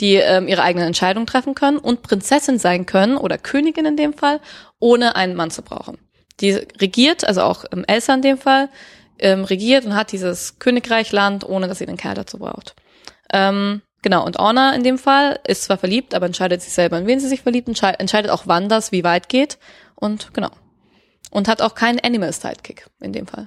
[0.00, 4.12] die ähm, ihre eigenen Entscheidungen treffen können und Prinzessin sein können oder Königin in dem
[4.12, 4.40] Fall,
[4.78, 5.98] ohne einen Mann zu brauchen.
[6.40, 8.68] Die regiert, also auch ähm, Elsa in dem Fall,
[9.18, 12.74] ähm, regiert und hat dieses Königreichland, ohne dass sie einen Kerl dazu braucht.
[13.32, 17.06] Ähm, genau, und Orna in dem Fall ist zwar verliebt, aber entscheidet sich selber, in
[17.06, 19.58] wen sie sich verliebt, entschei entscheidet auch, wann das wie weit geht.
[19.94, 20.50] Und genau.
[21.30, 23.46] Und hat auch keinen Animal-Sidekick in dem Fall.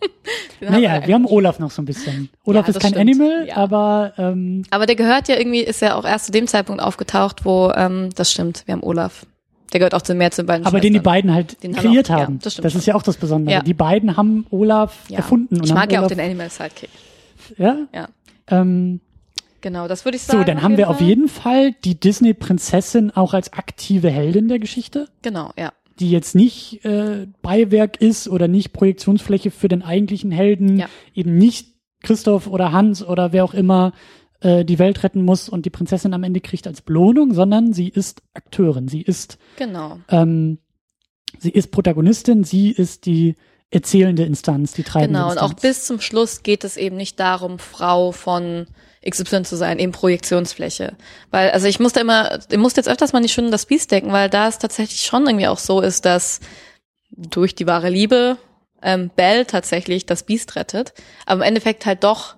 [0.60, 2.30] Den haben Naja, wir haben Olaf noch so ein bisschen.
[2.44, 3.00] Olaf Ja, ist kein stimmt.
[3.10, 3.56] Animal, Ja.
[3.56, 7.44] aber ähm, Aber der gehört ja irgendwie, ist ja auch erst zu dem Zeitpunkt aufgetaucht,
[7.44, 9.26] wo, ähm, das stimmt, wir haben Olaf.
[9.72, 11.82] Der gehört auch zu mehr zu den beiden aber den die beiden halt Den haben
[11.82, 12.38] kreiert auch- ja, haben.
[12.40, 13.56] das das ist ja auch das Besondere.
[13.56, 13.62] Ja.
[13.62, 15.18] Die beiden haben Olaf ja.
[15.18, 15.56] erfunden.
[15.58, 16.88] Und Ich mag haben ja auch Olaf, den Animal-Sidekick.
[17.58, 17.76] Ja?
[17.94, 18.08] Ja.
[18.48, 19.00] Ähm,
[19.60, 20.38] Genau, das würde ich sagen.
[20.38, 21.06] so, dann haben wir auf Fall.
[21.08, 25.72] jeden Fall die Disney-Prinzessin auch als aktive Heldin der Geschichte, Genau, ja.
[25.98, 30.86] die jetzt nicht äh, Beiwerk ist oder nicht Projektionsfläche für den eigentlichen Helden, Ja.
[31.12, 33.92] eben nicht Christoph oder Hans oder wer auch immer
[34.40, 37.88] äh, die Welt retten muss und die Prinzessin am Ende kriegt als Belohnung, sondern sie
[37.88, 39.98] ist Akteurin, sie ist Genau.
[40.08, 40.58] ähm,
[41.38, 43.34] sie ist Protagonistin, sie ist die
[43.70, 45.60] erzählende Instanz, die treibende Genau, und auch Instanz.
[45.60, 48.66] bis zum Schluss geht es eben nicht darum, Frau von
[49.08, 50.96] XY zu sein, eben Projektionsfläche.
[51.30, 53.90] Weil, also ich musste immer, ich musste jetzt öfters mal nicht schön in das Biest
[53.90, 56.40] denken, weil da es tatsächlich schon irgendwie auch so ist, dass
[57.10, 58.38] durch die wahre Liebe
[58.82, 60.94] ähm, Belle tatsächlich das Biest rettet,
[61.26, 62.36] aber im Endeffekt halt doch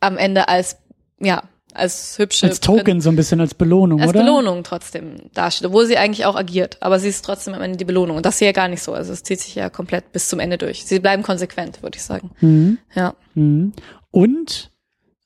[0.00, 0.78] am Ende als,
[1.24, 1.42] ja,
[1.74, 4.20] als hübsche als Token so ein bisschen als Belohnung, als oder?
[4.20, 6.78] Belohnung trotzdem dasteht, obwohl sie eigentlich auch agiert.
[6.80, 8.16] Aber sie ist trotzdem am Ende die Belohnung.
[8.16, 8.92] Und das hier ja gar nicht so.
[8.92, 10.84] Also es zieht sich ja komplett bis zum Ende durch.
[10.84, 12.30] Sie bleiben konsequent, würde ich sagen.
[12.40, 12.78] Mhm.
[12.94, 13.14] Ja.
[13.34, 13.72] Mhm.
[14.10, 14.70] Und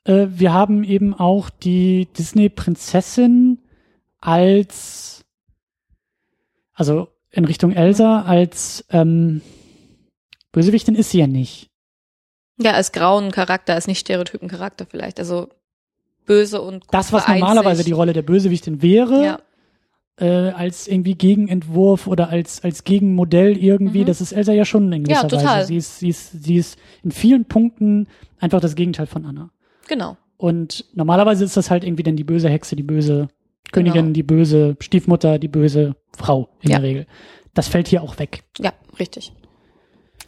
[0.04, 3.58] äh, wir haben eben auch die Disney-Prinzessin
[4.20, 5.24] als,
[6.72, 9.42] also in Richtung Elsa, als ähm,
[10.50, 11.68] Bösewichtin ist sie ja nicht.
[12.60, 15.20] Ja, als grauen Charakter, als nicht stereotypen Charakter vielleicht.
[15.20, 15.50] Also
[16.28, 19.38] böse und Das, was normalerweise die Rolle der Bösewichtin wäre, Ja,
[20.20, 24.06] äh, als irgendwie Gegenentwurf oder als, als Gegenmodell irgendwie, Mhm.
[24.06, 25.58] das ist Elsa ja schon in Ja, gewisser total.
[25.60, 25.68] Weise.
[25.68, 28.06] Sie ist, sie, ist, sie ist in vielen Punkten
[28.40, 29.50] einfach das Gegenteil von Anna.
[29.88, 30.16] genau.
[30.36, 33.26] Und normalerweise ist das halt irgendwie dann die böse Hexe, die böse
[33.72, 34.12] Königin, Genau.
[34.12, 36.78] die böse Stiefmutter, die böse Frau in Ja.
[36.78, 37.06] der Regel.
[37.54, 38.44] Das fällt hier auch weg.
[38.60, 39.32] Ja, richtig.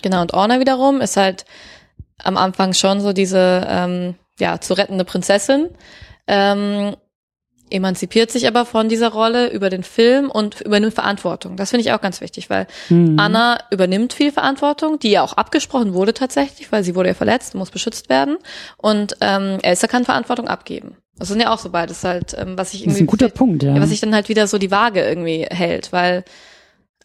[0.02, 1.44] Genau, und Orna wiederum ist halt
[2.18, 5.69] am Anfang schon so diese, ähm, ja, zu rettende Prinzessin.
[6.27, 6.97] Ähm,
[7.71, 11.57] emanzipiert sich aber von dieser Rolle über den Film und übernimmt Verantwortung.
[11.57, 13.19] Das finde ich auch ganz wichtig, weil mhm.
[13.19, 17.55] Anna übernimmt viel Verantwortung, die ja auch abgesprochen wurde tatsächlich, weil sie wurde ja verletzt,
[17.55, 18.37] muss beschützt werden.
[18.77, 20.97] Und ähm, Elsa kann Verantwortung abgeben.
[21.17, 22.91] Das sind ja auch so beides halt, ähm, was ich irgendwie.
[22.91, 23.81] Das ist ein guter Punkt, ja.
[23.81, 26.25] Was sich dann halt wieder so die Waage irgendwie hält, weil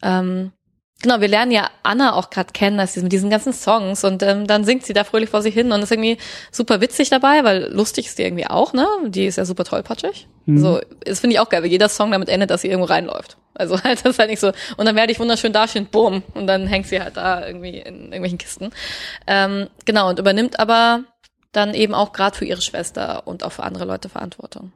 [0.02, 0.52] ähm,
[1.02, 4.22] Genau, wir lernen ja Anna auch gerade kennen, dass sie mit diesen ganzen Songs und
[4.22, 6.16] ähm, dann singt sie da fröhlich vor sich hin und ist irgendwie
[6.50, 8.86] super witzig dabei, weil lustig ist die irgendwie auch, ne?
[9.06, 10.26] Die ist ja super tollpatschig.
[10.46, 10.58] Mhm.
[10.58, 13.36] So, das finde ich auch geil, weil jeder Song damit endet, dass sie irgendwo reinläuft.
[13.52, 16.46] Also halt, das ist halt nicht so, und dann werde ich wunderschön dastehen, boom, und
[16.46, 18.70] dann hängt sie halt da irgendwie in irgendwelchen Kisten.
[19.26, 21.04] Ähm, genau, und übernimmt aber
[21.52, 24.72] dann eben auch gerade für ihre Schwester und auch für andere Leute Verantwortung.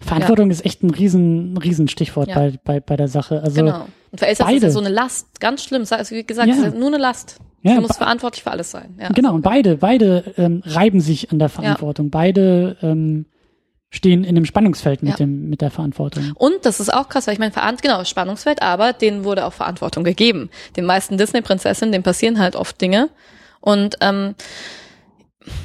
[0.00, 0.52] Verantwortung ja.
[0.52, 2.34] ist echt ein riesen, riesen Stichwort ja.
[2.36, 3.42] bei, bei, bei der Sache.
[3.42, 3.86] Also genau.
[4.12, 5.84] Und für Elsa ist das so eine Last, ganz schlimm.
[5.88, 6.70] Also wie gesagt, ja.
[6.70, 7.38] nur eine Last.
[7.62, 8.96] Ja, Sie muss verantwortlich für alles sein.
[8.98, 9.08] Ja.
[9.10, 12.10] Genau, und beide, beide ähm, reiben sich an der Verantwortung.
[12.10, 13.26] Beide ähm,
[13.90, 16.32] stehen in dem Spannungsfeld mit, dem, mit der Verantwortung.
[16.36, 17.52] Und das ist auch krass, weil ich meine,
[17.82, 20.48] genau, Spannungsfeld, aber denen wurde auch Verantwortung gegeben.
[20.76, 23.10] Den meisten Disney-Prinzessinnen, denen passieren halt oft Dinge.
[23.60, 24.36] Und ähm,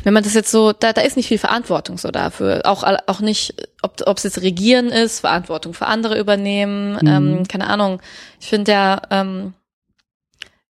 [0.04, 2.62] wenn man das jetzt so, da, da ist nicht viel Verantwortung so dafür.
[2.64, 7.08] Auch, auch nicht, ob es jetzt Regieren ist, Verantwortung für andere übernehmen, mhm.
[7.08, 8.02] ähm, keine Ahnung.
[8.40, 9.54] Ich finde ja, ähm,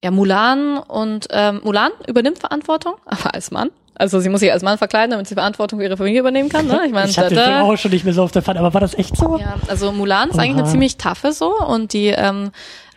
[0.04, 3.70] ja, Mulan und ähm, Mulan übernimmt Verantwortung, aber als Mann.
[3.96, 6.66] Also sie muss sich als Mann verkleiden, damit sie Verantwortung für ihre Familie übernehmen kann.
[6.66, 6.82] Ne?
[6.86, 8.82] Ich, mein, ich hatte den auch schon nicht mehr so auf der Fahrt, aber war
[8.82, 9.38] das echt so?
[9.38, 10.44] Ja, also Mulan ist Oha.
[10.44, 12.52] eigentlich eine ziemlich taffe so und die ähm,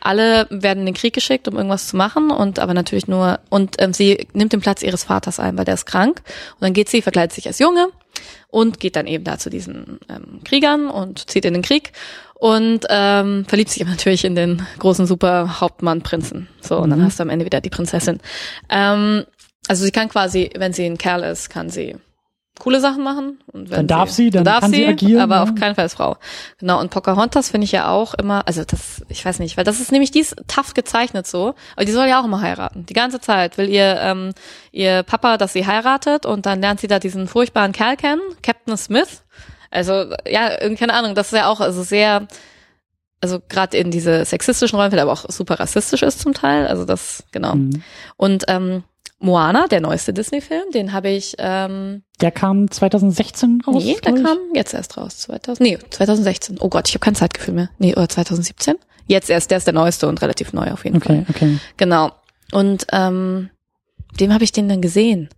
[0.05, 3.77] alle werden in den Krieg geschickt, um irgendwas zu machen und aber natürlich nur und
[3.79, 6.23] ähm, sie nimmt den Platz ihres Vaters ein, weil der ist krank
[6.55, 7.89] und dann geht sie, verkleidet sich als Junge
[8.49, 11.93] und geht dann eben da zu diesen ähm, Kriegern und zieht in den Krieg
[12.35, 16.49] und ähm, verliebt sich natürlich in den großen super Hauptmann Prinzen.
[16.61, 17.05] So und dann mhm.
[17.05, 18.21] hast du am Ende wieder die Prinzessin.
[18.69, 19.25] Ähm,
[19.67, 21.97] also sie kann quasi, wenn sie ein Kerl ist, kann sie
[22.59, 23.41] coole Sachen machen.
[23.53, 25.21] Und wenn dann darf sie, dann, dann darf kann sie, sie agieren.
[25.21, 25.43] Aber ja.
[25.43, 26.17] auf keinen Fall als Frau.
[26.59, 29.81] Genau, und Pocahontas finde ich ja auch immer, also das, ich weiß nicht, weil das
[29.81, 32.87] ist nämlich, die ist tough gezeichnet so, aber die soll ja auch immer heiraten.
[32.87, 34.33] Die ganze Zeit will ihr, ähm,
[34.71, 38.77] ihr Papa, dass sie heiratet und dann lernt sie da diesen furchtbaren Kerl kennen, Captain
[38.77, 39.25] Smith.
[39.71, 42.29] Also, ja, keine Ahnung, das ist ja auch, also sehr,
[43.21, 46.69] also gerade in diese sexistischen Rollen, aber auch super rassistisch ist zum Teil.
[46.69, 47.57] Also das, genau.
[47.57, 47.83] Mhm.
[48.17, 48.85] Und ähm,
[49.25, 51.35] Moana, der neueste Disney-Film, den habe ich.
[51.39, 53.83] Ähm, der kam 2016 raus.
[53.83, 55.19] Nee, der kam jetzt erst raus.
[55.19, 56.59] 2000, nee, 2016.
[56.61, 57.71] Oh Gott, ich habe kein Zeitgefühl mehr.
[57.79, 58.77] Nee, oder 2017?
[59.07, 61.27] Jetzt erst, der ist der neueste und relativ neu auf jeden okay, Fall.
[61.29, 61.59] Okay.
[61.79, 62.13] Genau.
[62.53, 63.51] Und ähm,
[64.21, 65.31] dem habe ich den dann gesehen.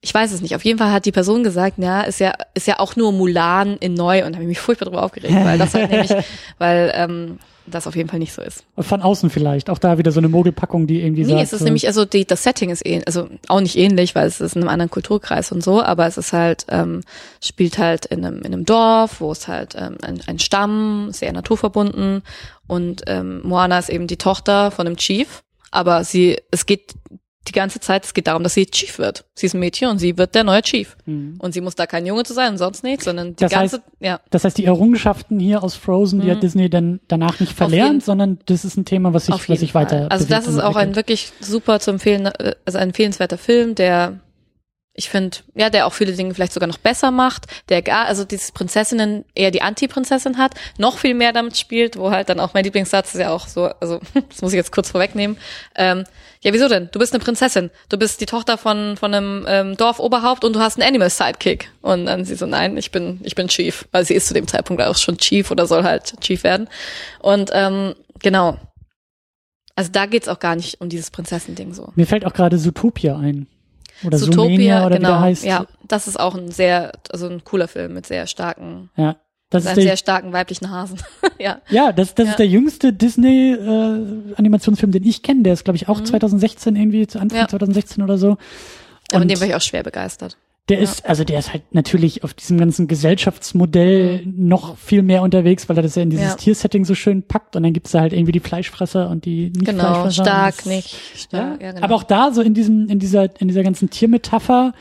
[0.00, 0.54] Ich weiß es nicht.
[0.54, 3.76] Auf jeden Fall hat die Person gesagt, ja, ist ja ist ja auch nur Mulan
[3.78, 6.12] in neu und habe mich furchtbar darüber aufgeregt, weil das halt nämlich,
[6.58, 8.64] weil ähm, das auf jeden Fall nicht so ist.
[8.78, 11.36] Von außen vielleicht, auch da wieder so eine Mogelpackung, die irgendwie nee, sagt.
[11.36, 14.14] Nee, es ist so nämlich, also die, das Setting ist ähnlich, also auch nicht ähnlich,
[14.14, 17.02] weil es ist in einem anderen Kulturkreis und so, aber es ist halt, ähm,
[17.42, 21.32] spielt halt in einem, in einem Dorf, wo es halt ähm, ein, ein Stamm, sehr
[21.32, 22.22] naturverbunden
[22.66, 26.94] und ähm, Moana ist eben die Tochter von einem Chief, aber sie, es geht
[27.48, 29.24] die ganze Zeit, es geht darum, dass sie Chief wird.
[29.34, 30.96] Sie ist ein Mädchen und sie wird der neue Chief.
[31.06, 31.36] Mhm.
[31.38, 33.76] Und sie muss da kein Junge zu sein und sonst nichts, sondern die das ganze,
[33.78, 34.20] heißt, ja.
[34.30, 36.22] Das heißt, die Errungenschaften hier aus Frozen, mhm.
[36.22, 36.42] die hat mhm.
[36.42, 40.06] Disney dann danach nicht verlernt, sondern das ist ein Thema, was sich, was sich weiter.
[40.10, 44.20] Also das ist auch ein wirklich super zu empfehlen, äh, also ein empfehlenswerter Film, der
[44.94, 48.24] ich finde, ja, der auch viele Dinge vielleicht sogar noch besser macht, der gar, also
[48.24, 52.52] dieses Prinzessinnen eher die Anti-Prinzessin hat, noch viel mehr damit spielt, wo halt dann auch
[52.52, 55.38] mein Lieblingssatz ist ja auch so, also das muss ich jetzt kurz vorwegnehmen.
[55.76, 56.04] Ähm,
[56.42, 56.90] ja, wieso denn?
[56.92, 60.60] Du bist eine Prinzessin, du bist die Tochter von von einem ähm, Dorfoberhaupt und du
[60.60, 61.70] hast einen Animal Sidekick.
[61.80, 64.46] Und dann sie so, nein, ich bin ich bin Chief, weil sie ist zu dem
[64.46, 66.68] Zeitpunkt auch schon Chief oder soll halt Chief werden.
[67.20, 68.58] Und ähm, genau.
[69.74, 71.92] Also da geht's auch gar nicht um dieses Prinzessending so.
[71.94, 73.46] Mir fällt auch gerade Zootopia ein.
[74.04, 75.08] Oder Zootopia, oder genau.
[75.08, 75.44] wie der heißt.
[75.44, 79.16] Ja, das ist auch ein sehr, also ein cooler Film mit sehr starken, ja,
[79.52, 80.98] das ist der, sehr starken weiblichen Hasen.
[81.38, 81.60] ja.
[81.68, 82.30] Ja, das, das ja.
[82.32, 85.42] ist der jüngste Disney äh, Animationsfilm, den ich kenne.
[85.42, 86.06] Der ist, glaube ich, auch mhm.
[86.06, 87.48] 2016 irgendwie, zu Anfang ja.
[87.48, 88.30] 2016 oder so.
[88.30, 88.38] Und
[89.12, 90.38] Aber dem war ich auch schwer begeistert.
[90.68, 90.84] Der ja.
[90.84, 95.76] ist, also der ist halt natürlich auf diesem ganzen Gesellschaftsmodell noch viel mehr unterwegs, weil
[95.76, 96.34] er das ja in dieses ja.
[96.36, 99.64] Tiersetting so schön packt und dann gibt's da halt irgendwie die Fleischfresser und die nicht
[99.64, 100.22] genau, Fleischfresser.
[100.22, 101.66] Stark, das, nicht stark, ja.
[101.66, 101.84] ja genau.
[101.84, 104.72] Aber auch da, so in diesem, in dieser, in dieser ganzen Tiermetapher,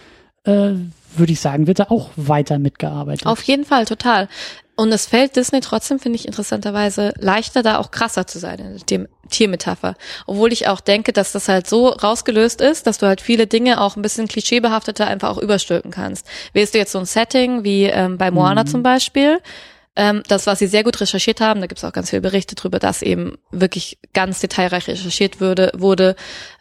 [0.44, 0.74] äh,
[1.18, 3.26] würde ich sagen, wird da auch weiter mitgearbeitet.
[3.26, 4.28] Auf jeden Fall, total.
[4.76, 8.78] Und es fällt Disney trotzdem, finde ich interessanterweise, leichter, da auch krasser zu sein in
[8.90, 9.96] dem Tiermetapher.
[10.26, 13.80] Obwohl ich auch denke, dass das halt so rausgelöst ist, dass du halt viele Dinge
[13.80, 16.28] auch ein bisschen klischeebehafteter einfach auch überstülpen kannst.
[16.54, 18.68] Wählst du jetzt so ein Setting wie ähm, bei Moana mhm.
[18.68, 19.40] zum Beispiel,
[19.96, 22.56] Ähm, das, was sie sehr gut recherchiert haben, da gibt es auch ganz viele Berichte
[22.56, 26.16] drüber, dass eben wirklich ganz detailreich recherchiert würde, wurde.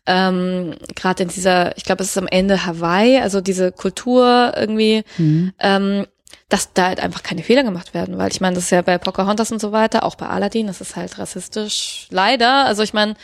[0.06, 5.04] Ähm, Gerade in dieser, ich glaube, es ist am Ende Hawaii, also diese Kultur irgendwie,
[5.18, 5.52] Mhm.
[5.60, 6.06] ähm,
[6.48, 8.98] dass da halt einfach keine Fehler gemacht werden, weil ich meine, das ist ja bei
[8.98, 12.64] Pocahontas und so weiter, auch bei Aladdin, das ist halt rassistisch, leider.
[12.66, 13.14] Also ich meine,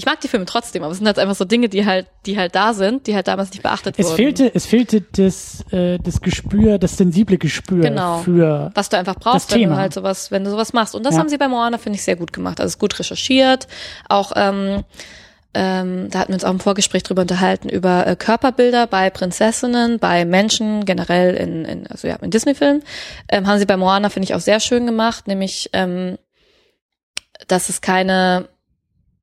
[0.00, 2.38] ich mag die Filme trotzdem, aber es sind halt einfach so Dinge, die halt, die
[2.38, 4.16] halt da sind, die halt damals nicht beachtet Es wurden.
[4.16, 8.18] fehlte, es fehlte das, äh, das Gespür, das sensible Gespür Genau.
[8.18, 10.94] für was du einfach brauchst, wenn du halt sowas, wenn du sowas machst.
[10.94, 11.20] Und das Ja.
[11.20, 12.60] haben sie bei Moana, finde ich, sehr gut gemacht.
[12.60, 13.68] Also es ist gut recherchiert.
[14.08, 14.84] Auch ähm,
[15.52, 19.98] ähm, da hatten wir uns auch im Vorgespräch drüber unterhalten, über äh, Körperbilder bei Prinzessinnen,
[19.98, 22.82] bei Menschen, generell in, in also ja, in Disney-Filmen.
[23.28, 26.16] Ähm, haben sie bei Moana, finde ich, auch sehr schön gemacht, nämlich ähm,
[27.48, 28.48] dass es keine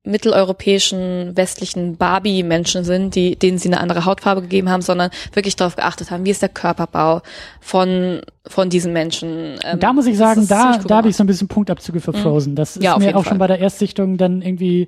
[0.08, 5.76] mitteleuropäischen, westlichen Barbie-Menschen sind, die, denen sie eine andere Hautfarbe gegeben haben, sondern wirklich darauf
[5.76, 7.22] geachtet haben, wie ist der Körperbau
[7.62, 9.56] von, von diesen Menschen.
[9.64, 12.14] Ähm, da muss ich sagen, da, cool da habe ich so ein bisschen Punktabzüge für
[12.14, 12.56] Frozen.
[12.56, 13.38] Das ist Ja, mir auch schon Fall.
[13.40, 14.88] bei der Erstsichtung dann irgendwie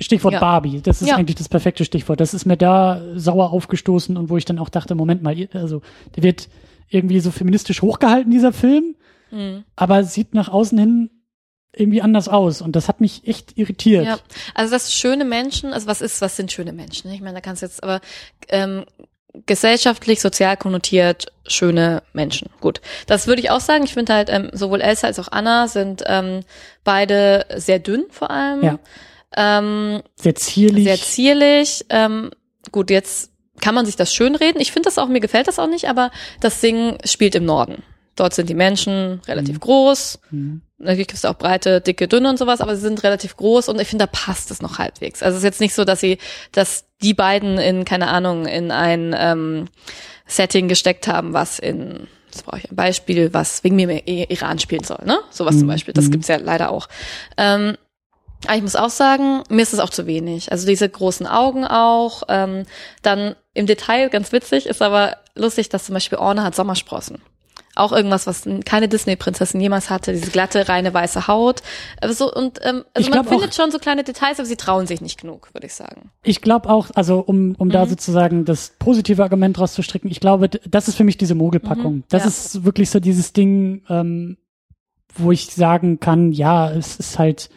[0.00, 0.40] Stichwort Ja.
[0.40, 0.80] Barbie.
[0.82, 1.16] Das ist Ja.
[1.16, 2.20] eigentlich das perfekte Stichwort.
[2.20, 5.82] Das ist mir da sauer aufgestoßen und wo ich dann auch dachte, Moment mal, also
[6.16, 6.48] der wird
[6.88, 8.96] irgendwie so feministisch hochgehalten, dieser Film,
[9.30, 9.64] Mhm.
[9.76, 11.10] aber sieht nach außen hin
[11.76, 12.60] irgendwie anders aus.
[12.62, 14.06] Und das hat mich echt irritiert.
[14.06, 14.18] Ja,
[14.54, 17.10] also das schöne Menschen, also was ist, was sind schöne Menschen?
[17.12, 18.00] Ich meine, da kannst du jetzt aber
[18.48, 18.84] ähm,
[19.46, 22.48] gesellschaftlich, sozial konnotiert schöne Menschen.
[22.60, 23.84] Gut, das würde ich auch sagen.
[23.84, 26.40] Ich finde halt ähm, sowohl Elsa als auch Anna sind ähm,
[26.84, 28.62] beide sehr dünn vor allem.
[28.62, 28.78] Ja.
[29.36, 30.84] Ähm, Sehr zierlich.
[30.84, 31.84] sehr zierlich.
[31.88, 32.30] Ähm,
[32.70, 34.60] gut, jetzt kann man sich das schönreden.
[34.60, 37.82] Ich finde das auch, mir gefällt das auch nicht, aber das Singen spielt im Norden.
[38.16, 40.20] Dort sind die Menschen relativ groß.
[40.30, 40.62] Mhm.
[40.78, 43.80] Natürlich gibt es auch breite, dicke, dünne und sowas, aber sie sind relativ groß und
[43.80, 45.22] ich finde, da passt es noch halbwegs.
[45.22, 46.18] Also es ist jetzt nicht so, dass sie,
[46.52, 49.68] dass die beiden in, keine Ahnung, in ein ähm,
[50.26, 54.84] Setting gesteckt haben, was in, jetzt brauche ich ein Beispiel, was wegen mir Iran spielen
[54.84, 55.18] soll, ne?
[55.30, 55.70] Sowas zum Mhm.
[55.72, 55.94] Beispiel.
[55.94, 56.10] Das Mhm.
[56.12, 56.88] gibt's ja leider auch.
[57.36, 57.76] Ähm,
[58.46, 60.52] aber ich muss auch sagen, mir ist es auch zu wenig.
[60.52, 62.24] Also diese großen Augen auch.
[62.28, 62.64] Ähm,
[63.02, 67.22] dann im Detail, ganz witzig, ist aber lustig, dass zum Beispiel Orne hat Sommersprossen.
[67.76, 71.62] Auch irgendwas, was keine Disney-Prinzessin jemals hatte, diese glatte, reine, weiße Haut.
[72.00, 74.46] Also so, und ähm, also Ich man glaub auch- findet schon so kleine Details, aber
[74.46, 76.10] sie trauen sich nicht genug, würde ich sagen.
[76.22, 77.72] Ich glaube auch, also um, um Mhm.
[77.72, 81.94] da sozusagen das positive Argument rauszustricken, ich glaube, das ist für mich diese Mogelpackung.
[81.96, 82.28] Mhm, Das ja.
[82.28, 84.36] ist wirklich so dieses Ding, ähm,
[85.16, 87.50] wo ich sagen kann, ja, es ist halt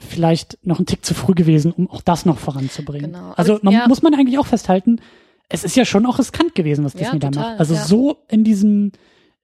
[0.00, 3.12] vielleicht noch ein Tick zu früh gewesen, um auch das noch voranzubringen.
[3.12, 3.32] Genau.
[3.36, 3.88] Also man, ja.
[3.88, 5.00] muss man eigentlich auch festhalten,
[5.48, 7.60] es ist ja schon auch riskant gewesen, was Ja, Disney da total, macht.
[7.60, 7.82] Also ja.
[7.84, 8.92] so in diesem,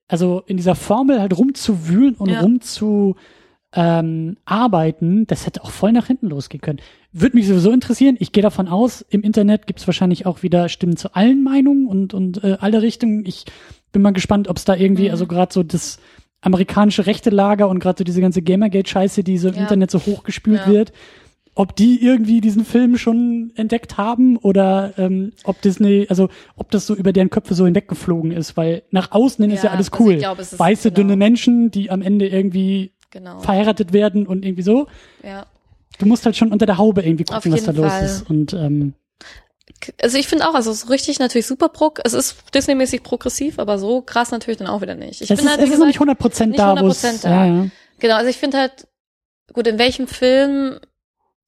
[0.07, 2.41] also in dieser Formel halt rumzuwühlen und Ja.
[2.41, 3.15] rumzu
[3.77, 6.79] ähm, arbeiten, das hätte auch voll nach hinten losgehen können.
[7.11, 8.15] Würde mich sowieso interessieren.
[8.19, 11.87] Ich gehe davon aus, im Internet gibt es wahrscheinlich auch wieder Stimmen zu allen Meinungen
[11.87, 13.25] und, und äh, alle Richtungen.
[13.25, 13.43] Ich
[13.91, 15.11] bin mal gespannt, ob es da irgendwie, Mhm.
[15.11, 15.99] also gerade so das
[16.39, 19.61] amerikanische rechte Lager und gerade so diese ganze Gamergate-Scheiße, die so im Ja.
[19.61, 20.71] Internet so hochgespült Ja.
[20.71, 20.93] wird,
[21.55, 26.85] ob die irgendwie diesen Film schon entdeckt haben oder ähm, ob Disney, also ob das
[26.85, 29.91] so über deren Köpfe so hinweggeflogen ist, weil nach außen hin ist ja Ja, alles
[29.91, 30.17] also cool.
[30.17, 30.95] glaub, Weiße, genau.
[31.07, 33.39] dünne Menschen, die am Ende irgendwie Genau.
[33.39, 34.87] verheiratet werden und irgendwie so.
[35.23, 35.45] Ja.
[35.99, 38.03] Du musst halt schon unter der Haube irgendwie gucken, was da los Fall.
[38.03, 38.29] ist.
[38.29, 38.93] Und ähm,
[40.01, 43.59] Also ich finde auch, also es ist richtig natürlich super pro, es ist Disney-mäßig progressiv,
[43.59, 45.21] aber so krass natürlich dann auch wieder nicht.
[45.21, 47.01] Ich es, bin ist, halt, es ist noch nicht gesagt, 100 Prozent da, wo es
[47.05, 47.29] 100% da.
[47.29, 47.67] ja, ja.
[47.99, 48.85] Genau, also ich finde halt,
[49.53, 50.79] gut, in welchem Film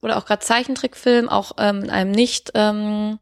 [0.01, 3.19] oder auch gerade Zeichentrickfilm, auch ähm, in einem nicht, ähm,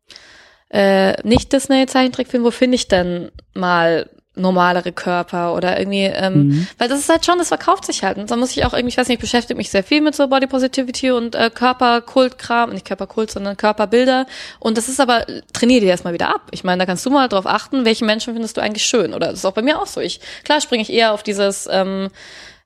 [0.70, 6.68] äh, nicht Disney-Zeichentrickfilm, wo finde ich denn mal normalere Körper oder irgendwie, ähm, Mhm.
[6.78, 8.18] weil das ist halt schon, das verkauft sich halt.
[8.18, 10.14] Und da muss ich auch irgendwie, ich weiß nicht, ich beschäftige mich sehr viel mit
[10.14, 14.26] so Body Positivity und äh, Körperkultkram, nicht Körperkult, sondern Körperbilder.
[14.60, 16.42] Und das ist aber, trainier dir erstmal wieder ab.
[16.52, 19.14] Ich meine, da kannst du mal drauf achten, welche Menschen findest du eigentlich schön.
[19.14, 20.02] Oder das ist auch bei mir auch so.
[20.02, 22.10] Ich, klar springe ich eher auf dieses, ähm,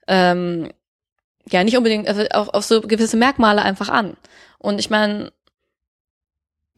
[0.07, 0.71] ähm,
[1.49, 4.17] ja, nicht unbedingt, also auf, auf so gewisse Merkmale einfach an.
[4.59, 5.31] Und ich meine,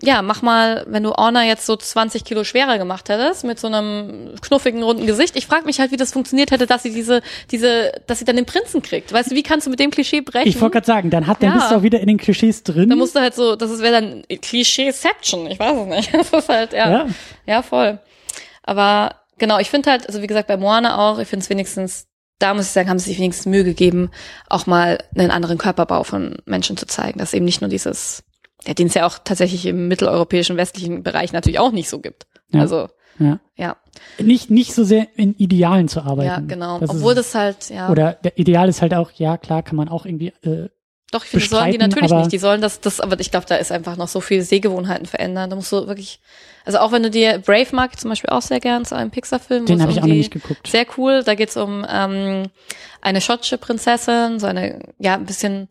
[0.04, 3.68] ja, mach mal, wenn du Orna jetzt so 20 Kilo schwerer gemacht hättest, mit so
[3.68, 5.36] einem knuffigen, runden Gesicht.
[5.36, 7.22] Ich frage mich halt, wie das funktioniert hätte, dass sie diese,
[7.52, 9.14] diese, dass sie dann den Prinzen kriegt.
[9.14, 10.48] Weißt du, wie kannst du mit dem Klischee brechen?
[10.48, 11.56] Ich wollte gerade sagen, dann hat, dann Ja.
[11.58, 12.90] bist du auch wieder in den Klischees drin.
[12.90, 15.46] da musst du halt so, das wäre dann Klischeeception.
[15.52, 16.14] Ich weiß es nicht.
[16.32, 16.90] Das ist halt, ja.
[16.90, 17.08] ja.
[17.46, 18.00] Ja, voll.
[18.64, 22.08] Aber genau, ich finde halt, also wie gesagt, bei Moana auch, ich finde es wenigstens,
[22.42, 24.10] da muss ich sagen, haben sie sich wenigstens Mühe gegeben,
[24.50, 27.20] auch mal einen anderen Körperbau von Menschen zu zeigen.
[27.20, 28.24] Dass eben nicht nur dieses,
[28.66, 32.28] ja, den es ja auch tatsächlich im mitteleuropäischen westlichen Bereich natürlich auch nicht so gibt.
[32.50, 32.62] Ja.
[32.62, 32.90] Also,
[33.20, 33.40] ja.
[33.56, 33.78] ja,
[34.20, 36.28] Nicht, nicht so sehr in Idealen zu arbeiten.
[36.28, 36.80] ja, genau.
[36.80, 37.18] Das ist Obwohl es.
[37.18, 37.90] das halt, ja.
[37.90, 40.70] Oder der Ideal ist halt auch, ja klar, kann man auch irgendwie äh,
[41.12, 42.32] Doch, ich finde, sollen die natürlich nicht.
[42.32, 45.50] Die sollen das, das, aber ich glaube, da ist einfach noch so viel Sehgewohnheiten verändern.
[45.50, 46.22] Da musst du wirklich,
[46.66, 49.66] also auch wenn du dir Brave mag zum Beispiel auch sehr gern, so einen Pixar-Film.
[49.66, 50.66] Den habe ich auch noch die- nicht geguckt.
[50.68, 51.22] Sehr cool.
[51.26, 52.44] Da geht's um ähm,
[53.02, 55.68] eine schottische Prinzessin, so eine, ja, ein bisschen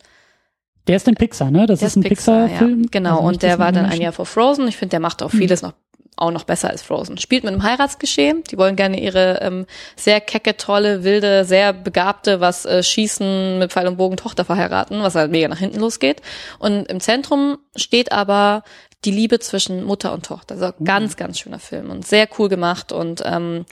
[0.88, 1.64] Der ist in Pixar, ne?
[1.66, 2.82] Das ist ein Pixar-Film.
[2.82, 4.68] Ja, genau, Also und der war dann ein Jahr vor Frozen.
[4.68, 5.72] Ich finde, der macht auch vieles noch
[6.20, 7.18] auch noch besser als Frozen.
[7.18, 8.44] Spielt mit einem Heiratsgeschehen.
[8.44, 9.66] Die wollen gerne ihre ähm,
[9.97, 15.02] sehr kecke, tolle, wilde, sehr begabte, was äh, Schießen mit Pfeil und Bogen Tochter verheiraten,
[15.02, 16.22] was halt mega nach hinten losgeht.
[16.59, 18.62] Und im Zentrum steht aber
[19.05, 20.55] die Liebe zwischen Mutter und Tochter.
[20.55, 23.64] Also ganz, ganz schöner Film und sehr cool gemacht und ähm,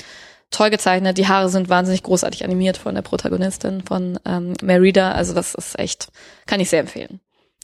[0.50, 1.18] toll gezeichnet.
[1.18, 5.12] Die Haare sind wahnsinnig großartig animiert von der Protagonistin von ähm, Merida.
[5.12, 6.08] Also das ist echt,
[6.46, 7.20] kann ich sehr empfehlen.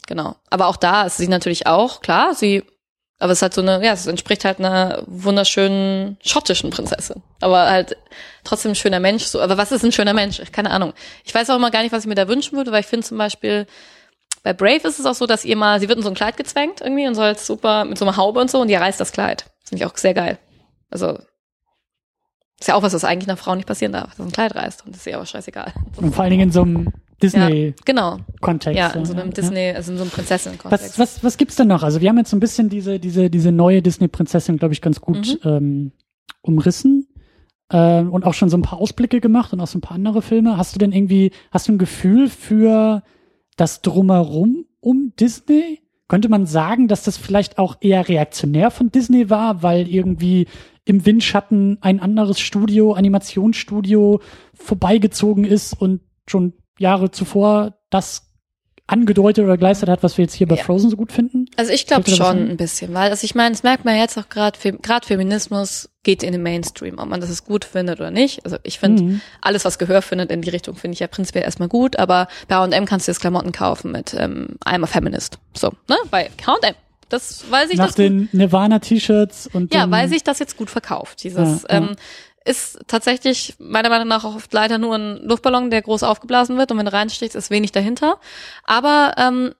[0.06, 0.36] Genau.
[0.51, 2.62] Aber auch da ist sie natürlich auch, klar, sie,
[3.25, 7.23] aber es halt so eine, ja, es entspricht halt einer wunderschönen schottischen Prinzessin.
[7.41, 7.97] Aber halt
[8.45, 9.25] trotzdem ein schöner Mensch.
[9.25, 10.43] So, aber was ist ein schöner Mensch?
[10.53, 10.93] Keine Ahnung.
[11.25, 13.07] Ich weiß auch immer gar nicht, was ich mir da wünschen würde, weil ich finde
[13.07, 13.67] zum Beispiel,
[14.43, 16.37] bei Brave ist es auch so, dass ihr mal, sie wird in so ein Kleid
[16.37, 19.01] gezwängt irgendwie und soll jetzt super mit so einer Haube und so und ihr reißt
[19.01, 19.47] das Kleid.
[19.65, 20.37] Finde ich auch sehr geil.
[20.91, 21.19] Also,
[22.61, 24.85] ist ja auch was, was eigentlich einer Frau nicht passieren darf, dass ein Kleid reißt
[24.85, 25.73] und das ist ihr aber scheißegal.
[25.97, 26.93] Und vor allen Dingen in so einem
[27.25, 27.87] Disney-Kontext.
[27.87, 28.19] Genau.
[28.73, 29.33] Ja, in so einem ja.
[29.33, 30.99] Disney, also in so einem Prinzessinnen-Kontext.
[30.99, 31.83] Was, was, was gibt's denn noch?
[31.83, 35.01] Also wir haben jetzt so ein bisschen diese, diese, diese neue Disney-Prinzessin, glaube ich, ganz
[35.01, 35.51] gut Mhm.
[35.51, 35.93] ähm,
[36.43, 37.09] umrissen.
[37.73, 40.21] Ähm, und auch schon so ein paar Ausblicke gemacht und auch so ein paar andere
[40.23, 40.57] Filme.
[40.57, 43.03] Hast du denn irgendwie, hast du ein Gefühl für
[43.57, 45.81] das Drumherum um Disney?
[46.07, 50.47] Könnte man sagen, dass das vielleicht auch eher reaktionär von Disney war, weil irgendwie
[50.85, 54.21] im Windschatten ein anderes Studio, Animationsstudio
[54.53, 58.23] vorbeigezogen ist und schon Jahre zuvor das
[58.87, 60.63] angedeutet oder geleistet hat, was wir jetzt hier bei Ja.
[60.65, 61.47] Frozen so gut finden?
[61.57, 62.57] Also ich glaube schon ein?
[62.59, 66.33] bisschen, weil also ich meine, das merkt man jetzt auch gerade, gerade Feminismus geht in
[66.33, 68.45] den Mainstream, ob man das gut findet oder nicht.
[68.45, 69.21] Also ich finde, Mhm.
[69.41, 72.57] alles, was Gehör findet in die Richtung, finde ich ja prinzipiell erstmal gut, aber bei
[72.57, 75.39] H&M kannst du jetzt Klamotten kaufen mit ähm, I'm a Feminist.
[75.57, 75.97] So, ne?
[76.11, 76.75] Bei H&M.
[77.09, 81.23] Das weiß ich, Nach das den Nirvana-T-Shirts und Ja, weil sich das jetzt gut verkauft.
[81.23, 81.77] Dieses Ja, ja.
[81.79, 81.97] Ähm,
[82.45, 86.71] ist tatsächlich meiner Meinung nach auch oft leider nur ein Luftballon, der groß aufgeblasen wird
[86.71, 88.19] und wenn du reinstichst, ist wenig dahinter.
[88.65, 89.55] Aber ähm,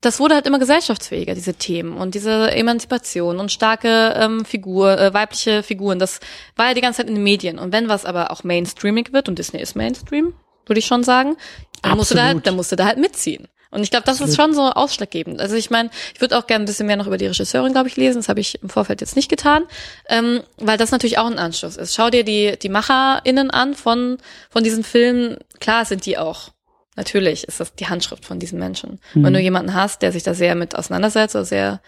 [0.00, 5.14] das wurde halt immer gesellschaftsfähiger, diese Themen und diese Emanzipation und starke ähm, Figur, äh,
[5.14, 5.98] weibliche Figuren.
[5.98, 6.20] Das
[6.54, 7.58] war ja die ganze Zeit in den Medien.
[7.58, 10.34] Und wenn was aber auch mainstreamig wird, und Disney ist Mainstream,
[10.66, 11.36] würde ich schon sagen,
[11.82, 13.48] dann musst du da halt, dann musst du da halt mitziehen.
[13.76, 15.38] Und ich glaube, das ist schon so ausschlaggebend.
[15.38, 17.88] Also ich meine, ich würde auch gerne ein bisschen mehr noch über die Regisseurin, glaube
[17.88, 18.18] ich, lesen.
[18.18, 19.64] Das habe ich im Vorfeld jetzt nicht getan,
[20.08, 21.94] ähm, weil das natürlich auch ein Anschluss ist.
[21.94, 24.16] Schau dir die die MacherInnen an von
[24.48, 25.36] von diesen Filmen.
[25.60, 26.48] Klar sind die auch.
[26.96, 28.98] Natürlich ist das die Handschrift von diesen Menschen.
[29.12, 29.24] Mhm.
[29.24, 31.80] Wenn du jemanden hast, der sich da sehr mit auseinandersetzt oder sehr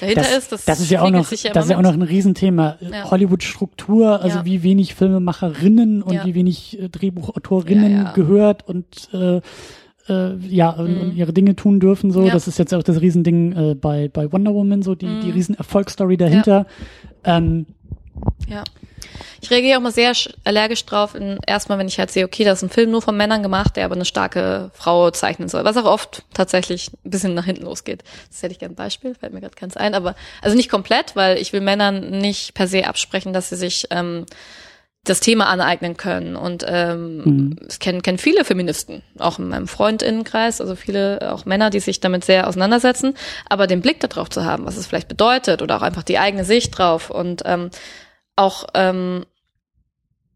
[0.00, 1.82] dahinter das, ist, das, das ist ja auch noch, sich ja das ist ja auch
[1.82, 2.78] noch ein Riesenthema.
[2.80, 3.10] Ja.
[3.10, 4.44] Hollywood-Struktur, also Ja.
[4.44, 9.40] wie wenig Filmemacherinnen und wie wenig äh, Drehbuchautorinnen gehört und äh,
[10.08, 11.00] äh, ja und, Mhm.
[11.00, 12.10] und ihre Dinge tun dürfen.
[12.10, 12.32] So, Ja.
[12.32, 15.32] das ist jetzt auch das Riesending äh, bei bei Wonder Woman, so die die Mhm.
[15.34, 16.66] Riesenerfolgsstory dahinter.
[17.24, 17.66] Ähm,
[18.48, 18.62] Ja.
[19.40, 22.44] Ich reagiere auch mal sehr sch- allergisch drauf, in, erstmal, wenn ich halt sehe, okay,
[22.44, 25.64] das ist ein Film nur von Männern gemacht, der aber eine starke Frau zeichnen soll,
[25.64, 28.02] was auch oft tatsächlich ein bisschen nach hinten losgeht.
[28.30, 31.14] Das hätte ich gerne ein Beispiel, fällt mir gerade keins ein, aber also nicht komplett,
[31.16, 34.24] weil ich will Männern nicht per se absprechen, dass sie sich ähm,
[35.04, 36.34] das Thema aneignen können.
[36.34, 37.56] Und ähm, Mhm.
[37.68, 42.00] ich kenne kenn viele Feministen, auch in meinem Freundinnenkreis, also viele auch Männer, die sich
[42.00, 43.14] damit sehr auseinandersetzen.
[43.48, 46.44] Aber den Blick darauf zu haben, was es vielleicht bedeutet oder auch einfach die eigene
[46.44, 47.70] Sicht drauf und ähm,
[48.36, 49.24] auch ähm,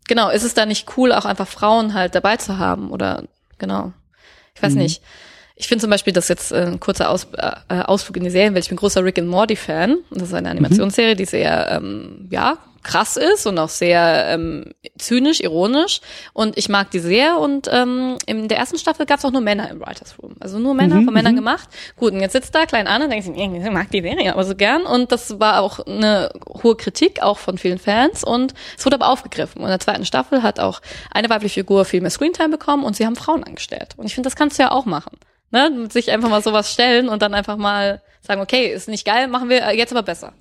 [0.06, 3.24] genau, ist es da nicht cool, auch einfach Frauen halt dabei zu haben oder
[3.58, 3.92] genau.
[4.54, 4.78] Ich weiß Mhm.
[4.80, 5.02] nicht.
[5.60, 8.30] Ich finde zum Beispiel, das ist jetzt äh, ein kurzer Aus, äh, Ausflug in die
[8.30, 9.98] Serien, weil ich bin großer Rick and Morty Fan.
[10.10, 12.58] Das ist eine Animationsserie, die sehr ähm, ja
[12.88, 14.64] krass ist und auch sehr ähm,
[14.96, 16.00] zynisch, ironisch.
[16.32, 17.38] Und ich mag die sehr.
[17.38, 20.58] Und ähm, in der ersten Staffel gab es auch nur Männer im Writers Room, also
[20.58, 21.36] nur Männer Mhm, von Männern mhm.
[21.36, 21.68] gemacht.
[21.96, 24.44] Gut, und jetzt sitzt da klein Anne und denkt sich, ich mag die Serie aber
[24.44, 24.86] so gern.
[24.86, 26.30] Und das war auch eine
[26.62, 28.24] hohe Kritik, auch von vielen Fans.
[28.24, 29.60] Und es wurde aber aufgegriffen.
[29.60, 32.96] Und in der zweiten Staffel hat auch eine weibliche Figur viel mehr Screentime bekommen und
[32.96, 33.94] sie haben Frauen angestellt.
[33.98, 35.18] Und ich finde, das kannst du ja auch machen.
[35.50, 35.88] Ne?
[35.90, 39.50] Sich einfach mal sowas stellen und dann einfach mal sagen, okay, ist nicht geil, machen
[39.50, 40.32] wir jetzt aber besser.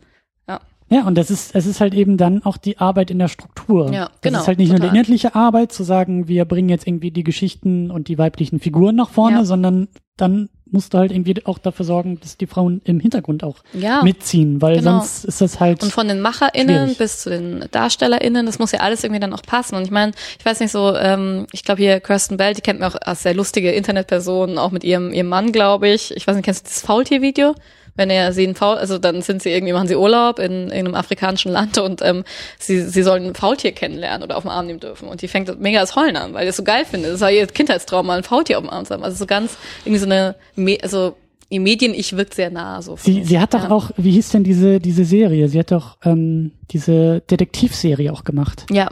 [0.90, 1.06] Ja.
[1.06, 3.92] Und das ist, es ist halt eben dann auch die Arbeit in der Struktur.
[3.92, 4.90] Ja, das genau, ist halt nicht nur total.
[4.92, 8.96] die inhaltliche Arbeit, zu sagen, wir bringen jetzt irgendwie die Geschichten und die weiblichen Figuren
[8.96, 9.46] nach vorne, Ja.
[9.46, 13.60] sondern dann musst du halt irgendwie auch dafür sorgen, dass die Frauen im Hintergrund auch
[13.74, 14.04] Ja.
[14.04, 15.00] mitziehen, weil Genau.
[15.00, 15.82] sonst ist das halt.
[15.84, 16.98] Und von den MacherInnen Schwierig.
[16.98, 19.76] bis zu den DarstellerInnen, das muss ja alles irgendwie dann auch passen.
[19.76, 22.80] Und ich meine, ich weiß nicht so, ähm, ich glaube hier Kirsten Bell, die kennt
[22.82, 26.14] mir auch als sehr lustige Internetperson, auch mit ihrem, ihrem Mann, glaube ich.
[26.18, 27.56] Ich weiß nicht, kennst du das Faultier-Video?
[27.98, 30.86] Wenn er sie ein Faul, also dann sind sie irgendwie, machen sie Urlaub in, in
[30.86, 32.24] einem afrikanischen Land und ähm,
[32.58, 35.10] sie, sie sollen ein Faultier kennenlernen oder auf den Arm nehmen dürfen.
[35.10, 37.12] Und die fängt mega als Heulen an, weil die das so geil findet.
[37.14, 39.04] Das war ihr Kindheitstraum, mal ein Faultier auf dem Arm zu haben.
[39.04, 40.36] Also so ganz, irgendwie so eine,
[40.82, 41.18] also
[41.52, 42.82] die Medien-Ich wirkt sehr nah.
[42.82, 43.72] So sie, sie hat doch ja.
[43.72, 45.48] auch, wie hieß denn diese, diese Serie?
[45.50, 48.66] Sie hat doch ähm, diese Detektivserie auch gemacht.
[48.72, 48.90] Ja,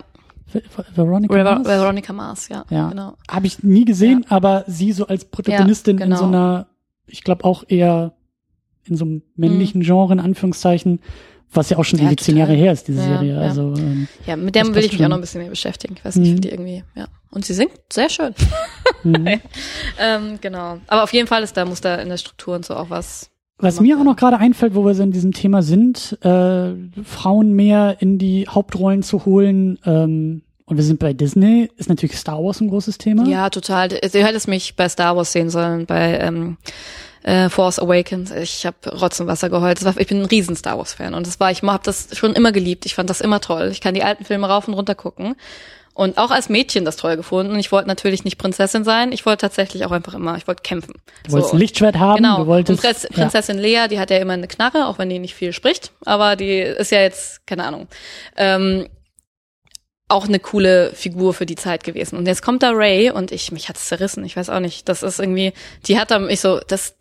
[0.48, 1.68] Ver- Ver- Veronica Ver Mars?
[1.68, 2.90] Veronica Mars, ja, Ja.
[2.90, 3.15] genau.
[3.30, 6.22] Habe ich nie gesehen, aber sie so als Protagonistin Ja, in genau.
[6.22, 6.68] so einer,
[7.07, 8.14] ich glaube auch eher
[8.88, 10.99] in so einem männlichen Genre, in Anführungszeichen,
[11.53, 12.06] was ja auch schon Mhm.
[12.06, 12.38] Ja, irgendwie zehn.
[12.38, 13.34] Jahre her ist, diese Ja, Serie.
[13.36, 13.40] ja.
[13.41, 15.06] Also ähm, Ja, mit dem will ich mich schon.
[15.06, 15.95] auch noch ein bisschen mehr beschäftigen.
[15.98, 16.41] Ich weiß nicht, Mhm.
[16.41, 17.07] die irgendwie, ja.
[17.32, 18.34] Und sie singt sehr schön.
[19.03, 19.28] mhm.
[19.99, 20.80] ähm, genau.
[20.88, 23.30] Aber auf jeden Fall ist da, muss da in der Struktur und so auch was.
[23.57, 26.74] Was mir auch noch gerade einfällt, wo wir so in diesem Thema sind, äh,
[27.06, 32.18] Frauen mehr in die Hauptrollen zu holen, ähm, und wir sind bei Disney, ist natürlich
[32.18, 33.26] Star Wars ein großes Thema.
[33.28, 33.90] Ja, total.
[33.90, 36.58] Du hättest mich bei Star Wars sehen sollen, bei ähm,
[37.24, 38.32] äh, Force Awakens.
[38.32, 39.84] Ich habe Rotz und Wasser geheult.
[39.86, 42.34] War, ich bin ein riesen Star Wars Fan und das war, ich habe das schon
[42.34, 42.86] immer geliebt.
[42.86, 43.70] Ich fand das immer toll.
[43.72, 45.36] Ich kann die alten Filme rauf und runter gucken.
[45.94, 47.54] Und auch als Mädchen das toll gefunden.
[47.54, 49.14] Und ich wollte natürlich nicht Prinzessin sein.
[49.14, 50.96] Ich wollte tatsächlich auch einfach immer, ich wollte kämpfen.
[51.24, 51.56] Du wolltest So.
[51.56, 52.40] ein Lichtschwert haben, Genau.
[52.40, 52.84] du wolltest.
[52.84, 55.54] und Prinz, Prinzessin Lea, die hat ja immer eine Knarre, auch wenn die nicht viel
[55.54, 57.88] spricht, aber die ist ja jetzt, keine Ahnung,
[58.36, 58.88] ähm,
[60.07, 62.18] auch eine coole Figur für die Zeit gewesen.
[62.18, 64.23] Und jetzt kommt da Ray und ich, mich hat's zerrissen.
[64.23, 64.88] Ich weiß auch nicht.
[64.88, 65.53] Das ist irgendwie,
[65.88, 66.95] die hat am, ich so, das,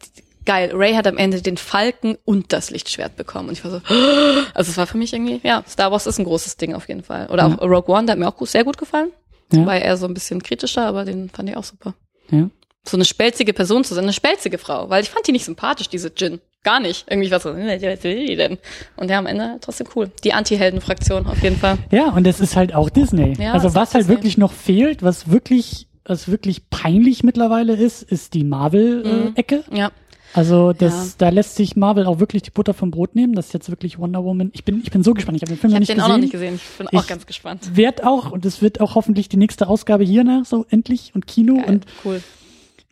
[0.46, 0.70] geil.
[0.72, 3.48] Ray hat am Ende den Falken und das Lichtschwert bekommen.
[3.48, 3.80] Und ich war so,
[4.54, 7.02] also es war für mich irgendwie, ja, Star Wars ist ein großes Ding auf jeden
[7.02, 7.28] Fall.
[7.30, 9.10] Oder auch Rogue One, der hat mir auch gut, sehr gut gefallen.
[9.52, 9.66] Ja.
[9.66, 11.94] War eher so ein bisschen kritischer, aber den fand ich auch super
[12.30, 12.48] Ja.
[12.86, 15.88] So eine spelzige Person zu sein, eine spelzige Frau, weil ich fand die nicht sympathisch,
[15.88, 16.40] diese Jin.
[16.62, 17.04] Gar nicht.
[17.10, 18.56] Irgendwie war so, was will die denn?
[18.96, 20.10] Und ja, am Ende trotzdem cool.
[20.24, 21.76] Die Anti-Helden-Fraktion auf jeden Fall.
[21.90, 23.34] Ja, und es ist halt auch Disney.
[23.38, 24.14] Ja, also was auch halt Disney.
[24.16, 29.64] wirklich noch fehlt, was wirklich, was wirklich peinlich mittlerweile ist, ist die Marvel-Ecke.
[29.72, 29.90] Ja.
[30.32, 31.00] Also das, Mhm.
[31.00, 31.12] Ja.
[31.18, 33.34] da lässt sich Marvel auch wirklich die Butter vom Brot nehmen.
[33.34, 34.50] Das ist jetzt wirklich Wonder Woman.
[34.54, 35.36] Ich bin, ich bin so gespannt.
[35.36, 36.04] Ich habe den Film Ich noch habe nicht den gesehen.
[36.04, 36.54] auch noch nicht gesehen.
[36.72, 37.76] Ich bin auch Ich- ganz gespannt.
[37.76, 41.26] Wird auch, und es wird auch hoffentlich die nächste Ausgabe hier nach, so endlich und
[41.26, 41.56] Kino.
[41.56, 41.64] Geil.
[41.68, 42.22] Und cool.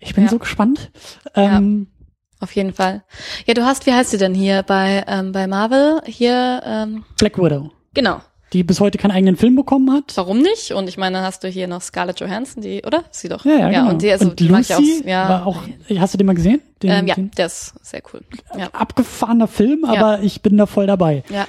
[0.03, 0.31] Ich bin Ja.
[0.31, 0.91] so gespannt.
[1.35, 1.87] Ähm,
[2.41, 3.05] Auf jeden Fall.
[3.47, 6.01] Ja, du hast, wie heißt sie denn hier bei, ähm, bei Marvel?
[6.07, 8.20] Hier, ähm, Black Widow, genau.
[8.53, 10.12] die bis heute keinen eigenen Film bekommen hat.
[10.16, 10.73] Warum nicht?
[10.73, 13.05] Und ich meine, hast du hier noch Scarlett Johansson, die, oder?
[13.12, 13.45] Sie doch.
[13.45, 13.91] Ja, ja, genau.
[13.91, 15.29] und die, also, und die mag ich Lucy auch, ja.
[15.29, 15.62] war auch,
[15.97, 16.61] hast du den mal gesehen?
[16.83, 18.23] Den, ähm, ja, den der ist sehr cool.
[18.59, 18.66] Ja.
[18.73, 21.23] abgefahrener Film, aber ich bin da voll dabei.
[21.31, 21.47] Ja,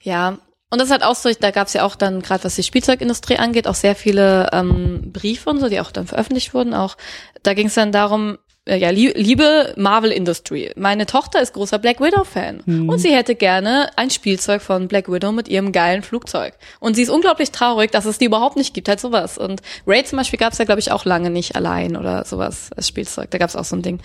[0.00, 0.38] ja.
[0.70, 3.36] Und das halt auch so, da gab es ja auch dann, gerade was die Spielzeugindustrie
[3.36, 6.74] angeht, auch sehr viele ähm, Briefe und so, die auch dann veröffentlicht wurden.
[6.74, 6.96] Auch
[7.44, 11.78] da ging es dann darum, äh, ja, lie liebe Marvel Industry, meine Tochter ist großer
[11.78, 16.54] Black Widow-Fan und sie hätte gerne ein Spielzeug von Black Widow mit ihrem geilen Flugzeug.
[16.80, 19.38] Und sie ist unglaublich traurig, dass es die überhaupt nicht gibt, halt sowas.
[19.38, 22.70] Und Ray zum Beispiel gab es ja, glaube ich, auch lange nicht allein oder sowas
[22.76, 23.30] als Spielzeug.
[23.30, 24.00] Da gab es auch so ein Ding.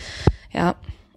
[0.53, 0.75] Ja,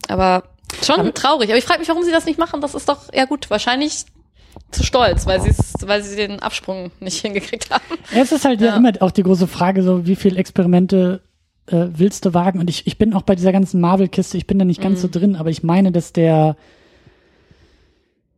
[0.08, 0.44] aber
[0.82, 1.50] schon traurig.
[1.50, 2.62] Aber ich frage mich, warum sie das nicht machen.
[2.62, 4.06] Das ist doch, ja gut, wahrscheinlich
[4.70, 5.52] zu stolz, weil sie
[5.86, 7.82] weil sie den Absprung nicht hingekriegt haben.
[8.14, 8.68] Es ist halt ja.
[8.68, 8.76] Ja.
[8.76, 11.20] immer auch die große Frage, so wie viel Experimente
[11.66, 12.58] äh, willst du wagen?
[12.60, 15.02] Und ich, ich bin auch bei dieser ganzen Marvel-Kiste, ich bin da nicht ganz Mhm.
[15.02, 16.56] so drin, aber ich meine, dass der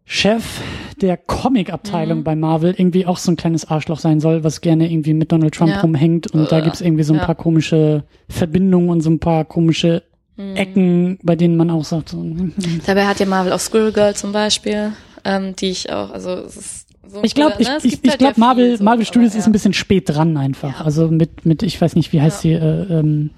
[0.04, 0.60] Chef
[1.00, 2.24] der Comic-Abteilung Mhm.
[2.24, 5.54] bei Marvel irgendwie auch so ein kleines Arschloch sein soll, was gerne irgendwie mit Donald
[5.54, 5.80] Trump Ja.
[5.80, 6.28] rumhängt.
[6.32, 7.26] Und da Äh, gibt's irgendwie so ein ja.
[7.26, 10.04] paar komische Verbindungen und so ein paar komische
[10.36, 10.56] Mhm.
[10.56, 12.22] Ecken, bei denen man auch sagt, so,
[12.86, 14.92] Dabei hat ja Marvel auch Squirrel Girl zum Beispiel,
[15.26, 18.18] ähm, die ich auch, also es ist so Ich glaube, ich, ne, ich, ich halt
[18.18, 19.38] glaube, ja Marvel, so, Marvel aber Studios ja.
[19.40, 20.80] ist ein bisschen spät dran einfach.
[20.80, 20.84] Ja.
[20.84, 22.58] Also mit, mit, ich weiß nicht, wie heißt Ja.
[22.60, 23.30] sie, äh, ähm,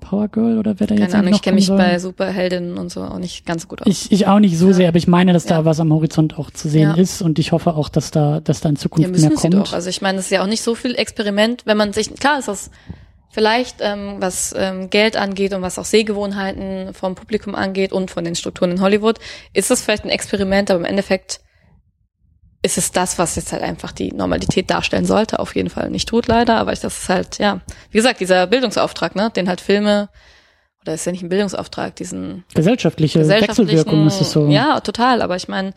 [0.00, 1.76] Power Girl oder wer da jetzt Keine Ahnung, noch ich kenne mich soll?
[1.76, 3.86] bei Superheldinnen und so auch nicht ganz so gut aus.
[3.88, 4.72] Ich, ich auch nicht so Ja.
[4.72, 5.64] sehr, aber ich meine, dass da Ja.
[5.66, 6.94] was am Horizont auch zu sehen Ja.
[6.94, 9.42] ist und ich hoffe auch, dass da, dass da in ja, Zukunft müssen mehr sie
[9.50, 9.54] kommt.
[9.54, 9.72] doch.
[9.74, 12.38] Also ich meine, es ist ja auch nicht so viel Experiment, wenn man sich, klar
[12.38, 12.70] ist das
[13.30, 18.24] vielleicht, ähm, was ähm, Geld angeht und was auch Sehgewohnheiten vom Publikum angeht und von
[18.24, 19.18] den Strukturen in Hollywood,
[19.52, 21.40] ist das vielleicht ein Experiment, aber im Endeffekt
[22.62, 26.08] ist es das, was jetzt halt einfach die Normalität darstellen sollte, auf jeden Fall nicht
[26.08, 27.60] tut leider, aber ich, das ist halt, ja,
[27.90, 30.08] wie gesagt, dieser Bildungsauftrag, ne, den halt Filme,
[30.82, 34.48] oder ist ja nicht ein Bildungsauftrag, diesen Gesellschaftliche gesellschaftlichen, Wechselwirkung ist es so.
[34.48, 35.22] Ja, total.
[35.22, 35.74] Aber ich meine,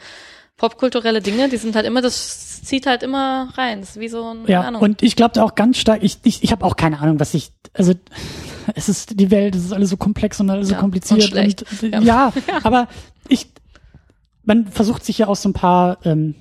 [0.61, 3.79] popkulturelle Dinge, die sind halt immer, das zieht halt immer rein.
[3.79, 4.79] Das ist wie so ein, Ja, Ahnung.
[4.83, 7.51] und ich glaube auch ganz stark, ich, ich, ich habe auch keine Ahnung, was ich,
[7.73, 7.93] also
[8.75, 11.19] es ist die Welt, es ist alles so komplex und alles so Ja, kompliziert.
[11.19, 11.65] und schlecht.
[11.81, 11.99] Und, Ja.
[12.47, 12.59] ja.
[12.61, 12.87] aber
[13.27, 13.47] ich,
[14.43, 16.35] man versucht sich ja aus so ein paar ähm,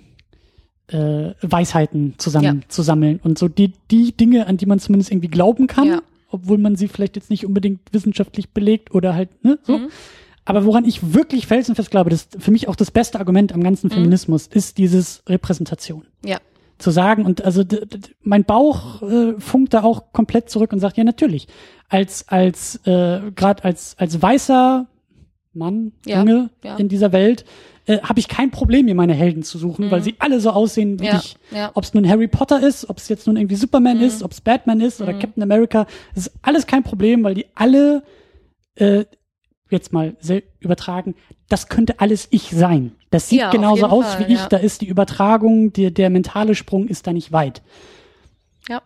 [0.89, 2.69] äh, Weisheiten zusammen Ja.
[2.69, 6.59] zu sammeln und so die, die Dinge, an die man zumindest irgendwie glauben kann, obwohl
[6.59, 9.79] man sie vielleicht jetzt nicht unbedingt wissenschaftlich belegt oder halt, ne, so.
[9.79, 9.89] Mhm.
[10.51, 13.61] Aber woran ich wirklich felsenfest glaube, das ist für mich auch das beste Argument am
[13.61, 13.65] Mhm.
[13.65, 16.39] ganzen Feminismus, ist dieses Repräsentation ja,
[16.79, 17.63] zu sagen und also
[18.23, 21.47] mein Bauch äh, funkt da auch komplett zurück und sagt ja natürlich
[21.89, 24.87] als als äh, gerade als als weißer
[25.53, 26.77] Mann, Ja, Junge ja.
[26.77, 27.45] in dieser Welt,
[27.87, 31.01] äh, habe ich kein Problem, mir meine Helden zu suchen, weil sie alle so aussehen
[31.01, 31.11] wie Mhm.
[31.11, 31.37] Ja, ich.
[31.51, 31.67] ja.
[31.67, 31.71] Mhm.
[31.75, 34.41] Ob es nun Harry Potter ist, ob es jetzt nun irgendwie Superman ist, ob es
[34.41, 38.03] Batman ist oder Captain America, das ist alles kein Problem, weil die alle
[38.77, 39.05] äh,
[39.71, 40.17] jetzt mal
[40.61, 41.15] übertragen,
[41.49, 42.93] das könnte alles ich sein.
[43.11, 44.49] Das sieht Ja, genauso aus Fall, wie ich, ja.
[44.49, 47.63] da ist die Übertragung, der, der mentale Sprung ist da nicht weit.
[48.69, 48.83] Ja.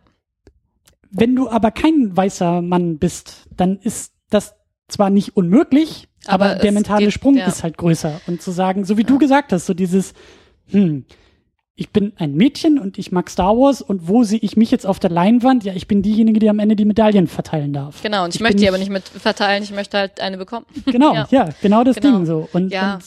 [1.11, 4.55] Wenn du aber kein weißer Mann bist, dann ist das
[4.89, 7.47] zwar nicht unmöglich, aber, Aber der mentale geht- Sprung ja.
[7.47, 8.21] ist halt größer.
[8.27, 10.15] Und zu sagen, so wie du gesagt hast, so dieses,
[10.71, 11.05] hm,
[11.77, 14.87] ich bin ein Mädchen und ich mag Star Wars und wo sehe ich mich jetzt
[14.87, 15.65] auf der Leinwand?
[15.65, 18.03] Ja, ich bin diejenige, die am Ende die Medaillen verteilen darf.
[18.03, 20.67] Genau, und ich, Ich möchte die aber nicht- mit verteilen, ich möchte halt eine bekommen.
[20.87, 21.49] Genau, ja, Ja.
[21.63, 22.17] genau das Genau.
[22.19, 22.49] Ding so.
[22.53, 22.95] Und, Ja.
[22.95, 23.03] und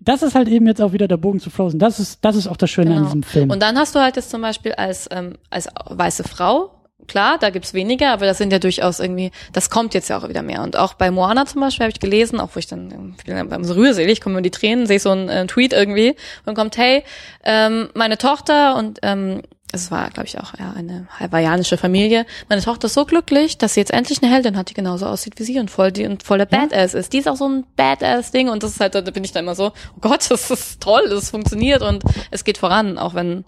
[0.00, 1.78] das ist halt eben jetzt auch wieder der Bogen zu Frozen.
[1.78, 3.06] Das ist, das ist auch das Schöne an Genau.
[3.06, 3.50] diesem Film.
[3.50, 6.70] Und dann hast du halt jetzt zum Beispiel als, ähm, als weiße Frau,
[7.12, 10.26] klar, da gibt's weniger, aber das sind ja durchaus irgendwie, das kommt jetzt ja auch
[10.30, 10.62] wieder mehr.
[10.62, 13.36] Und auch bei Moana zum Beispiel habe ich gelesen, auch wo ich dann, ich bin
[13.36, 16.16] dann beim so rührselig, kommen mir die Tränen, sehe so einen äh, Tweet irgendwie
[16.46, 17.04] und kommt, hey,
[17.44, 19.42] ähm, meine Tochter und ähm,
[19.74, 22.24] es war, glaube ich, auch ja, eine hawaiianische Familie.
[22.48, 25.34] Meine Tochter ist so glücklich, dass sie jetzt endlich eine Heldin hat, die genauso aussieht
[25.38, 27.12] wie sie und voll die und voll der Badass ist.
[27.12, 29.54] Die ist auch so ein Badass-Ding und das ist halt, da bin ich dann immer
[29.54, 33.44] so, oh Gott, das ist toll, das funktioniert und es geht voran, auch wenn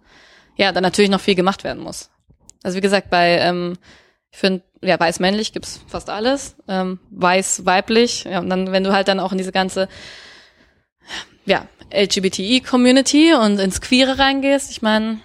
[0.56, 2.10] ja dann natürlich noch viel gemacht werden muss.
[2.64, 3.78] Also wie gesagt, bei ähm,
[4.32, 9.06] ich finde, ja, weiß-männlich gibt's fast alles, ähm, weiß-weiblich, ja, und dann, wenn du halt
[9.06, 9.88] dann auch in diese ganze
[11.46, 15.20] ja, LGBTI-Community und ins Queere reingehst, ich meine,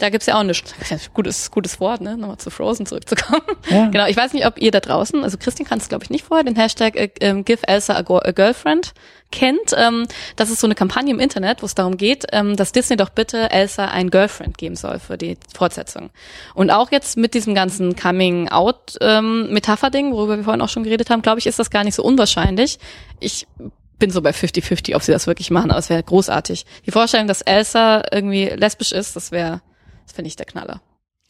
[0.00, 0.74] da gibt's ja auch nichts.
[1.14, 2.16] Gutes, gutes Wort, ne?
[2.16, 3.42] Nochmal zu Frozen zurückzukommen.
[3.70, 3.86] Ja.
[3.88, 6.24] Genau, ich weiß nicht, ob ihr da draußen, also Christine kann es glaube ich nicht
[6.26, 8.92] vorher, den Hashtag äh, ähm, Give Elsa a, Go- a Girlfriend
[9.32, 9.72] kennt.
[9.76, 10.06] Ähm,
[10.36, 13.08] das ist so eine Kampagne im Internet, wo es darum geht, ähm, dass Disney doch
[13.08, 16.10] bitte Elsa ein Girlfriend geben soll für die Fortsetzung.
[16.54, 17.96] Und auch jetzt mit diesem ganzen
[18.98, 22.02] Coming-out-Metapher-Ding, worüber wir vorhin auch schon geredet haben, glaube ich, ist das gar nicht so
[22.02, 22.78] unwahrscheinlich.
[23.20, 23.46] Ich
[23.98, 26.66] bin so bei 50-50, ob sie das wirklich machen, aber es wäre großartig.
[26.86, 29.60] Die Vorstellung, dass Elsa irgendwie lesbisch ist, das wäre,
[30.14, 30.80] finde ich der Knaller.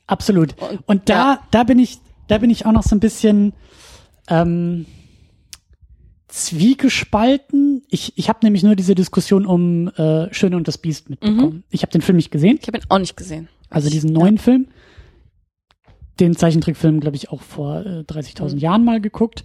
[0.06, 0.54] Absolut.
[0.60, 1.42] Und- Und da, ja.
[1.50, 1.98] da bin ich,
[2.28, 3.52] da bin ich auch noch so ein bisschen
[4.28, 4.86] ähm,
[6.28, 7.82] zwiegespalten.
[7.88, 11.64] Ich, ich habe nämlich nur diese Diskussion um äh, Schöne und das Biest mitbekommen.
[11.70, 13.48] Ich habe den Film nicht gesehen, Ich habe ihn auch nicht gesehen.
[13.70, 14.68] also diesen neuen Film.
[16.20, 19.44] Den Zeichentrickfilm, glaube ich, auch vor äh, 30.000 Jahren mal geguckt.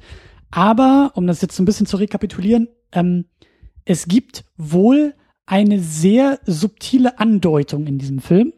[0.52, 3.26] Aber, um das jetzt so ein bisschen zu rekapitulieren, ähm,
[3.86, 8.54] es gibt wohl eine sehr subtile Andeutung in diesem Film.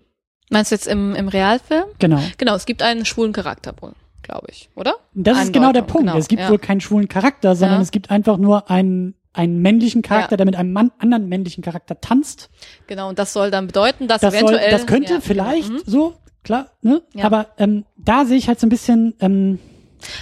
[0.51, 1.85] Meinst du jetzt im, im Realfilm?
[1.97, 2.19] Genau.
[2.37, 4.95] Genau, es gibt einen schwulen Charakter wohl, glaube ich, oder?
[5.13, 6.07] Das ist genau der Punkt.
[6.07, 6.49] genau, es gibt ja.
[6.49, 7.83] wohl keinen schwulen Charakter, sondern Ja.
[7.83, 10.37] es gibt einfach nur einen, einen männlichen Charakter, Ja.
[10.37, 12.49] der mit einem Mann, anderen männlichen Charakter tanzt.
[12.87, 14.71] Genau, und das soll dann bedeuten, dass Das, soll, eventuell.
[14.71, 15.79] das könnte ja, vielleicht Genau.
[15.79, 15.89] Mhm.
[15.89, 16.13] so,
[16.43, 17.01] klar, ne?
[17.21, 19.57] Aber ähm, da sehe ich halt so ein bisschen, ähm,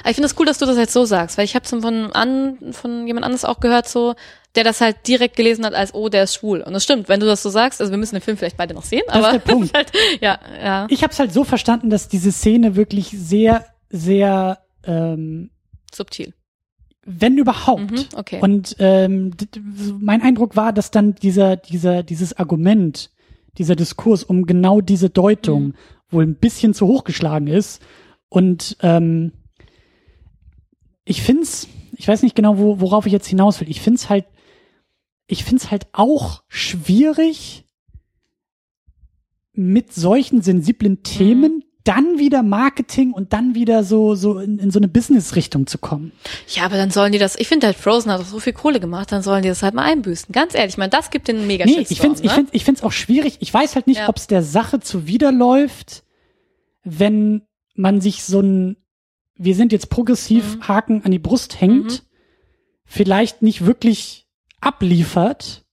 [0.06, 2.58] Ich finde es cool, dass du das jetzt so sagst, weil ich habe von, an,
[2.72, 4.14] von jemand anderes auch gehört, so,
[4.56, 6.62] der das halt direkt gelesen hat als, oh, der ist schwul.
[6.62, 8.74] Und das stimmt, wenn du das so sagst, also wir müssen den Film vielleicht beide
[8.74, 9.74] noch sehen, ist aber der Punkt.
[9.76, 10.88] halt, ja, ja.
[10.90, 15.52] ich habe es halt so verstanden, dass diese Szene wirklich sehr, sehr, ähm,
[15.94, 16.34] Subtil.
[17.06, 17.92] wenn überhaupt.
[17.92, 18.40] Mhm, okay.
[18.42, 19.32] Und ähm,
[20.00, 23.12] mein Eindruck war, dass dann dieser, dieser, dieses Argument,
[23.58, 25.74] dieser Diskurs um genau diese Deutung Mhm.
[26.10, 27.82] wohl ein bisschen zu hoch geschlagen ist.
[28.30, 29.32] Und ähm,
[31.06, 33.70] ich find's, ich weiß nicht genau, wo, worauf ich jetzt hinaus will.
[33.70, 34.26] Ich find's halt,
[35.30, 37.66] ich find's halt auch schwierig,
[39.54, 44.80] mit solchen sensiblen Themen dann wieder Marketing und dann wieder so, so in, in so
[44.80, 46.12] eine Business-Richtung zu kommen.
[46.48, 48.80] Ja, aber dann sollen die das, ich finde halt, Frozen hat doch so viel Kohle
[48.80, 50.32] gemacht, dann sollen die das halt mal einbüßen.
[50.32, 52.36] Ganz ehrlich, ich meine, das gibt den mega Nee, ich finde ich ne?
[52.36, 53.38] find, ich find's auch schwierig.
[53.40, 54.10] Ich weiß halt nicht, Ja.
[54.10, 56.04] ob es der Sache zuwiderläuft,
[56.84, 57.42] wenn
[57.76, 58.78] man sich so ein
[59.42, 60.68] wir sind jetzt progressiv Mhm.
[60.68, 62.00] Haken an die Brust hängt, Mhm.
[62.84, 64.28] vielleicht nicht wirklich
[64.62, 65.64] abliefert.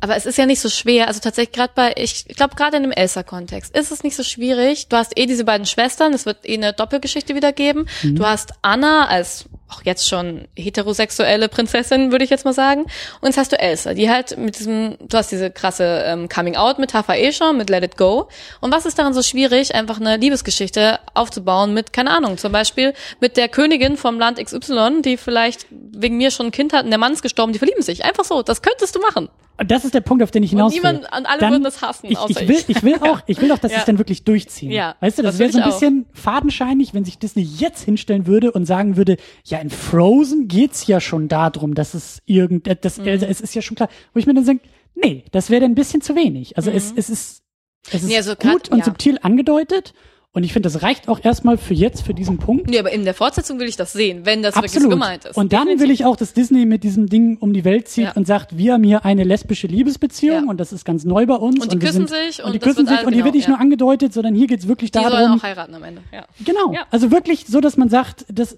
[0.00, 1.08] Aber es ist ja nicht so schwer.
[1.08, 4.88] Also tatsächlich gerade bei, ich glaube gerade in dem Elsa-Kontext ist es nicht so schwierig.
[4.88, 7.88] Du hast eh diese beiden Schwestern, es wird eh eine Doppelgeschichte wieder geben.
[8.02, 8.16] Mhm.
[8.16, 12.82] Du hast Anna als auch jetzt schon heterosexuelle Prinzessin, würde ich jetzt mal sagen.
[13.20, 17.16] Und jetzt hast du Elsa, die halt mit diesem, du hast diese krasse ähm, Coming-out-Metapher
[17.16, 18.28] eh schon mit Let It Go.
[18.60, 22.94] Und was ist daran so schwierig, einfach eine Liebesgeschichte aufzubauen mit, keine Ahnung, zum Beispiel
[23.20, 26.90] mit der Königin vom Land XY, die vielleicht wegen mir schon ein Kind hat und
[26.90, 28.04] der Mann ist gestorben, die verlieben sich.
[28.04, 29.28] Einfach so, das könntest du machen.
[29.66, 30.78] Das ist der Punkt, auf den ich hinaus will.
[30.78, 32.82] niemand, und alle Dann- würden das hassen, ich, ich will, ich.
[32.84, 33.78] will auch, ich will auch, dass Ja.
[33.78, 34.70] es dann wirklich durchziehen.
[34.70, 35.80] Ja, weißt du, das, das wäre so ein ich auch.
[35.80, 40.86] bisschen fadenscheinig, wenn sich Disney jetzt hinstellen würde und sagen würde, ja, in Frozen geht's
[40.86, 43.06] ja schon darum, dass es irgend, äh, das, Mhm.
[43.08, 43.88] Elsa, es ist ja schon klar.
[44.12, 44.64] Wo ich mir dann denke,
[44.94, 46.56] nee, das wäre dann ein bisschen zu wenig.
[46.56, 47.42] Also es, es ist,
[47.90, 48.84] es ist Nee, also grad- gut und ja.
[48.84, 49.92] subtil angedeutet.
[50.38, 52.70] Und ich finde, das reicht auch erstmal für jetzt, für diesen Punkt.
[52.70, 54.92] Nee, aber in der Fortsetzung will ich das sehen, wenn das wirklich so Absolut.
[54.92, 55.36] gemeint ist.
[55.36, 58.12] Und dann will ich auch, dass Disney mit diesem Ding um die Welt zieht Ja.
[58.12, 60.48] und sagt, wir haben hier eine lesbische Liebesbeziehung Ja.
[60.48, 61.58] und das ist ganz neu bei uns.
[61.58, 63.32] Und die wir küssen sind, sich und, und die küssen wird sich und hier wird
[63.32, 63.50] genau, nicht ja.
[63.50, 66.24] nur angedeutet, sondern hier geht's wirklich Die sollen darum, auch heiraten am Ende, ja.
[66.44, 66.72] Genau.
[66.92, 68.56] Also wirklich so, dass man sagt, das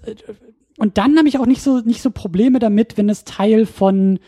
[0.77, 4.19] und dann habe ich auch nicht so nicht so Probleme damit, wenn es Teil von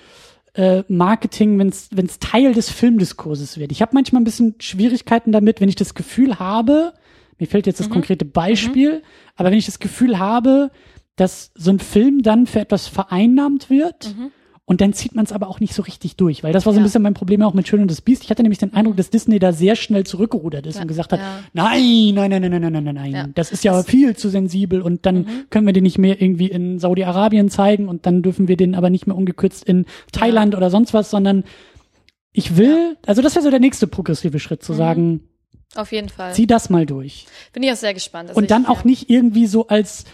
[0.55, 3.71] äh, Marketing, wenn es wenn es Teil des Filmdiskurses wird.
[3.71, 6.93] Ich habe manchmal ein bisschen Schwierigkeiten damit, wenn ich das Gefühl habe,
[7.39, 7.93] mir fällt jetzt das Mhm.
[7.93, 9.01] konkrete Beispiel,
[9.35, 10.71] aber wenn ich das Gefühl habe,
[11.15, 14.15] dass so ein Film dann für etwas vereinnahmt wird.
[14.65, 16.79] Und dann zieht man es aber auch nicht so richtig durch, weil das war so
[16.79, 16.83] ein Mhm.
[16.83, 16.83] Ja.
[16.83, 16.87] Mhm.
[16.87, 18.23] bisschen mein Problem auch mit Schön und das Biest.
[18.23, 20.81] Ich hatte nämlich den Eindruck, dass Disney da sehr schnell zurückgerudert ist Ja.
[20.83, 21.39] und gesagt hat, Ja.
[21.51, 25.05] nein, nein, nein, nein, nein, nein, nein, nein, das ist ja viel zu sensibel und
[25.05, 25.25] dann Mhm.
[25.49, 28.89] können wir den nicht mehr irgendwie in Saudi-Arabien zeigen und dann dürfen wir den aber
[28.89, 31.43] nicht mehr ungekürzt in Thailand oder sonst was, sondern
[32.31, 34.65] ich will, also das wäre so der nächste progressive Schritt, Mhm.
[34.65, 35.19] zu sagen,
[35.75, 36.33] Auf jeden Fall.
[36.33, 37.25] zieh das mal durch.
[37.53, 38.29] Bin ich auch sehr gespannt.
[38.29, 40.05] Also Und dann auch nicht irgendwie so als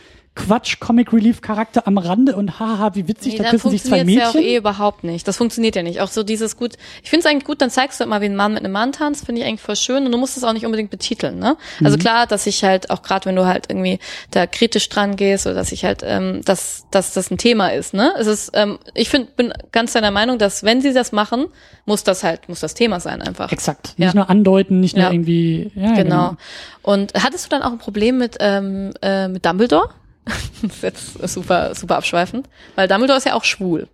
[0.48, 3.98] Quatsch Comic Relief Charakter am Rande und haha, wie witzig, Nee, da küssen sich zwei
[3.98, 4.42] funktioniert ja Mädchen.
[4.42, 5.28] auch eh überhaupt nicht.
[5.28, 6.00] Das funktioniert ja nicht.
[6.02, 6.74] Auch so dieses gut.
[7.04, 8.72] Ich finde es eigentlich gut, dann zeigst du halt mal, wie ein Mann mit einem
[8.72, 10.06] Mann tanzt, finde ich eigentlich voll schön.
[10.06, 11.58] Und du musst es auch nicht unbedingt betiteln, ne?
[11.84, 12.02] Also Mhm.
[12.02, 14.00] klar, dass ich halt auch gerade, wenn du halt irgendwie
[14.32, 17.94] da kritisch dran gehst oder dass ich halt, ähm, dass, dass das ein Thema ist,
[17.94, 18.14] ne?
[18.18, 21.48] Es ist, ähm, ich finde, bin ganz deiner Meinung, dass wenn sie das machen,
[21.86, 23.52] muss das halt, muss das Thema sein einfach.
[23.52, 23.94] Exakt.
[23.98, 24.06] Ja.
[24.06, 25.12] Nicht nur andeuten, nicht nur Ja.
[25.12, 26.36] irgendwie, ja, Genau.
[26.82, 29.90] Und hattest du dann auch ein Problem mit, ähm, äh, mit Dumbledore?
[30.62, 32.48] das ist jetzt super, super abschweifend.
[32.76, 33.88] Weil Dumbledore ist ja auch schwul.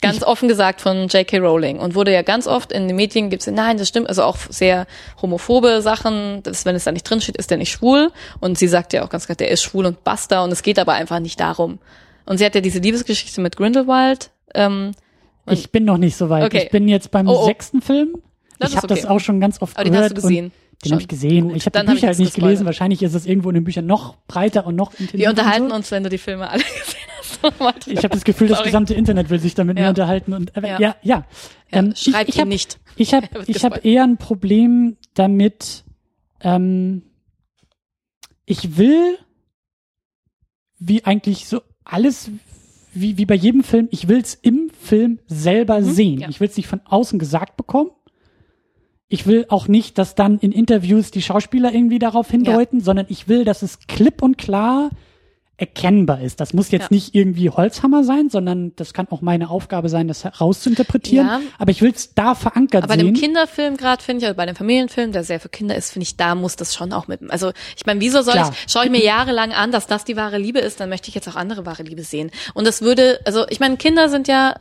[0.00, 1.38] Ganz offen gesagt von J.K.
[1.38, 1.78] Rowling.
[1.78, 4.36] Und wurde ja ganz oft in den Medien gibt's ja, nein, das stimmt, also auch
[4.48, 4.86] sehr
[5.20, 8.10] homophobe Sachen, dass, wenn es da nicht drin steht, ist der nicht schwul.
[8.40, 10.42] Und sie sagt ja auch ganz klar, der ist schwul und basta.
[10.42, 11.78] Und es geht aber einfach nicht darum.
[12.26, 14.30] Und sie hat ja diese Liebesgeschichte mit Grindelwald.
[14.54, 14.92] Ähm,
[15.46, 16.44] Ich bin noch nicht so weit.
[16.44, 16.64] Okay.
[16.64, 17.46] Ich bin jetzt beim Oh, oh.
[17.46, 18.16] sechsten Film.
[18.58, 19.08] Das ich habe das okay.
[19.08, 20.10] auch schon ganz oft aber den gehört.
[20.10, 20.52] hast du gesehen.
[20.84, 21.48] Den habe ich gesehen.
[21.48, 22.50] Gut, ich habe die hab Bücher halt nichts nicht gelesen.
[22.50, 22.64] gespoilert.
[22.66, 25.18] Wahrscheinlich ist es irgendwo in den Büchern noch breiter und noch intensiver.
[25.18, 25.74] Wir unterhalten so.
[25.74, 27.42] uns, wenn du die Filme alle gesehen hast.
[27.42, 29.88] Nochmal Ich habe das Gefühl, das gesamte Internet will sich damit Ja.
[29.88, 30.32] unterhalten.
[30.34, 30.78] Und aber, Ja.
[30.80, 31.24] ja, ja.
[31.72, 32.78] Ähm, schreibt ich, ich hab, nicht.
[32.96, 35.84] Ich habe ich hab eher ein Problem damit.
[36.40, 37.02] Ähm,
[38.44, 39.18] ich will,
[40.78, 42.30] wie eigentlich so alles,
[42.94, 46.14] wie, wie bei jedem Film, ich will's im Film selber sehen.
[46.16, 46.20] Mhm.
[46.20, 46.28] ja.
[46.28, 47.90] Ich will's nicht von außen gesagt bekommen.
[49.08, 53.26] Ich will auch nicht, dass dann in Interviews die Schauspieler irgendwie darauf hindeuten, sondern ich
[53.28, 54.90] will, dass es klipp und klar
[55.60, 56.38] erkennbar ist.
[56.40, 56.88] Das muss jetzt Ja.
[56.90, 61.26] nicht irgendwie Holzhammer sein, sondern das kann auch meine Aufgabe sein, das herauszuinterpretieren.
[61.26, 61.40] Ja.
[61.58, 63.12] Aber ich will es da verankert Aber bei sehen.
[63.12, 66.04] dem Kinderfilm gerade finde ich, oder bei dem Familienfilm, der sehr für Kinder ist, finde
[66.04, 67.20] ich, da muss das schon auch mit.
[67.30, 68.52] Also ich meine, wieso soll Klar.
[68.66, 71.16] ich, schaue ich mir jahrelang an, dass das die wahre Liebe ist, dann möchte ich
[71.16, 72.30] jetzt auch andere wahre Liebe sehen.
[72.54, 74.54] Und das würde, also ich meine, Kinder sind ja,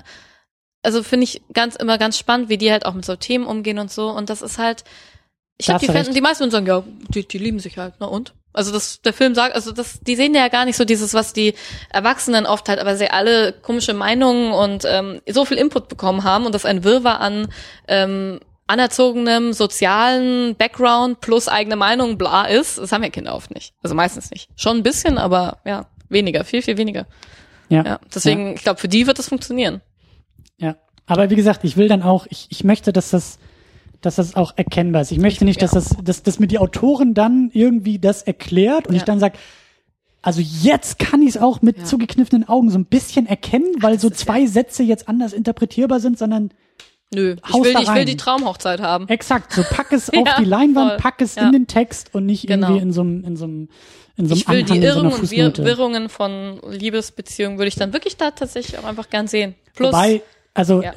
[0.88, 3.78] also finde ich ganz immer ganz spannend, wie die halt auch mit so Themen umgehen
[3.78, 4.10] und so.
[4.10, 4.86] Und das ist halt,
[5.58, 8.06] ich glaube, die Fans, die meisten würden sagen, ja, die, die lieben sich halt, na
[8.06, 8.34] und?
[8.54, 11.34] Also das, der Film sagt, also das, die sehen ja gar nicht so dieses, was
[11.34, 11.56] die
[11.90, 16.46] Erwachsenen oft halt, aber sie alle komische Meinungen und ähm, so viel Input bekommen haben
[16.46, 17.50] und das ein Wirrwarr an
[17.90, 23.74] ähm, anerzogenem sozialen Background plus eigene Meinung bla ist, das haben ja Kinder oft nicht.
[23.84, 24.50] Also meistens nicht.
[24.56, 27.08] Schon ein bisschen, aber ja, weniger, viel, viel weniger.
[27.68, 27.84] ja.
[27.84, 29.82] Ja, deswegen, ich glaube, für die wird das funktionieren.
[31.08, 33.40] Ja, aber wie gesagt, ich will dann auch, ich, ich möchte, dass das,
[34.02, 35.12] dass das auch erkennbar ist.
[35.12, 35.80] Ich möchte nicht, dass ja.
[35.80, 38.98] das, dass, dass mir die Autorin dann irgendwie das erklärt und Ja.
[39.00, 39.34] ich dann sag,
[40.22, 41.84] also jetzt kann ich es auch mit Ja.
[41.86, 46.18] zugekniffenen Augen so ein bisschen erkennen, weil das so zwei Sätze jetzt anders interpretierbar sind,
[46.18, 46.52] sondern
[47.14, 49.08] Nö, ich will, ich will die Traumhochzeit haben.
[49.08, 50.98] exakt, so pack es Ja, auf die Leinwand, voll.
[51.00, 51.46] pack es Ja.
[51.46, 52.68] in den Text und nicht Genau.
[52.68, 53.70] irgendwie in so einem, in so einem,
[54.18, 55.58] in so einem Ich will Anhang, die so Irrungen einer und.
[55.60, 59.56] Wirrungen von Liebesbeziehungen würde ich dann wirklich da tatsächlich auch einfach gern sehen.
[59.74, 60.22] Plus, Wobei,
[60.58, 60.94] also ja.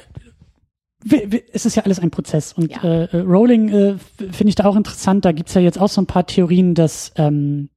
[1.52, 2.82] es ist ja alles ein Prozess und Ja.
[2.82, 5.24] äh, äh, Rowling äh, finde ich da auch interessant.
[5.24, 7.70] Da gibt's ja jetzt auch so ein paar Theorien, dass ähm,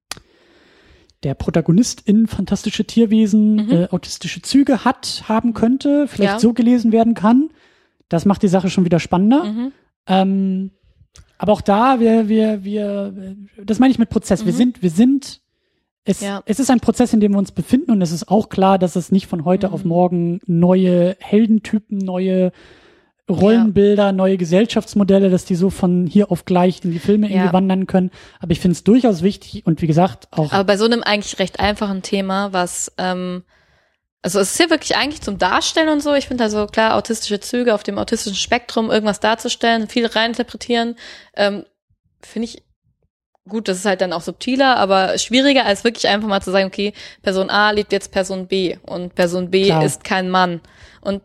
[1.23, 6.35] der Protagonist in fantastische Tierwesen äh, autistische Züge hat, haben könnte, vielleicht Mhm.
[6.35, 6.39] Ja.
[6.39, 7.49] so gelesen werden kann.
[8.09, 9.45] Das macht die Sache schon wieder spannender.
[9.45, 9.71] Mhm.
[10.07, 10.71] Ähm,
[11.37, 14.45] aber auch da, wir, wir, wir, das meine ich mit Prozess.
[14.45, 15.41] Wir sind, wir sind,
[16.05, 16.21] es.
[16.21, 16.43] Ja.
[16.45, 18.95] es ist ein Prozess, in dem wir uns befinden und es ist auch klar, dass
[18.95, 19.73] es nicht von heute Mhm.
[19.73, 22.51] auf morgen neue Heldentypen, neue
[23.29, 27.53] Rollenbilder, neue Gesellschaftsmodelle, dass die so von hier auf gleich in die Filme irgendwie Ja.
[27.53, 28.11] wandern können.
[28.41, 31.39] Aber ich finde es durchaus wichtig und wie gesagt auch Aber bei so einem eigentlich
[31.39, 33.43] recht einfachen Thema, was, ähm,
[34.21, 36.13] also es ist ja wirklich eigentlich zum Darstellen und so.
[36.15, 40.95] Ich finde also klar, autistische Züge auf dem autistischen Spektrum, irgendwas darzustellen, viel reininterpretieren,
[41.35, 41.63] ähm,
[42.21, 42.63] finde ich
[43.47, 46.67] gut, das ist halt dann auch subtiler, aber schwieriger als wirklich einfach mal zu sagen,
[46.67, 49.83] okay, Person A liebt jetzt Person B und Person B Klar.
[49.83, 50.61] ist kein Mann.
[51.01, 51.21] Und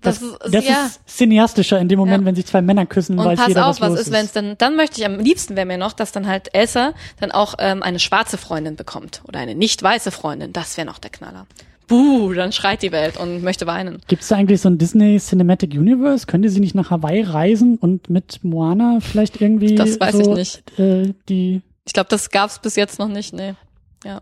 [0.00, 0.86] Das, Das das, ist- ja.
[0.86, 2.26] ist cineastischer in dem Moment, Ja.
[2.26, 4.32] wenn sich zwei Männer küssen, Und weiß pass jeder, auf, was los ist, wenn es
[4.32, 7.54] dann, dann möchte ich am liebsten wäre mir noch, dass dann halt Elsa dann auch
[7.58, 10.52] ähm, eine schwarze Freundin bekommt oder eine nicht weiße Freundin.
[10.52, 11.46] Das wäre noch der Knaller.
[11.86, 14.00] Buh, dann schreit die Welt und möchte weinen.
[14.08, 16.26] Gibt es da eigentlich so ein Disney Cinematic Universe?
[16.26, 20.36] Könnte sie nicht nach Hawaii reisen und mit Moana vielleicht irgendwie Das weiß so, ich
[20.38, 20.78] nicht.
[20.78, 23.32] Äh, die, Ich glaube, das gab's bis jetzt noch nicht.
[23.34, 23.54] Nee.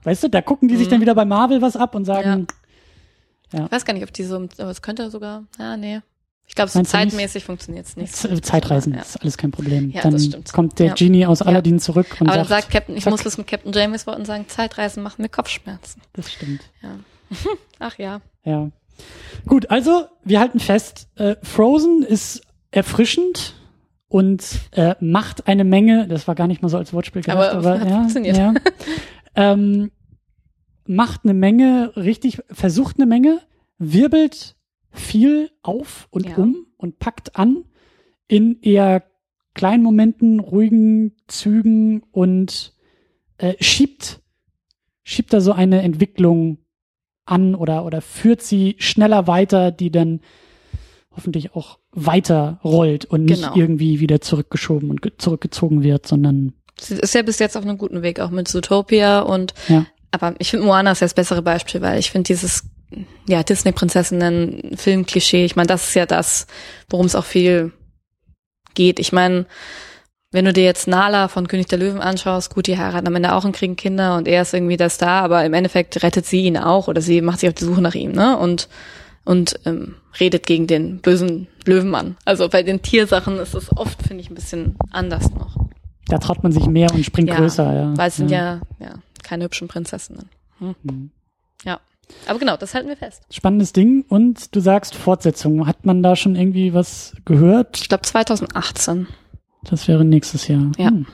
[0.04, 0.90] weißt du, da gucken die sich Mhm.
[0.92, 2.46] dann wieder bei Marvel was ab und sagen,
[3.52, 6.00] Ich weiß gar nicht, ob die so, aber es könnte sogar, ja, nee.
[6.46, 6.90] Ich glaube, so nicht?
[6.90, 8.14] zeitmäßig funktioniert's nicht.
[8.14, 9.00] Z- Zeitreisen Ja.
[9.00, 9.90] ist alles kein Problem.
[9.90, 10.52] Ja, dann das stimmt.
[10.52, 10.94] kommt der Ja.
[10.94, 11.46] Genie aus Ja.
[11.46, 13.10] Aladdin zurück und Aber dann sagt, sagt Captain, ich zack.
[13.12, 16.00] muss das mit Captain James Worten sagen, Zeitreisen machen mir Kopfschmerzen.
[16.14, 16.60] das stimmt.
[17.78, 18.20] Ach ja.
[18.44, 18.70] Ja.
[19.46, 23.54] Gut, also wir halten fest, äh, Frozen ist erfrischend
[24.08, 27.52] und äh, macht eine Menge, das war gar nicht mal so als Wortspiel gedacht, Aber
[27.52, 28.36] aber, ja, funktioniert.
[28.36, 28.54] ja
[29.34, 29.90] ähm,
[30.86, 33.40] macht eine Menge, richtig, versucht eine Menge,
[33.78, 34.56] wirbelt
[34.90, 36.36] viel auf und Ja.
[36.36, 37.64] um und packt an
[38.28, 39.02] in eher
[39.54, 42.74] kleinen Momenten, ruhigen Zügen und
[43.38, 44.20] äh, schiebt,
[45.02, 46.58] schiebt da so eine Entwicklung
[47.24, 50.20] an oder, oder führt sie schneller weiter, die dann
[51.14, 53.54] hoffentlich auch weiter rollt und nicht Genau.
[53.56, 57.76] irgendwie wieder zurückgeschoben und ge- zurückgezogen wird, sondern Sie ist ja bis jetzt auf einem
[57.78, 59.84] guten Weg, auch mit Zootopia und ja.
[60.10, 62.64] aber ich finde Moana ist ja das bessere Beispiel, weil ich finde dieses
[63.28, 66.46] ja Disney-Prinzessinnen Filmklischee, ich meine, das ist ja das,
[66.90, 67.72] worum es auch viel
[68.74, 68.98] geht.
[68.98, 69.46] Ich meine,
[70.32, 73.34] wenn du dir jetzt Nala von König der Löwen anschaust, gut, die heiraten am Ende
[73.34, 76.42] auch und kriegen Kinder und er ist irgendwie der Star, aber im Endeffekt rettet sie
[76.42, 78.36] ihn auch oder sie macht sich auf die Suche nach ihm, ne?
[78.38, 78.68] Und
[79.24, 82.16] und ähm, redet gegen den bösen Löwenmann.
[82.24, 85.56] Also bei den Tiersachen ist es oft, finde ich, ein bisschen anders noch.
[86.08, 87.96] Da traut man sich mehr und springt Ja, größer, ja.
[87.96, 90.28] Weil es sind ja, ja keine hübschen Prinzessinnen.
[90.58, 90.74] Hm.
[90.82, 91.10] Mhm.
[91.64, 91.78] Ja.
[92.26, 93.22] Aber genau, das halten wir fest.
[93.30, 94.04] Spannendes Ding.
[94.08, 95.66] Und du sagst Fortsetzung.
[95.66, 97.78] Hat man da schon irgendwie was gehört?
[97.80, 99.06] Ich glaube 2018.
[99.64, 100.72] Das wäre nächstes Jahr.
[100.76, 100.88] Ja.
[100.88, 101.06] Hm.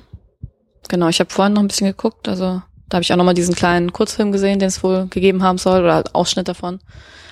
[0.89, 2.29] Genau, ich habe vorhin noch ein bisschen geguckt.
[2.29, 5.43] Also da habe ich auch noch mal diesen kleinen Kurzfilm gesehen, den es wohl gegeben
[5.43, 6.81] haben soll oder Ausschnitt davon.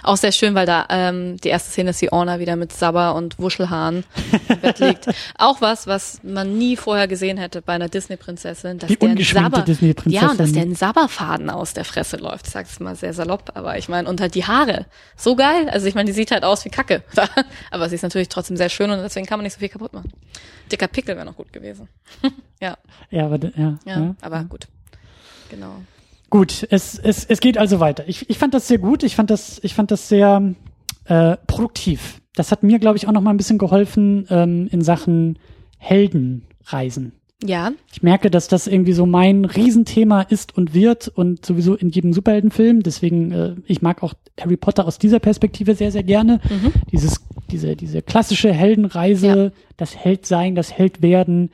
[0.06, 3.16] Auch sehr schön, weil da ähm, die erste Szene ist die Orna wieder mit Sabber
[3.16, 4.04] und Wuschelhaaren
[4.48, 5.08] im Bett liegt.
[5.38, 9.62] Auch was, was man nie vorher gesehen hätte bei einer Disney-Prinzessin, dass Die der Sabber,
[9.62, 10.12] Disney-Prinzessin.
[10.12, 12.46] ja, und dass der ein Sabberfaden aus der Fresse läuft.
[12.46, 14.86] Ich sag's mal sehr salopp, aber ich meine, und halt die Haare.
[15.16, 15.68] So geil.
[15.70, 17.02] Also ich meine, die sieht halt aus wie Kacke.
[17.72, 19.92] aber sie ist natürlich trotzdem sehr schön und deswegen kann man nicht so viel kaputt
[19.92, 20.12] machen.
[20.70, 21.88] Dicker Pickel wäre noch gut gewesen.
[22.60, 22.76] ja,
[23.10, 24.14] Ja, aber, ja, ja, ja.
[24.20, 24.68] aber gut.
[25.50, 25.82] Genau.
[26.30, 28.04] Gut, es, es, es geht also weiter.
[28.08, 29.02] Ich, ich fand das sehr gut.
[29.02, 30.54] Ich fand das, ich fand das sehr
[31.04, 32.20] äh, produktiv.
[32.34, 35.38] Das hat mir, glaube ich, auch noch mal ein bisschen geholfen ähm, in Sachen
[35.78, 37.12] Heldenreisen.
[37.44, 41.90] Ja, Ich merke, dass das irgendwie so mein Riesenthema ist und wird und sowieso in
[41.90, 42.82] jedem Superheldenfilm.
[42.82, 46.40] Deswegen, äh, ich mag auch Harry Potter aus dieser Perspektive sehr, sehr gerne.
[46.48, 46.72] Mhm.
[46.90, 47.20] Dieses,
[47.50, 49.50] diese, diese klassische Heldenreise, Ja.
[49.76, 51.50] das Heldsein, das Heldwerden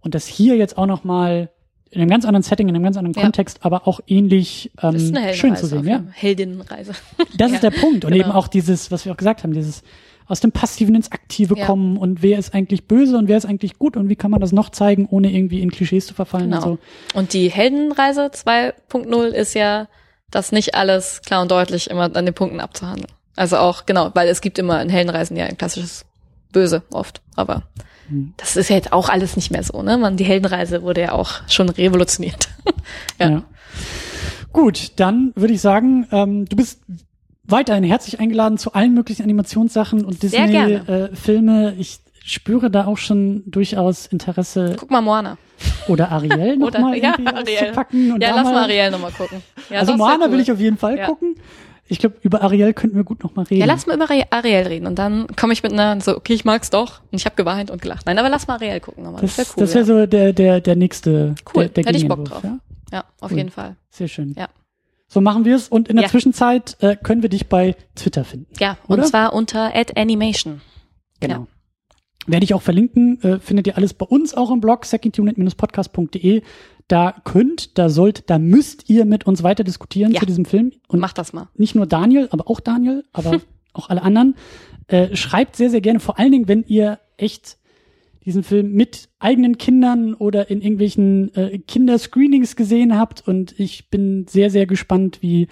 [0.00, 1.50] und das hier jetzt auch noch mal
[1.90, 3.22] in einem ganz anderen Setting, in einem ganz anderen Ja.
[3.22, 4.98] Kontext, aber auch ähnlich ähm,
[5.34, 5.86] schön zu sehen.
[5.86, 6.04] Ja.
[6.12, 6.92] Heldinnenreise.
[7.36, 8.04] das Ja, ist der Punkt.
[8.04, 8.26] Und genau.
[8.26, 9.82] eben auch dieses, was wir auch gesagt haben, dieses
[10.26, 11.66] aus dem Passiven ins Aktive Ja.
[11.66, 14.40] kommen und wer ist eigentlich böse und wer ist eigentlich gut und wie kann man
[14.40, 16.56] das noch zeigen, ohne irgendwie in Klischees zu verfallen Genau.
[16.70, 16.80] und
[17.12, 17.18] so.
[17.18, 19.88] Und die Heldenreise 2.0 ist ja,
[20.30, 23.10] das nicht alles klar und deutlich immer an den Punkten abzuhandeln.
[23.34, 26.04] Also auch, genau, weil es gibt immer in Heldenreisen ja ein klassisches
[26.52, 27.64] Böse oft, aber.
[28.36, 29.96] Das ist ja jetzt auch alles nicht mehr so, ne?
[29.98, 32.48] Man, die Heldenreise wurde ja auch schon revolutioniert.
[33.18, 33.28] Ja.
[33.30, 33.42] Ja.
[34.52, 36.80] Gut, dann würde ich sagen, ähm, du bist
[37.44, 40.22] weiterhin herzlich eingeladen zu allen möglichen Animationssachen und.
[40.22, 41.74] Disney-Filme.
[41.78, 45.36] ich spüre da auch schon durchaus Interesse Guck mal Moana.
[45.88, 47.58] oder Ariel noch Oder- mal ja, Ariel.
[47.58, 48.12] auszupacken.
[48.12, 49.42] Und ja, lass mal Ariel nochmal gucken.
[49.70, 50.32] Ja, also Moana cool.
[50.32, 51.06] will ich auf jeden Fall Ja.
[51.06, 51.36] gucken.
[51.90, 53.60] Ich glaube, über Ariel könnten wir gut noch mal reden.
[53.60, 56.32] Ja, lass mal über Ari- Ariel reden und dann komme ich mit einer so, okay,
[56.34, 58.06] ich mag's doch und ich habe geweint und gelacht.
[58.06, 59.20] Nein, aber lass mal Ariel gucken nochmal.
[59.22, 59.60] Das, das wäre cool.
[59.66, 62.44] das wäre so der, der, der nächste, Cool, der, der hätte ich Bock drauf.
[62.44, 62.58] Ja?
[62.92, 63.38] ja, auf cool.
[63.38, 63.76] jeden Fall.
[63.90, 64.34] Sehr schön.
[64.38, 64.48] Ja.
[65.08, 65.68] So machen wir es.
[65.68, 66.10] Und in der Ja.
[66.10, 68.46] Zwischenzeit äh, können wir dich bei Twitter finden.
[68.60, 69.02] Ja, Oder?
[69.02, 70.60] und zwar unter @animation.
[71.18, 71.48] Genau.
[72.28, 76.42] Werde ich auch verlinken, äh, findet ihr alles bei uns auch im Blog, secondunit-podcast.de.
[76.90, 80.18] Da könnt, da sollt, da müsst ihr mit uns weiter diskutieren Ja.
[80.18, 80.72] zu diesem Film.
[80.88, 81.48] Und Mach das mal.
[81.54, 83.40] nicht nur Daniel, aber auch Daniel, aber
[83.74, 84.34] auch alle anderen.
[84.88, 87.58] Äh, schreibt sehr, sehr gerne, vor allen Dingen, wenn ihr echt
[88.24, 93.26] diesen Film mit eigenen Kindern oder in irgendwelchen äh, Kinderscreenings gesehen habt.
[93.26, 95.46] Und ich bin sehr, sehr gespannt, wie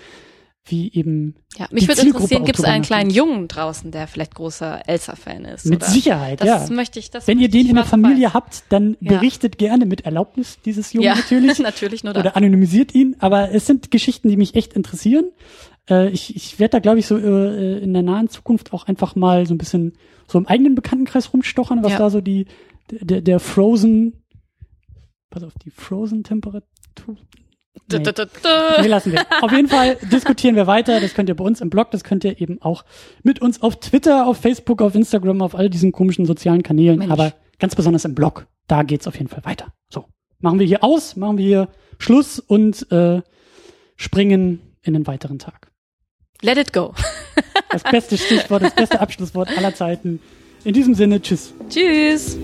[0.68, 3.10] wie eben Ja, mich würde interessieren, gibt es einen kleinen.
[3.10, 5.66] Jungen draußen, der vielleicht großer Elsa-Fan ist?
[5.66, 5.90] Mit oder?
[5.90, 6.74] Sicherheit, Das ja.
[6.74, 8.34] möchte ich, das Wenn ihr den in der Familie weiß.
[8.34, 9.12] habt, dann Ja.
[9.18, 11.58] berichtet gerne mit Erlaubnis dieses Jungen ja, natürlich.
[11.58, 12.20] natürlich nur da.
[12.20, 15.26] oder anonymisiert ihn, aber es sind Geschichten, die mich echt interessieren.
[15.88, 19.16] Äh, ich ich werde da, glaube ich, so äh, in der nahen Zukunft auch einfach
[19.16, 19.94] mal so ein bisschen
[20.26, 21.98] so im eigenen Bekanntenkreis rumstochern, was Ja.
[21.98, 22.46] da so die
[22.90, 24.22] der, der Frozen,
[25.30, 26.62] pass auf, die Frozen-Temperatur.
[27.90, 28.82] Nee.
[28.82, 29.24] Nee, lassen wir.
[29.40, 31.00] Auf jeden Fall diskutieren wir weiter.
[31.00, 32.84] Das könnt ihr bei uns im Blog, das könnt ihr eben auch
[33.22, 37.12] mit uns auf Twitter, auf Facebook, auf Instagram, auf all diesen komischen sozialen Kanälen, Mensch.
[37.12, 38.46] aber ganz besonders im Blog.
[38.66, 39.72] Da geht's auf jeden Fall weiter.
[39.92, 40.05] So,
[40.40, 41.68] machen wir hier aus, machen wir hier
[41.98, 43.22] Schluss und äh,
[43.96, 45.70] springen in den weiteren Tag.
[46.42, 46.94] Let it go.
[47.70, 50.20] Das beste Stichwort, das beste Abschlusswort aller Zeiten.
[50.64, 51.55] In diesem Sinne, tschüss.
[51.68, 52.36] Tschüss.